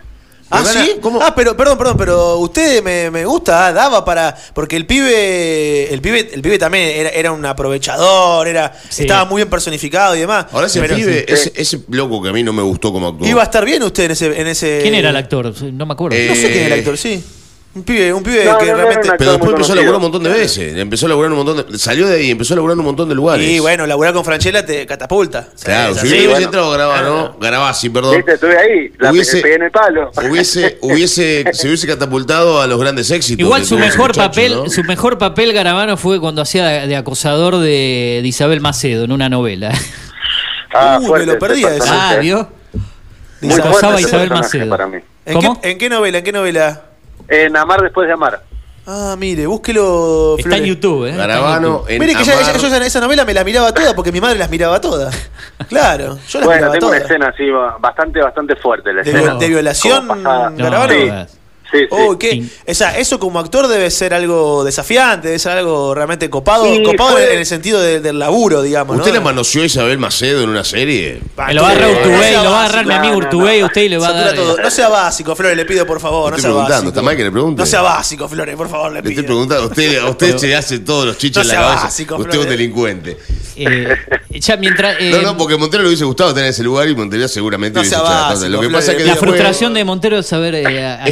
Ah, 0.49 0.63
¿sí? 0.63 0.97
¿cómo? 1.01 1.19
Ah, 1.21 1.34
pero, 1.36 1.57
perdón, 1.57 1.78
perdón, 1.80 1.97
pero 1.97 2.38
usted 2.38 2.84
me, 2.84 3.09
me 3.09 3.26
gusta, 3.26 3.65
ah, 3.67 3.74
daba 3.74 4.05
para... 4.05 4.36
Porque 4.53 4.76
el 4.76 4.86
pibe, 4.86 5.91
el 5.91 5.99
pibe, 5.99 6.30
el 6.32 6.41
pibe 6.43 6.59
también 6.59 6.89
era, 6.89 7.09
era 7.09 7.32
un 7.32 7.43
aprovechador, 7.43 8.47
era 8.47 8.71
Sí. 8.89 9.01
estaba 9.03 9.26
muy 9.26 9.38
bien 9.39 9.49
personificado 9.49 10.15
y 10.15 10.19
demás. 10.19 10.45
Ahora 10.51 10.67
ese 10.67 10.80
Pero 10.80 10.95
pibe, 10.95 11.26
sí. 11.28 11.34
ese, 11.34 11.53
ese 11.55 11.80
loco 11.89 12.21
que 12.21 12.30
a 12.30 12.34
mí 12.34 12.43
no 12.43 12.53
me 12.53 12.61
gustó 12.61 12.91
como 12.93 13.07
actuó. 13.07 13.26
Iba 13.28 13.41
a 13.41 13.45
estar 13.45 13.65
bien 13.65 13.82
usted 13.82 14.03
en 14.05 14.11
ese... 14.11 14.41
En 14.41 14.47
ese 14.47 14.80
¿Quién 14.84 14.93
era 14.93 15.09
el 15.09 15.15
actor? 15.15 15.53
No 15.74 15.86
me 15.88 15.93
acuerdo. 15.93 16.17
Eh, 16.17 16.28
No 16.30 16.36
sé 16.36 16.51
quién 16.51 16.65
era 16.65 16.76
el 16.76 16.80
actor, 16.82 16.97
sí. 16.99 17.24
Un 17.76 17.82
pibe, 17.84 18.13
un 18.13 18.21
pibe 18.21 18.45
No, 18.45 18.57
que 18.59 18.65
no, 18.67 18.71
no, 18.74 18.78
realmente... 18.84 19.11
Pero 19.17 19.32
después 19.32 19.51
empezó 19.51 19.74
a 19.74 19.76
laburar 19.78 19.95
un 19.95 20.01
montón 20.03 20.21
de 20.24 20.30
veces. 20.30 20.78
Empezó 20.78 21.07
a 21.07 21.09
laburar 21.09 21.32
un 21.32 21.38
montón 21.43 21.65
de, 21.71 21.80
Salió 21.80 22.05
de 22.07 22.17
ahí, 22.17 22.30
empezó 22.30 22.53
a 22.53 22.57
laburar 22.57 22.76
en 22.76 22.80
un 22.82 22.86
montón 22.86 23.09
de 23.09 23.15
lugares. 23.15 23.49
Y 23.49 23.57
bueno, 23.57 23.88
laburar 23.88 24.13
con 24.13 24.24
Franchella 24.24 24.63
te 24.63 24.86
catapulta. 24.86 25.47
Claro, 25.63 25.95
si 25.95 26.07
hubiese 26.07 26.28
bueno. 26.28 26.45
entrado 26.45 26.69
Garabano, 26.69 27.36
Garabasi, 27.41 27.89
perdón. 27.89 28.17
Viste, 28.17 28.34
estuve 28.34 28.55
ahí, 28.57 28.91
la 28.99 29.11
Hubiese- 29.11 29.38
pe- 29.38 29.41
pegué 29.41 29.55
en 29.55 29.63
el 29.63 29.71
palo. 29.71 30.11
Hubiese, 30.30 30.78
hubiese, 30.82 31.45
se 31.51 31.67
hubiese 31.67 31.88
catapultado 31.88 32.61
a 32.61 32.67
los 32.67 32.80
grandes 32.80 33.09
éxitos. 33.09 33.43
Igual 33.43 33.65
su 33.65 33.80
mejor 33.80 34.09
muchacho, 34.09 34.30
papel, 34.30 34.53
¿no? 34.53 34.69
su 34.69 34.84
mejor 34.84 35.17
papel 35.17 35.51
Garabano 35.51 35.97
fue 35.97 36.19
cuando 36.19 36.43
hacía 36.43 36.86
de, 36.86 36.95
acosador 36.95 37.57
de, 37.57 38.19
de 38.21 38.28
Isabel 38.28 38.61
Macedo 38.61 39.05
en 39.05 39.11
una 39.11 39.30
novela. 39.30 39.71
Ah, 40.76 40.97
Uy, 41.01 41.07
fuerte 41.07 41.26
me 41.26 41.34
lo 41.34 41.39
perdí 41.39 41.63
ese 41.63 41.78
ese. 41.78 41.88
ah. 41.89 42.17
¿vio? 42.21 42.49
Muy 43.41 43.53
Acosaba 43.53 43.95
a 43.97 44.01
Isabel 44.01 44.30
Macedo. 44.30 44.69
para 44.69 44.86
mí. 44.86 44.97
¿En 45.26 45.34
¿Cómo? 45.34 45.59
Qué, 45.59 45.71
¿En 45.71 45.78
qué 45.80 45.89
novela? 45.89 46.19
¿En 46.19 46.24
qué 46.24 46.32
novela? 46.32 46.84
En 47.28 47.55
Amar 47.57 47.82
después 47.82 48.07
de 48.07 48.13
Amar. 48.13 48.41
Ah, 48.86 49.15
mire, 49.17 49.47
búsquelo. 49.47 50.36
Está 50.38 50.57
en. 50.57 50.65
YouTube, 50.65 51.05
¿eh? 51.07 51.15
Garabano 51.15 51.80
YouTube. 51.80 51.89
en 51.91 51.99
Mire 52.01 52.15
que 52.15 52.24
ya- 52.26 52.34
Amar. 52.34 52.45
ya- 52.53 52.57
yo 52.59 52.67
esa, 52.67 52.86
esa 52.86 52.99
novela 52.99 53.24
me 53.24 53.34
la 53.34 53.43
miraba 53.45 53.74
toda 53.74 53.95
porque 53.95 54.11
mi 54.11 54.19
madre 54.19 54.38
las 54.38 54.49
miraba 54.49 54.82
todas. 54.82 55.15
Claro, 55.69 56.17
yo 56.28 56.39
las 56.39 56.45
Bueno, 56.45 56.59
miraba 56.67 56.74
tengo 56.74 56.88
una 56.89 56.97
escena 56.97 57.28
así 57.30 57.49
ba- 57.49 57.78
bastante, 57.80 58.19
bastante 58.21 58.55
fuerte. 58.57 58.91
La 58.93 59.01
¿De, 59.03 59.11
escena. 59.11 59.36
de 59.36 59.47
violación, 59.47 60.07
Garabano? 60.57 60.93
Sí. 60.93 61.09
No, 61.74 61.80
Sí, 61.80 61.86
sí. 61.86 61.88
Oh, 61.89 62.17
¿qué? 62.19 62.43
O 62.67 62.74
sea, 62.74 62.97
eso 62.97 63.19
como 63.19 63.39
actor 63.39 63.67
debe 63.67 63.89
ser 63.91 64.13
algo 64.13 64.63
desafiante, 64.63 65.28
debe 65.30 65.39
ser 65.39 65.53
algo 65.57 65.95
realmente 65.95 66.30
copado, 66.30 66.65
Sí, 66.65 66.84
copado 66.84 67.11
fue- 67.13 67.34
en 67.34 67.39
el 67.39 67.45
sentido 67.45 67.82
de- 67.82 67.99
del 67.99 68.19
laburo, 68.19 68.61
digamos. 68.61 68.95
¿Usted 68.97 69.11
¿no? 69.11 69.17
le 69.17 69.24
manoseó 69.24 69.63
a 69.63 69.65
Isabel 69.65 69.97
Macedo 69.97 70.43
en 70.43 70.49
una 70.49 70.63
serie? 70.63 71.19
Lo 71.53 71.61
va 71.63 71.69
a 71.69 71.71
agarrar 71.71 71.91
No 71.91 71.97
Urtubey, 71.97 72.34
lo 72.34 72.51
va 72.51 72.61
a 72.61 72.65
agarrar 72.65 72.86
mi 72.86 72.93
amigo 72.93 73.13
No, 73.13 73.19
no, 73.19 73.26
Urtubey, 73.26 73.59
no. 73.61 73.65
usted 73.65 73.82
y 73.82 73.89
le 73.89 73.97
va 73.97 74.07
a 74.07 74.13
dar. 74.13 74.36
todo. 74.36 74.57
No 74.57 74.69
sea 74.71 74.89
básico, 74.89 75.36
Flores, 75.36 75.57
le 75.57 75.65
pido 75.65 75.86
por 75.86 75.99
favor, 75.99 76.32
no 76.32 76.38
Estoy 76.38 76.41
sea 76.41 76.49
preguntando, 76.51 76.74
básico. 76.76 76.89
está 76.89 77.01
mal 77.01 77.17
que 77.17 77.24
le 77.24 77.32
pregunte. 77.32 77.59
No 77.61 77.65
sea 77.65 77.82
básico, 77.82 78.30
Flores, 78.30 78.55
por 78.55 78.69
favor, 78.69 78.91
le 78.91 79.01
Le 79.01 79.09
estoy 79.09 79.15
pido. 79.15 79.26
preguntando, 79.26 79.65
usted, 79.67 79.97
a 79.99 80.09
usted 80.09 80.38
se 80.38 80.55
hace 80.55 80.80
todos 80.80 81.05
los 81.07 81.17
chichos 81.17 81.45
No 81.47 81.53
en 81.53 81.59
la 81.59 81.63
cabeza. 81.65 81.84
básico, 81.86 82.15
usted 82.17 82.34
es 82.39 82.43
un 82.43 82.49
delincuente. 82.49 83.17
Eh, 83.55 83.88
ya 84.32 84.57
mientras. 84.57 84.95
eh, 84.99 85.11
no, 85.11 85.21
no, 85.21 85.38
porque 85.38 85.55
Montero 85.57 85.84
le 85.84 85.89
hubiese 85.89 86.05
gustado 86.05 86.34
tener 86.34 86.49
ese 86.49 86.63
lugar 86.63 86.88
y 86.89 86.95
Montero 86.95 87.28
seguramente 87.28 87.76
No 87.76 87.82
hubiese 87.82 87.95
hecho 87.95 88.03
cosas. 88.03 88.41
Lo 88.49 88.59
que 88.59 88.69
pasa 88.69 88.91
es 88.93 88.97
que 88.97 89.03
la 89.05 89.15
frustración 89.15 89.74
de 89.76 89.84
Montero 89.84 90.17
es 90.19 90.26
saber. 90.26 90.55
eh, 90.55 90.86
a- 90.86 91.03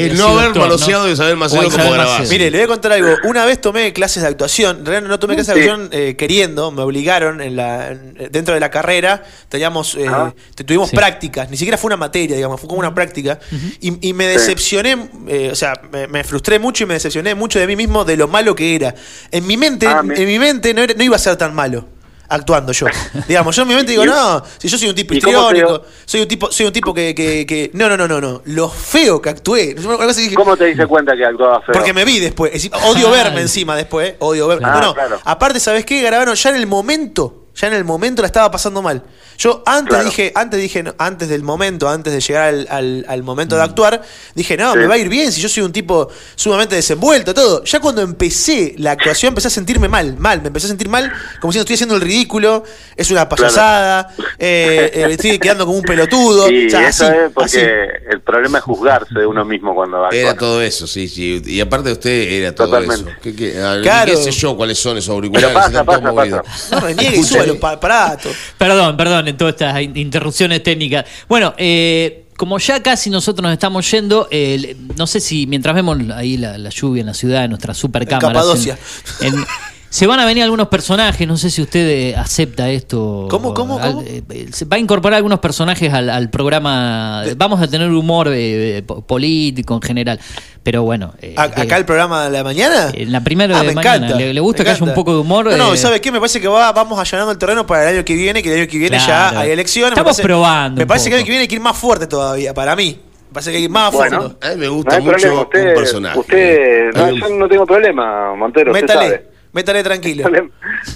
Haber 0.60 0.70
no 0.70 1.10
Isabel 1.10 1.38
Macedo 1.38 1.70
como. 1.70 1.96
Macedo. 1.96 2.30
Mire, 2.30 2.52
le 2.52 2.58
voy 2.58 2.66
a 2.66 2.68
contar 2.68 2.92
algo. 2.92 3.10
Una 3.26 3.46
vez 3.46 3.60
tomé 3.62 3.94
clases 3.94 4.24
de 4.24 4.30
actuación. 4.30 4.80
En 4.80 4.86
realidad 4.86 5.10
no 5.10 5.20
tomé 5.20 5.36
clases 5.36 5.56
de 5.56 5.62
actuación 5.62 5.90
eh, 5.92 6.16
queriendo, 6.18 6.72
me 6.72 6.82
obligaron 6.82 7.42
en 7.42 7.56
la, 7.56 7.90
en- 7.92 8.18
dentro 8.32 8.54
de 8.54 8.60
la 8.60 8.70
carrera. 8.70 9.24
Teníamos, 9.50 9.96
eh, 9.96 10.06
Ah. 10.08 10.34
tuvimos 10.66 10.90
Sí. 10.90 10.96
prácticas, 10.96 11.50
ni 11.50 11.58
siquiera 11.58 11.78
fue 11.78 11.88
una 11.90 11.98
materia, 11.98 12.36
digamos, 12.36 12.60
fue 12.60 12.68
como 12.68 12.80
una 12.80 12.94
práctica. 12.94 13.40
y, 13.80 14.10
y 14.10 14.14
me 14.14 14.28
decepcioné, 14.28 15.10
eh, 15.28 15.50
o 15.52 15.56
sea, 15.56 15.74
me, 15.92 16.08
me 16.08 16.24
frustré 16.24 16.60
mucho 16.60 16.84
y 16.84 16.88
me 16.88 16.94
decepcioné 16.96 17.36
mucho 17.36 17.60
de 17.60 17.68
mí 17.68 17.76
mismo 17.76 18.06
de 18.06 18.18
lo 18.18 18.28
malo 18.28 18.56
que 18.56 18.76
era. 18.76 18.94
En 19.32 19.46
mi 19.48 19.58
mente, 19.58 19.88
Ah, 19.88 20.04
me- 20.04 20.16
en 20.16 20.26
mi 20.28 20.40
mente 20.40 20.74
no, 20.74 20.82
era- 20.84 20.94
no 20.94 21.04
iba 21.04 21.16
a 21.16 21.20
ser 21.20 21.36
tan 21.36 21.54
malo. 21.54 21.86
Actuando 22.34 22.72
yo. 22.72 22.88
Digamos, 23.28 23.54
yo 23.56 23.64
en 23.64 23.68
mi 23.68 23.76
mente 23.76 23.92
digo, 23.92 24.04
¿Y- 24.06 24.08
no, 24.08 24.42
si 24.58 24.70
yo 24.70 24.78
soy 24.78 24.88
un 24.90 24.96
tipo 24.96 25.14
histriónico, 25.14 25.84
soy 26.06 26.22
un 26.22 26.28
tipo, 26.30 26.50
soy 26.52 26.66
un 26.68 26.72
tipo 26.74 26.94
que, 26.94 27.14
que, 27.14 27.46
que- 27.46 27.72
No, 27.74 27.90
no, 27.90 27.98
no, 27.98 28.08
no, 28.08 28.22
no. 28.22 28.42
Lo 28.46 28.70
feo 28.70 29.22
que 29.22 29.30
actué. 29.30 29.76
Dije, 29.76 30.34
¿Cómo 30.36 30.56
te 30.56 30.66
diste 30.66 30.88
cuenta 30.88 31.16
que 31.16 31.26
actuaba 31.26 31.62
feo? 31.62 31.74
porque 31.74 31.94
me 31.94 32.06
vi 32.06 32.20
después. 32.20 32.52
Es 32.54 32.70
odio 32.86 33.08
Ay. 33.08 33.24
verme 33.24 33.42
encima 33.42 33.76
después. 33.76 34.14
Odio 34.20 34.48
verme. 34.48 34.64
Claro. 34.64 34.80
no, 34.80 34.86
no. 34.86 34.92
Ah, 34.92 34.94
claro. 34.94 35.20
Aparte, 35.26 35.60
¿sabes 35.60 35.86
qué? 35.86 36.02
Garabano, 36.02 36.34
ya 36.34 36.50
en 36.52 36.56
el 36.56 36.68
momento, 36.68 37.48
ya 37.56 37.68
en 37.68 37.74
el 37.74 37.84
momento 37.84 38.22
la 38.22 38.28
estaba 38.28 38.50
pasando 38.50 38.82
mal. 38.82 39.04
Yo 39.38 39.64
antes 39.66 39.90
Claro. 39.90 40.06
dije, 40.06 40.32
antes 40.36 40.60
dije, 40.62 40.84
no, 40.84 40.94
antes 40.98 41.30
del 41.30 41.42
momento, 41.44 41.90
antes 41.90 42.14
de 42.14 42.20
llegar 42.22 42.44
al, 42.50 42.68
al- 42.70 43.06
al 43.08 43.24
momento 43.24 43.56
Mm. 43.56 43.58
de 43.60 43.64
actuar, 43.64 44.02
dije, 44.36 44.56
no, 44.58 44.74
Sí. 44.74 44.80
me 44.80 44.88
va 44.88 44.96
a 44.96 44.98
ir 44.98 45.10
bien 45.10 45.32
si 45.32 45.42
yo 45.42 45.50
soy 45.50 45.64
un 45.64 45.72
tipo 45.72 46.10
sumamente 46.36 46.76
desenvuelto, 46.76 47.34
todo. 47.34 47.64
Ya 47.64 47.80
cuando 47.80 48.02
empecé 48.02 48.76
la 48.78 48.92
actuación 48.92 49.30
empecé 49.30 49.48
a 49.48 49.52
sentirme 49.52 49.88
mal, 49.88 50.18
mal. 50.18 50.42
Me 50.42 50.48
empecé 50.48 50.68
a 50.68 50.70
sentir 50.70 50.90
mal, 50.90 51.12
como 51.40 51.52
si 51.54 51.60
estoy 51.60 51.74
haciendo 51.76 51.96
el 51.96 52.02
ridículo, 52.02 52.64
es 52.96 53.10
una 53.12 53.28
payasada, 53.28 54.10
eh, 54.40 54.92
eh, 54.94 55.08
estoy 55.12 55.40
quedando 55.40 55.66
como 55.66 55.78
un 55.78 55.84
pelotudo. 55.84 56.50
Y 56.52 56.68
o 56.68 56.70
sea, 56.70 56.88
eso 56.90 57.06
así, 57.06 57.16
es 57.26 57.32
porque 57.34 57.58
así. 57.58 58.06
el 58.12 58.22
problema 58.22 58.60
es 58.60 58.64
juzgarse 58.64 59.14
de 59.18 59.26
uno 59.26 59.44
mismo 59.46 59.74
cuando 59.74 60.00
va 60.02 60.10
a 60.10 60.16
Era 60.16 60.36
todo 60.36 60.62
eso, 60.62 60.86
sí, 60.88 61.08
sí. 61.08 61.42
Y 61.46 61.62
aparte 61.62 61.88
de 61.90 61.94
usted, 61.94 62.12
era 62.12 62.54
todo 62.54 62.68
Totalmente. 62.68 63.10
eso. 63.12 63.20
¿Qué, 63.22 63.36
qué, 63.36 63.52
Claro. 63.82 64.12
qué 64.12 64.18
sé 64.18 64.32
yo 64.32 64.56
cuáles 64.56 64.78
son 64.78 64.98
esos 64.98 65.10
auriculares? 65.10 65.50
Pero 65.50 65.84
pasa, 65.84 65.84
pasa, 66.14 66.14
pasa. 66.14 66.76
No 66.76 66.80
reniegue 66.82 67.18
y 67.18 67.24
suba 67.24 67.46
los 67.46 67.58
pa- 67.58 67.72
aparatos. 67.72 68.36
Perdón, 68.58 68.96
perdón, 68.98 69.28
en 69.32 69.38
todas 69.38 69.54
estas 69.56 69.82
in- 69.82 69.98
interrupciones 69.98 70.62
técnicas. 70.64 71.06
Bueno, 71.28 71.54
eh, 71.58 72.26
como 72.38 72.58
ya 72.60 72.82
casi 72.82 73.10
nosotros 73.10 73.44
nos 73.44 73.54
estamos 73.54 73.90
yendo, 73.92 74.28
eh, 74.32 74.76
no 74.98 75.06
sé 75.08 75.20
si 75.20 75.46
mientras 75.48 75.76
vemos 75.76 75.98
ahí 76.16 76.38
la, 76.38 76.58
la 76.58 76.70
lluvia 76.70 77.02
en 77.02 77.08
la 77.08 77.14
ciudad, 77.14 77.44
en 77.44 77.52
nuestras 77.52 77.78
super. 77.78 78.08
Capadocia. 78.08 78.78
en- 79.22 79.34
en- 79.36 79.46
Se 79.94 80.08
van 80.08 80.22
a 80.22 80.26
venir 80.26 80.42
algunos 80.44 80.70
personajes, 80.70 81.28
no 81.28 81.36
sé 81.36 81.50
si 81.50 81.62
usted 81.62 81.86
eh, 81.86 82.16
acepta 82.16 82.70
esto. 82.70 83.28
¿Cómo, 83.30 83.54
cómo, 83.54 83.78
cómo? 83.78 84.02
eh, 84.04 84.24
eh, 84.30 84.48
se 84.50 84.64
va 84.64 84.78
a 84.78 84.80
incorporar 84.80 85.18
algunos 85.18 85.40
personajes 85.40 85.92
al, 85.94 86.10
al 86.10 86.30
programa. 86.30 87.24
Vamos 87.36 87.62
a 87.62 87.68
tener 87.68 87.90
humor 87.90 88.30
eh, 88.32 88.84
po- 88.88 89.02
político 89.02 89.74
en 89.76 89.82
general. 89.82 90.18
Pero 90.64 90.84
bueno. 90.84 91.14
eh, 91.22 91.34
acá 91.36 91.76
el 91.76 91.84
programa 91.84 92.24
de 92.24 92.30
la 92.38 92.42
mañana. 92.42 92.90
En 92.94 93.12
la 93.12 93.20
primera 93.22 93.58
Ah, 93.58 93.62
de 93.64 93.68
me 93.68 93.74
mañana. 93.76 93.96
encanta, 93.98 94.16
¿Le, 94.18 94.34
le 94.34 94.40
gusta 94.40 94.62
me 94.64 94.66
que 94.66 94.72
haya 94.72 94.84
un 94.86 94.94
poco 94.94 95.12
de 95.14 95.20
humor? 95.20 95.46
No, 95.48 95.58
no, 95.58 95.74
eh, 95.74 95.78
¿sabe 95.78 96.00
qué? 96.00 96.10
Me 96.10 96.20
parece 96.20 96.40
que 96.40 96.48
va, 96.48 96.72
vamos 96.72 96.98
allanando 96.98 97.34
el 97.34 97.38
terreno 97.38 97.68
para 97.68 97.90
el 97.90 97.96
año 97.98 98.06
que 98.06 98.14
viene, 98.16 98.42
que 98.42 98.50
el 98.54 98.62
año 98.62 98.72
que 98.72 98.78
viene 98.78 98.96
Claro. 98.98 99.36
ya 99.36 99.40
hay 99.42 99.50
elecciones. 99.52 99.92
Estamos 99.92 100.12
me 100.12 100.14
parece, 100.14 100.24
probando 100.24 100.80
Me 100.80 100.88
parece 100.88 101.10
que 101.10 101.16
el 101.16 101.20
año 101.20 101.26
que 101.26 101.32
viene 101.32 101.42
hay 101.42 101.48
que 101.50 101.56
ir 101.56 101.62
más 101.62 101.76
fuerte 101.78 102.08
todavía, 102.08 102.54
para 102.54 102.78
mí. 102.78 102.98
Me 103.28 103.34
parece 103.34 103.52
que 103.52 103.58
hay 103.58 103.62
que 103.64 103.66
ir 103.66 103.70
más 103.72 103.94
a 103.94 103.98
Bueno. 103.98 104.36
A 104.42 104.50
mí 104.52 104.56
me 104.56 104.68
gusta 104.70 105.00
mucho 105.02 105.12
problema, 105.18 105.42
usted, 105.42 105.68
un 105.68 105.74
personaje. 105.76 106.20
usted 106.20 106.94
no, 106.96 107.10
yo 107.12 107.30
no 107.36 107.48
tengo 107.50 107.66
problema, 107.66 108.36
Montero, 108.36 108.72
usted 108.72 108.84
Métale, 108.84 109.06
sabe. 109.10 109.31
Métale 109.54 109.84
tranquilo. 109.84 110.24
Yo 110.26 110.30
le, 110.30 110.50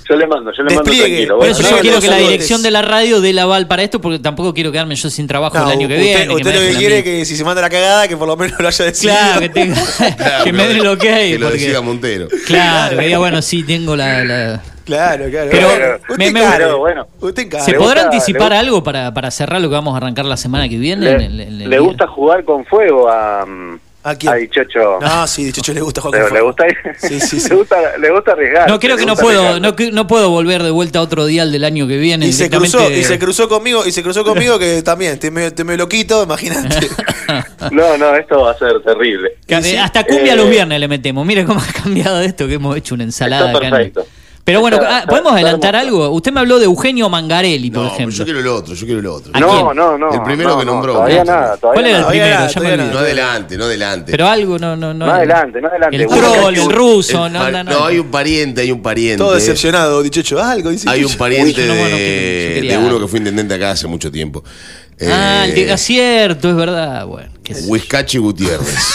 yo 0.09 0.15
le 0.15 0.27
mando, 0.27 0.51
yo 0.51 0.63
le 0.63 0.75
mando 0.75 0.83
Despliegue. 0.89 1.05
tranquilo. 1.27 1.33
Por 1.35 1.37
Bueno, 1.47 1.51
eso 1.53 1.61
no, 1.63 1.69
yo 1.69 1.75
no, 1.75 1.81
quiero 1.81 1.95
no, 1.97 2.01
que 2.01 2.07
la 2.07 2.17
dirección 2.17 2.63
de 2.63 2.71
la 2.71 2.81
radio 2.81 3.21
dé 3.21 3.33
la 3.33 3.43
aval 3.43 3.67
para 3.67 3.83
esto, 3.83 4.01
porque 4.01 4.17
tampoco 4.19 4.53
quiero 4.53 4.71
quedarme 4.71 4.95
yo 4.95 5.09
sin 5.09 5.27
trabajo 5.27 5.57
No, 5.57 5.65
el 5.65 5.71
año 5.71 5.87
que 5.87 5.93
usted, 5.95 6.03
viene. 6.03 6.33
usted 6.33 6.53
lo 6.55 6.59
que 6.71 6.77
quiere 6.77 6.97
es 6.99 7.03
que 7.03 7.25
si 7.25 7.35
se 7.35 7.43
manda 7.43 7.61
la 7.61 7.69
cagada, 7.69 8.07
que 8.07 8.17
por 8.17 8.27
lo 8.27 8.35
menos 8.37 8.59
lo 8.59 8.67
haya 8.67 8.85
decidido. 8.85 9.15
Claro, 9.15 9.39
que, 9.41 9.49
tenga, 9.49 9.75
Claro, 10.17 10.43
que 10.43 10.51
me 10.53 10.57
pero 10.59 10.69
den 10.73 10.81
el 10.81 10.87
ok. 10.87 10.99
Que 11.01 11.37
lo 11.39 11.45
porque- 11.47 11.59
decida 11.61 11.81
Montero. 11.81 12.27
Claro, 12.47 12.97
que 12.97 13.05
diga, 13.05 13.17
bueno, 13.19 13.41
sí, 13.41 13.63
tengo 13.63 13.95
la. 13.95 14.23
la- 14.23 14.61
Claro, 14.85 15.25
claro. 15.31 15.49
Pero 15.51 15.67
Bueno, 15.67 15.85
me- 15.85 16.13
usted 16.13 16.31
me- 16.31 16.51
pero 16.57 16.77
bueno. 16.77 17.07
Usted. 17.19 17.49
¿Se 17.59 17.73
podrá 17.73 18.03
gusta- 18.03 18.03
anticipar 18.03 18.53
algo 18.53 18.83
para, 18.83 19.11
para 19.13 19.31
cerrar 19.31 19.59
lo 19.61 19.67
que 19.69 19.73
vamos 19.73 19.93
a 19.95 19.97
arrancar 19.97 20.25
la 20.25 20.37
semana 20.37 20.69
que 20.69 20.77
viene? 20.77 21.03
Le, 21.05 21.11
en 21.11 21.21
el- 21.21 21.39
en 21.41 21.47
el 21.47 21.57
le 21.57 21.77
día? 21.77 21.79
gusta 21.79 22.05
jugar 22.07 22.43
con 22.43 22.65
fuego 22.65 23.09
a, 23.09 23.45
mm, 23.47 23.79
¿A 24.05 24.13
quién? 24.15 24.31
a 24.31 24.35
Dichocho. 24.35 24.99
No, 25.01 25.25
sí, 25.25 25.45
Dichocho 25.45 25.73
le 25.73 25.81
gusta 25.81 25.99
jugar 25.99 26.31
le, 26.31 26.41
gusta, 26.41 26.65
Sí, 26.99 27.19
sí, 27.19 27.39
sí. 27.39 27.49
le 27.49 27.55
gusta, 27.55 27.97
le 27.97 28.11
gusta 28.11 28.33
arriesgar. 28.33 28.69
No, 28.69 28.79
creo 28.79 28.97
que 28.97 29.05
no 29.07 29.15
puedo, 29.15 29.59
no, 29.59 30.07
puedo 30.07 30.29
volver 30.29 30.61
de 30.61 30.69
vuelta 30.69 30.99
a 30.99 31.01
otro 31.01 31.25
día 31.25 31.43
del 31.47 31.63
año 31.63 31.87
que 31.87 31.97
viene. 31.97 32.27
Y 32.27 32.33
se 32.33 32.47
cruzó, 32.49 32.91
y 32.91 33.03
se 33.03 33.17
cruzó 33.17 33.49
conmigo, 33.49 33.83
y 33.83 33.91
se 33.91 34.03
cruzó 34.03 34.23
conmigo 34.23 34.59
que 34.59 34.83
también, 34.83 35.17
medio, 35.31 35.47
estoy 35.47 35.65
medio 35.65 35.79
loquito, 35.79 36.23
imagínate. 36.23 36.87
No, 37.71 37.97
no, 37.97 38.15
esto 38.15 38.41
va 38.41 38.51
a 38.51 38.57
ser 38.59 38.79
terrible. 38.83 39.37
Hasta 39.81 40.03
cumbia 40.03 40.33
eh, 40.33 40.35
los 40.35 40.47
viernes 40.47 40.79
le 40.79 40.87
metemos. 40.87 41.25
Mire 41.25 41.43
cómo 41.45 41.59
ha 41.59 41.81
cambiado 41.83 42.21
esto, 42.21 42.47
que 42.47 42.53
hemos 42.53 42.77
hecho 42.77 42.93
una 42.93 43.03
ensalada. 43.05 43.47
Está 43.47 43.57
acá 43.57 43.67
en- 43.67 43.73
perfecto. 43.73 44.07
Pero 44.45 44.61
bueno, 44.61 44.77
Está- 44.77 44.87
ah, 44.89 44.99
está- 44.99 45.09
¿podemos 45.09 45.33
adelantar 45.33 45.75
algo? 45.75 46.07
Usted 46.11 46.31
me 46.31 46.39
habló 46.39 46.59
de 46.59 46.65
Eugenio 46.65 47.09
Mangarelli, 47.09 47.71
por 47.71 47.81
No, 47.85 47.91
ejemplo. 47.91 48.15
yo 48.15 48.23
quiero 48.25 48.39
el 48.41 48.47
otro, 48.47 48.75
yo 48.75 48.85
quiero 48.85 48.99
el 48.99 49.07
otro. 49.07 49.31
¿A 49.33 49.39
No, 49.39 49.73
no, 49.73 49.97
no. 49.97 50.13
El 50.13 50.21
primero 50.21 50.51
no, 50.51 50.59
que 50.59 50.65
no, 50.65 50.71
nombró. 50.73 50.93
Todavía 50.93 51.23
No, 51.23 51.31
nada, 51.31 51.57
todavía 51.57 51.81
¿Cuál 51.81 51.85
era 51.87 51.97
el. 51.97 52.03
Todavía 52.03 52.21
primero? 52.21 52.37
nada, 52.37 52.51
todavía. 52.53 52.93
No 52.93 52.99
adelante, 52.99 53.57
no 53.57 53.63
adelante. 53.63 54.11
Pero 54.11 54.27
algo, 54.27 54.59
no, 54.59 54.75
no, 54.75 54.93
no. 54.93 55.07
No 55.07 55.11
adelante, 55.11 55.59
no 55.59 55.67
adelante. 55.67 55.95
El 55.97 56.07
troll, 56.07 56.53
que- 56.53 56.61
el 56.61 56.69
ruso, 56.71 57.25
El 57.25 57.33
no, 57.33 57.49
no, 57.51 57.63
no. 57.63 57.71
no, 57.71 57.85
hay 57.87 57.97
un 57.97 58.11
pariente, 58.11 58.61
hay 58.61 58.71
un 58.71 58.83
pariente. 58.83 59.17
Todo 59.17 59.33
decepcionado, 59.33 60.03
Dichocho, 60.03 60.39
algo 60.39 60.69
dice 60.69 60.87
Hay 60.91 61.03
un 61.03 61.13
pariente 61.15 61.61
Uy, 61.61 61.67
yo 61.67 61.73
no, 61.73 61.79
bueno, 61.79 61.97
que- 61.97 62.65
de, 62.69 62.77
uno 62.77 62.99
que 62.99 63.07
fue 63.07 63.17
intendente 63.17 63.53
acá 63.55 63.71
hace 63.71 63.87
mucho 63.87 64.11
tiempo. 64.11 64.43
Ah, 65.01 65.45
el 65.45 65.57
Eh, 65.57 65.65
de 65.65 65.73
acierto, 65.73 66.49
es 66.51 66.55
verdad. 66.55 67.07
Bueno. 67.07 67.31
Huizcachi 67.65 68.19
Gutiérrez. 68.19 68.93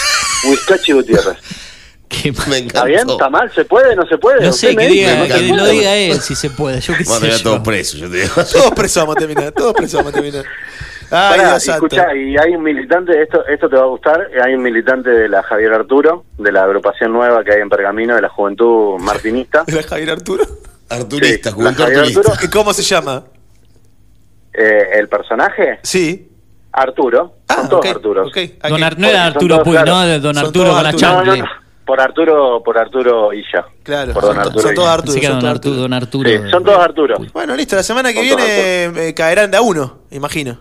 Huizcachi 0.49 0.93
Gutiérrez. 0.93 1.37
Qué 2.11 2.33
Me 2.49 2.59
¿Está 2.59 2.85
bien? 2.85 2.99
encantó. 3.01 3.13
¿Está 3.15 3.31
mal? 3.31 3.51
¿Se 3.55 3.65
puede? 3.65 3.95
¿No 3.95 4.05
se 4.07 4.19
puede? 4.19 4.45
No 4.45 4.53
sé, 4.53 4.75
que, 4.77 4.87
diga, 4.89 5.15
¿no 5.15 5.27
se 5.27 5.33
que 5.33 5.55
lo 5.55 5.67
diga 5.69 5.95
él 5.95 6.21
si 6.21 6.35
se 6.35 6.51
puede. 6.51 6.81
Yo 6.81 6.93
qué 6.95 7.05
Vamos 7.05 7.23
a 7.23 7.27
sé 7.27 7.39
yo. 7.39 7.43
todos 7.45 7.61
presos, 7.61 8.01
yo 8.01 8.11
te 8.11 8.17
digo. 8.19 8.35
Todos 8.53 8.71
presos 8.73 9.03
vamos 9.05 9.17
a 9.17 9.19
terminar, 9.21 9.53
todos 9.53 9.73
presos 9.75 9.95
vamos 10.01 10.13
a 10.13 10.15
terminar. 10.15 10.45
Ay, 11.13 11.39
Pará, 11.39 11.49
Dios 11.51 11.63
santo. 11.65 11.87
escuchá, 11.87 12.15
y 12.15 12.37
hay 12.37 12.55
un 12.57 12.63
militante, 12.63 13.21
esto 13.23 13.45
esto 13.47 13.69
te 13.69 13.77
va 13.77 13.83
a 13.83 13.87
gustar, 13.87 14.29
hay 14.45 14.55
un 14.55 14.63
militante 14.63 15.11
de 15.11 15.29
la 15.29 15.43
Javier 15.45 15.73
Arturo, 15.73 16.25
de 16.39 16.53
la 16.53 16.65
agrupación 16.65 17.13
nueva 17.13 17.43
que 17.45 17.53
hay 17.53 17.61
en 17.61 17.69
Pergamino, 17.69 18.15
de 18.17 18.23
la 18.23 18.29
Juventud 18.29 18.99
Martinista. 19.01 19.65
¿Era 19.67 19.83
Javier 19.83 20.11
Arturo? 20.11 20.45
Arturista, 20.89 21.51
Sí, 21.51 21.55
juventud 21.55 21.79
la 21.81 21.85
Javier 21.87 21.99
arturista. 22.01 22.33
Arturo. 22.33 22.47
¿Y 22.47 22.51
cómo 22.51 22.73
se 22.73 22.83
llama? 22.83 23.25
Eh, 24.53 24.89
¿El 24.95 25.09
personaje? 25.09 25.79
Sí. 25.83 26.29
Arturo. 26.73 27.37
Ah, 27.49 27.55
Son 27.55 27.69
todos 27.69 27.87
ok, 27.87 27.91
Arturos. 27.97 28.29
ok. 28.29 28.69
Don. 28.69 28.83
Ar- 28.85 28.99
no 28.99 29.09
era 29.09 29.27
Arturo 29.27 29.63
Puy, 29.63 29.73
claro. 29.73 29.93
¿no? 29.93 30.01
De 30.07 30.19
Don 30.21 30.39
Arturo 30.39 30.73
con 30.73 30.83
la. 30.83 30.93
No, 30.93 31.25
no, 31.25 31.37
no. 31.37 31.45
Por 31.91 32.01
Arturo, 32.01 32.63
por 32.65 32.79
Arturo 32.79 33.33
Illa. 33.33 33.65
Claro, 33.83 34.13
Por 34.13 34.23
Don 34.23 34.31
son, 34.35 34.39
Arturo 34.39 34.61
son 34.63 34.71
Illa. 34.71 34.75
todos 34.77 34.89
Arturo. 34.91 35.15
Que 35.21 35.27
son 35.27 35.33
Don 35.33 35.41
todos 35.41 35.51
Arturo, 35.55 35.73
Arturo. 35.75 35.83
Don 35.83 35.93
Arturo. 35.93 36.31
Sí, 36.31 36.51
son 36.51 36.65
todos 36.65 36.79
Arturo. 36.79 37.17
Bueno, 37.33 37.57
listo, 37.57 37.75
la 37.75 37.83
semana 37.83 38.11
que 38.13 38.19
Son 38.19 38.25
viene 38.39 39.09
eh, 39.09 39.15
caerán 39.15 39.51
de 39.51 39.57
a 39.57 39.61
uno, 39.61 40.03
imagino. 40.13 40.61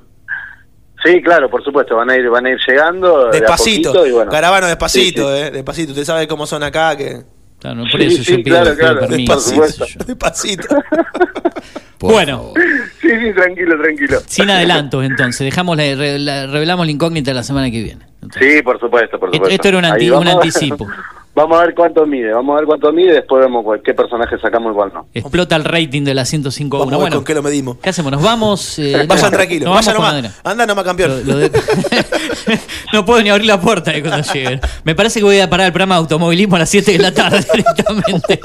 Sí, 1.05 1.21
claro, 1.21 1.49
por 1.51 1.63
supuesto, 1.63 1.95
van 1.95 2.09
a 2.09 2.15
ir, 2.17 2.27
van 2.31 2.47
a 2.47 2.49
ir 2.49 2.57
llegando 2.67 3.25
de 3.25 3.37
a 3.37 3.41
Despacito. 3.41 4.07
y 4.07 4.11
bueno. 4.11 4.31
Caravano, 4.31 4.65
despacito, 4.67 5.31
Sí, 5.33 5.37
sí. 5.41 5.47
eh. 5.47 5.51
Despacito. 5.51 5.91
Usted 5.91 6.03
sabe 6.03 6.27
cómo 6.27 6.47
son 6.47 6.63
acá, 6.63 6.97
que. 6.97 7.21
Claro, 7.59 7.83
por 7.91 8.01
Sí, 8.01 8.07
eso 8.07 8.23
sí, 8.23 8.37
yo 8.37 8.43
pido, 8.43 8.61
claro, 8.61 8.75
claro, 8.77 8.99
permiso. 9.01 9.33
por 9.33 9.41
supuesto. 9.41 9.85
Despacito. 10.07 10.67
Por 11.99 12.13
Bueno. 12.13 12.53
Sí, 13.01 13.09
sí, 13.09 13.33
tranquilo, 13.35 13.77
tranquilo. 13.81 14.19
Sin 14.25 14.49
adelantos, 14.49 15.03
entonces. 15.03 15.41
Dejamos 15.41 15.75
la, 15.75 15.83
re- 15.95 16.17
la- 16.17 16.47
revelamos 16.47 16.85
la 16.85 16.93
incógnita 16.93 17.33
la 17.33 17.43
semana 17.43 17.69
que 17.69 17.83
viene. 17.83 18.05
Entonces, 18.21 18.55
Sí, 18.55 18.61
por 18.61 18.79
supuesto, 18.79 19.19
por 19.19 19.27
Esto- 19.27 19.35
supuesto. 19.35 19.55
esto 19.55 19.67
era 19.67 19.77
un 19.79 19.85
anti- 19.85 20.09
anticipo. 20.09 20.87
Vamos 21.39 21.57
a 21.57 21.65
ver 21.65 21.73
cuánto 21.73 22.05
mide, 22.05 22.33
vamos 22.33 22.53
a 22.53 22.57
ver 22.57 22.65
cuánto 22.65 22.91
mide 22.91 23.11
y 23.11 23.13
después 23.13 23.41
vemos 23.41 23.63
cuál- 23.63 23.81
qué 23.81 23.93
personaje 23.93 24.37
sacamos 24.39 24.73
y 24.73 24.75
cuál 24.75 24.91
no. 24.93 25.07
Explota 25.13 25.55
el 25.55 25.63
rating 25.63 26.03
de 26.03 26.13
la 26.13 26.25
105 26.25 26.75
a 26.75 26.79
Vamos 26.79 26.87
1. 26.91 26.95
a 26.95 26.97
ver 26.99 27.01
Bueno, 27.03 27.15
con 27.15 27.23
qué 27.25 27.33
lo 27.33 27.41
medimos. 27.41 27.77
¿qué 27.81 27.89
hacemos? 27.91 28.11
¿Nos 28.11 28.21
vamos? 28.21 28.77
Eh, 28.79 29.05
Vayan 29.07 29.25
no, 29.31 29.37
tranquilos, 29.37 29.69
vamos 29.69 29.85
vayan 29.85 30.01
nomás. 30.21 30.39
Anda 30.43 30.65
nomás, 30.65 30.83
campeón. 30.83 31.11
Lo- 31.25 31.33
lo 31.33 31.37
de- 31.39 31.51
no 32.93 33.05
puedo 33.05 33.21
ni 33.21 33.29
abrir 33.29 33.47
la 33.47 33.61
puerta 33.61 33.91
de 33.91 34.01
cuando 34.01 34.31
lleguen. 34.33 34.59
Me 34.83 34.95
parece 34.95 35.19
que 35.19 35.23
voy 35.23 35.39
a 35.39 35.49
parar 35.49 35.67
el 35.67 35.71
programa 35.71 35.95
de 35.95 35.99
automovilismo 35.99 36.57
a 36.57 36.59
las 36.59 36.69
7 36.69 36.91
de 36.91 36.97
la 36.99 37.13
tarde 37.13 37.45
directamente. 37.53 38.39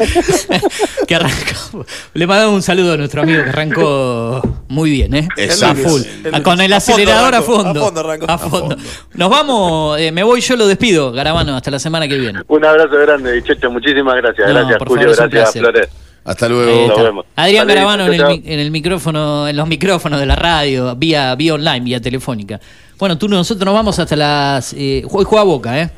que 1.07 1.15
arrancó. 1.17 1.85
Le 2.15 2.27
mandamos 2.27 2.55
un 2.55 2.63
saludo 2.63 2.93
a 2.93 2.97
nuestro 2.97 3.23
amigo 3.23 3.43
que 3.43 3.49
arrancó 3.51 4.43
muy 4.69 4.91
bien, 4.91 5.15
¿eh? 5.15 5.29
Exacto. 5.37 5.87
A 5.87 5.89
full. 5.91 6.03
El- 6.25 6.43
Con 6.43 6.61
el 6.61 6.73
a 6.73 6.81
fondo 6.81 6.95
acelerador 7.03 7.35
a 7.35 7.43
fondo. 7.43 7.81
a 7.81 7.85
fondo 7.87 8.01
arrancó. 8.01 8.27
A 8.31 8.39
fondo. 8.39 8.77
Nos 9.15 9.31
vamos, 9.31 9.99
eh, 9.99 10.13
me 10.13 10.23
voy, 10.23 10.41
yo 10.41 10.57
lo 10.57 10.67
despido, 10.67 11.11
Garabano, 11.13 11.57
hasta 11.57 11.71
la 11.71 11.79
semana 11.79 12.07
que 12.07 12.17
viene. 12.19 12.41
Un 12.49 12.65
abrazo 12.65 12.84
grande, 12.91 13.33
Dichocho, 13.33 13.71
muchísimas 13.71 14.17
gracias. 14.17 14.49
No, 14.49 14.55
gracias, 14.55 14.79
por 14.79 14.89
Julio, 14.89 15.15
favor, 15.15 15.31
gracias. 15.31 15.61
Flores. 15.63 15.89
Hasta 16.25 16.49
luego. 16.49 16.89
Nos 16.89 17.03
vemos. 17.03 17.27
Adrián 17.37 17.67
Garabano 17.69 18.07
en 18.07 18.15
el, 18.15 18.43
en 18.45 18.59
el 18.61 18.71
micrófono, 18.71 19.47
en 19.47 19.57
los 19.57 19.69
micrófonos 19.69 20.19
de 20.21 20.27
la 20.27 20.37
radio, 20.37 20.95
vía, 20.97 21.35
vía 21.35 21.55
online, 21.55 21.81
vía 21.81 22.01
telefónica. 22.01 22.59
Bueno, 22.99 23.19
tú 23.19 23.29
nosotros 23.29 23.65
nos 23.67 23.75
vamos 23.75 23.99
hasta 23.99 24.17
las. 24.17 24.73
Eh, 24.77 25.05
hoy 25.11 25.25
juega 25.25 25.45
Boca, 25.45 25.81
¿eh? 25.81 25.91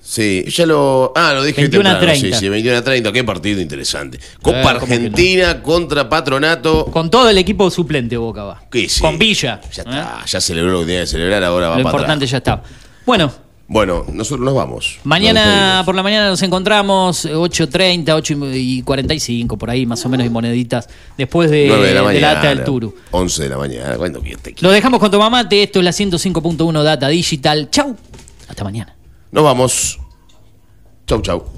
Sí, 0.00 0.44
ya 0.48 0.64
lo. 0.66 1.12
Ah, 1.14 1.32
lo 1.34 1.42
dije 1.44 1.60
21 1.62 1.88
a 1.88 1.92
temprano, 1.92 2.18
30. 2.20 2.36
Sí, 2.36 2.40
sí, 2.44 2.48
21 2.48 2.78
a 2.78 2.82
30. 2.82 3.12
Qué 3.12 3.24
partido 3.24 3.60
interesante. 3.60 4.18
Copa 4.42 4.62
Eh. 4.62 4.66
Argentina 4.68 5.62
contra 5.62 6.08
Patronato. 6.08 6.86
Con 6.86 7.10
todo 7.10 7.28
el 7.28 7.36
equipo 7.38 7.70
suplente 7.70 8.16
Boca 8.16 8.42
va. 8.44 8.62
Que 8.70 8.88
sí. 8.88 9.00
Con 9.00 9.18
Villa. 9.18 9.60
Ya 9.72 9.82
¿eh? 9.82 9.84
está, 9.86 10.24
ya 10.24 10.40
celebró 10.40 10.72
lo 10.72 10.80
que 10.80 10.86
tenía 10.86 11.00
que 11.02 11.06
celebrar, 11.08 11.44
ahora 11.44 11.68
va 11.68 11.76
Lo 11.76 11.82
para 11.84 11.90
importante 11.94 12.24
atrás. 12.24 12.30
ya 12.30 12.38
está. 12.38 12.62
Bueno, 13.04 13.30
Bueno, 13.70 14.06
nosotros 14.10 14.46
nos 14.46 14.54
vamos. 14.54 14.98
Mañana 15.04 15.82
por 15.84 15.94
la 15.94 16.02
mañana 16.02 16.30
nos 16.30 16.42
encontramos 16.42 17.26
eh, 17.26 17.34
8.30, 17.34 18.14
8 18.14 18.34
y 18.54 18.82
45, 18.82 19.58
por 19.58 19.68
ahí 19.68 19.84
más 19.84 20.02
o 20.06 20.08
menos 20.08 20.26
y 20.26 20.30
moneditas, 20.30 20.88
después 21.18 21.50
de, 21.50 21.66
9 21.68 21.86
de 21.88 21.94
la 21.94 22.02
mañana. 22.02 22.34
data 22.34 22.48
del 22.48 22.64
Turu. 22.64 22.94
11 23.10 23.42
de 23.42 23.48
la 23.50 23.58
mañana. 23.58 23.96
Cuando 23.98 24.22
Lo 24.60 24.70
dejamos 24.70 24.98
con 24.98 25.10
Tomamate, 25.10 25.62
esto 25.62 25.80
es 25.80 25.84
la 25.84 25.90
105.1 25.90 26.82
Data 26.82 27.08
Digital. 27.08 27.68
Chau, 27.70 27.94
hasta 28.48 28.64
mañana. 28.64 28.96
Nos 29.30 29.44
vamos. 29.44 29.98
Chau, 31.06 31.20
chau. 31.20 31.57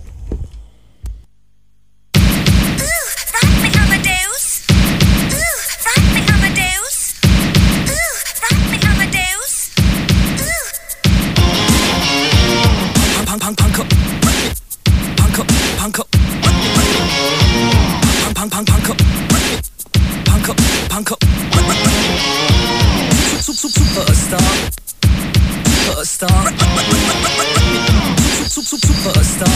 superstar. 23.68 24.40
Superstar. 25.84 26.52
Superstar. 28.40 29.50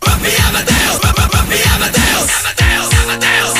Rufy 0.00 0.32
Amadeus. 0.48 0.98
Rufy 1.02 1.62
Amadeus. 1.74 2.30
Amadeus. 2.40 2.90
Amadeus. 3.04 3.53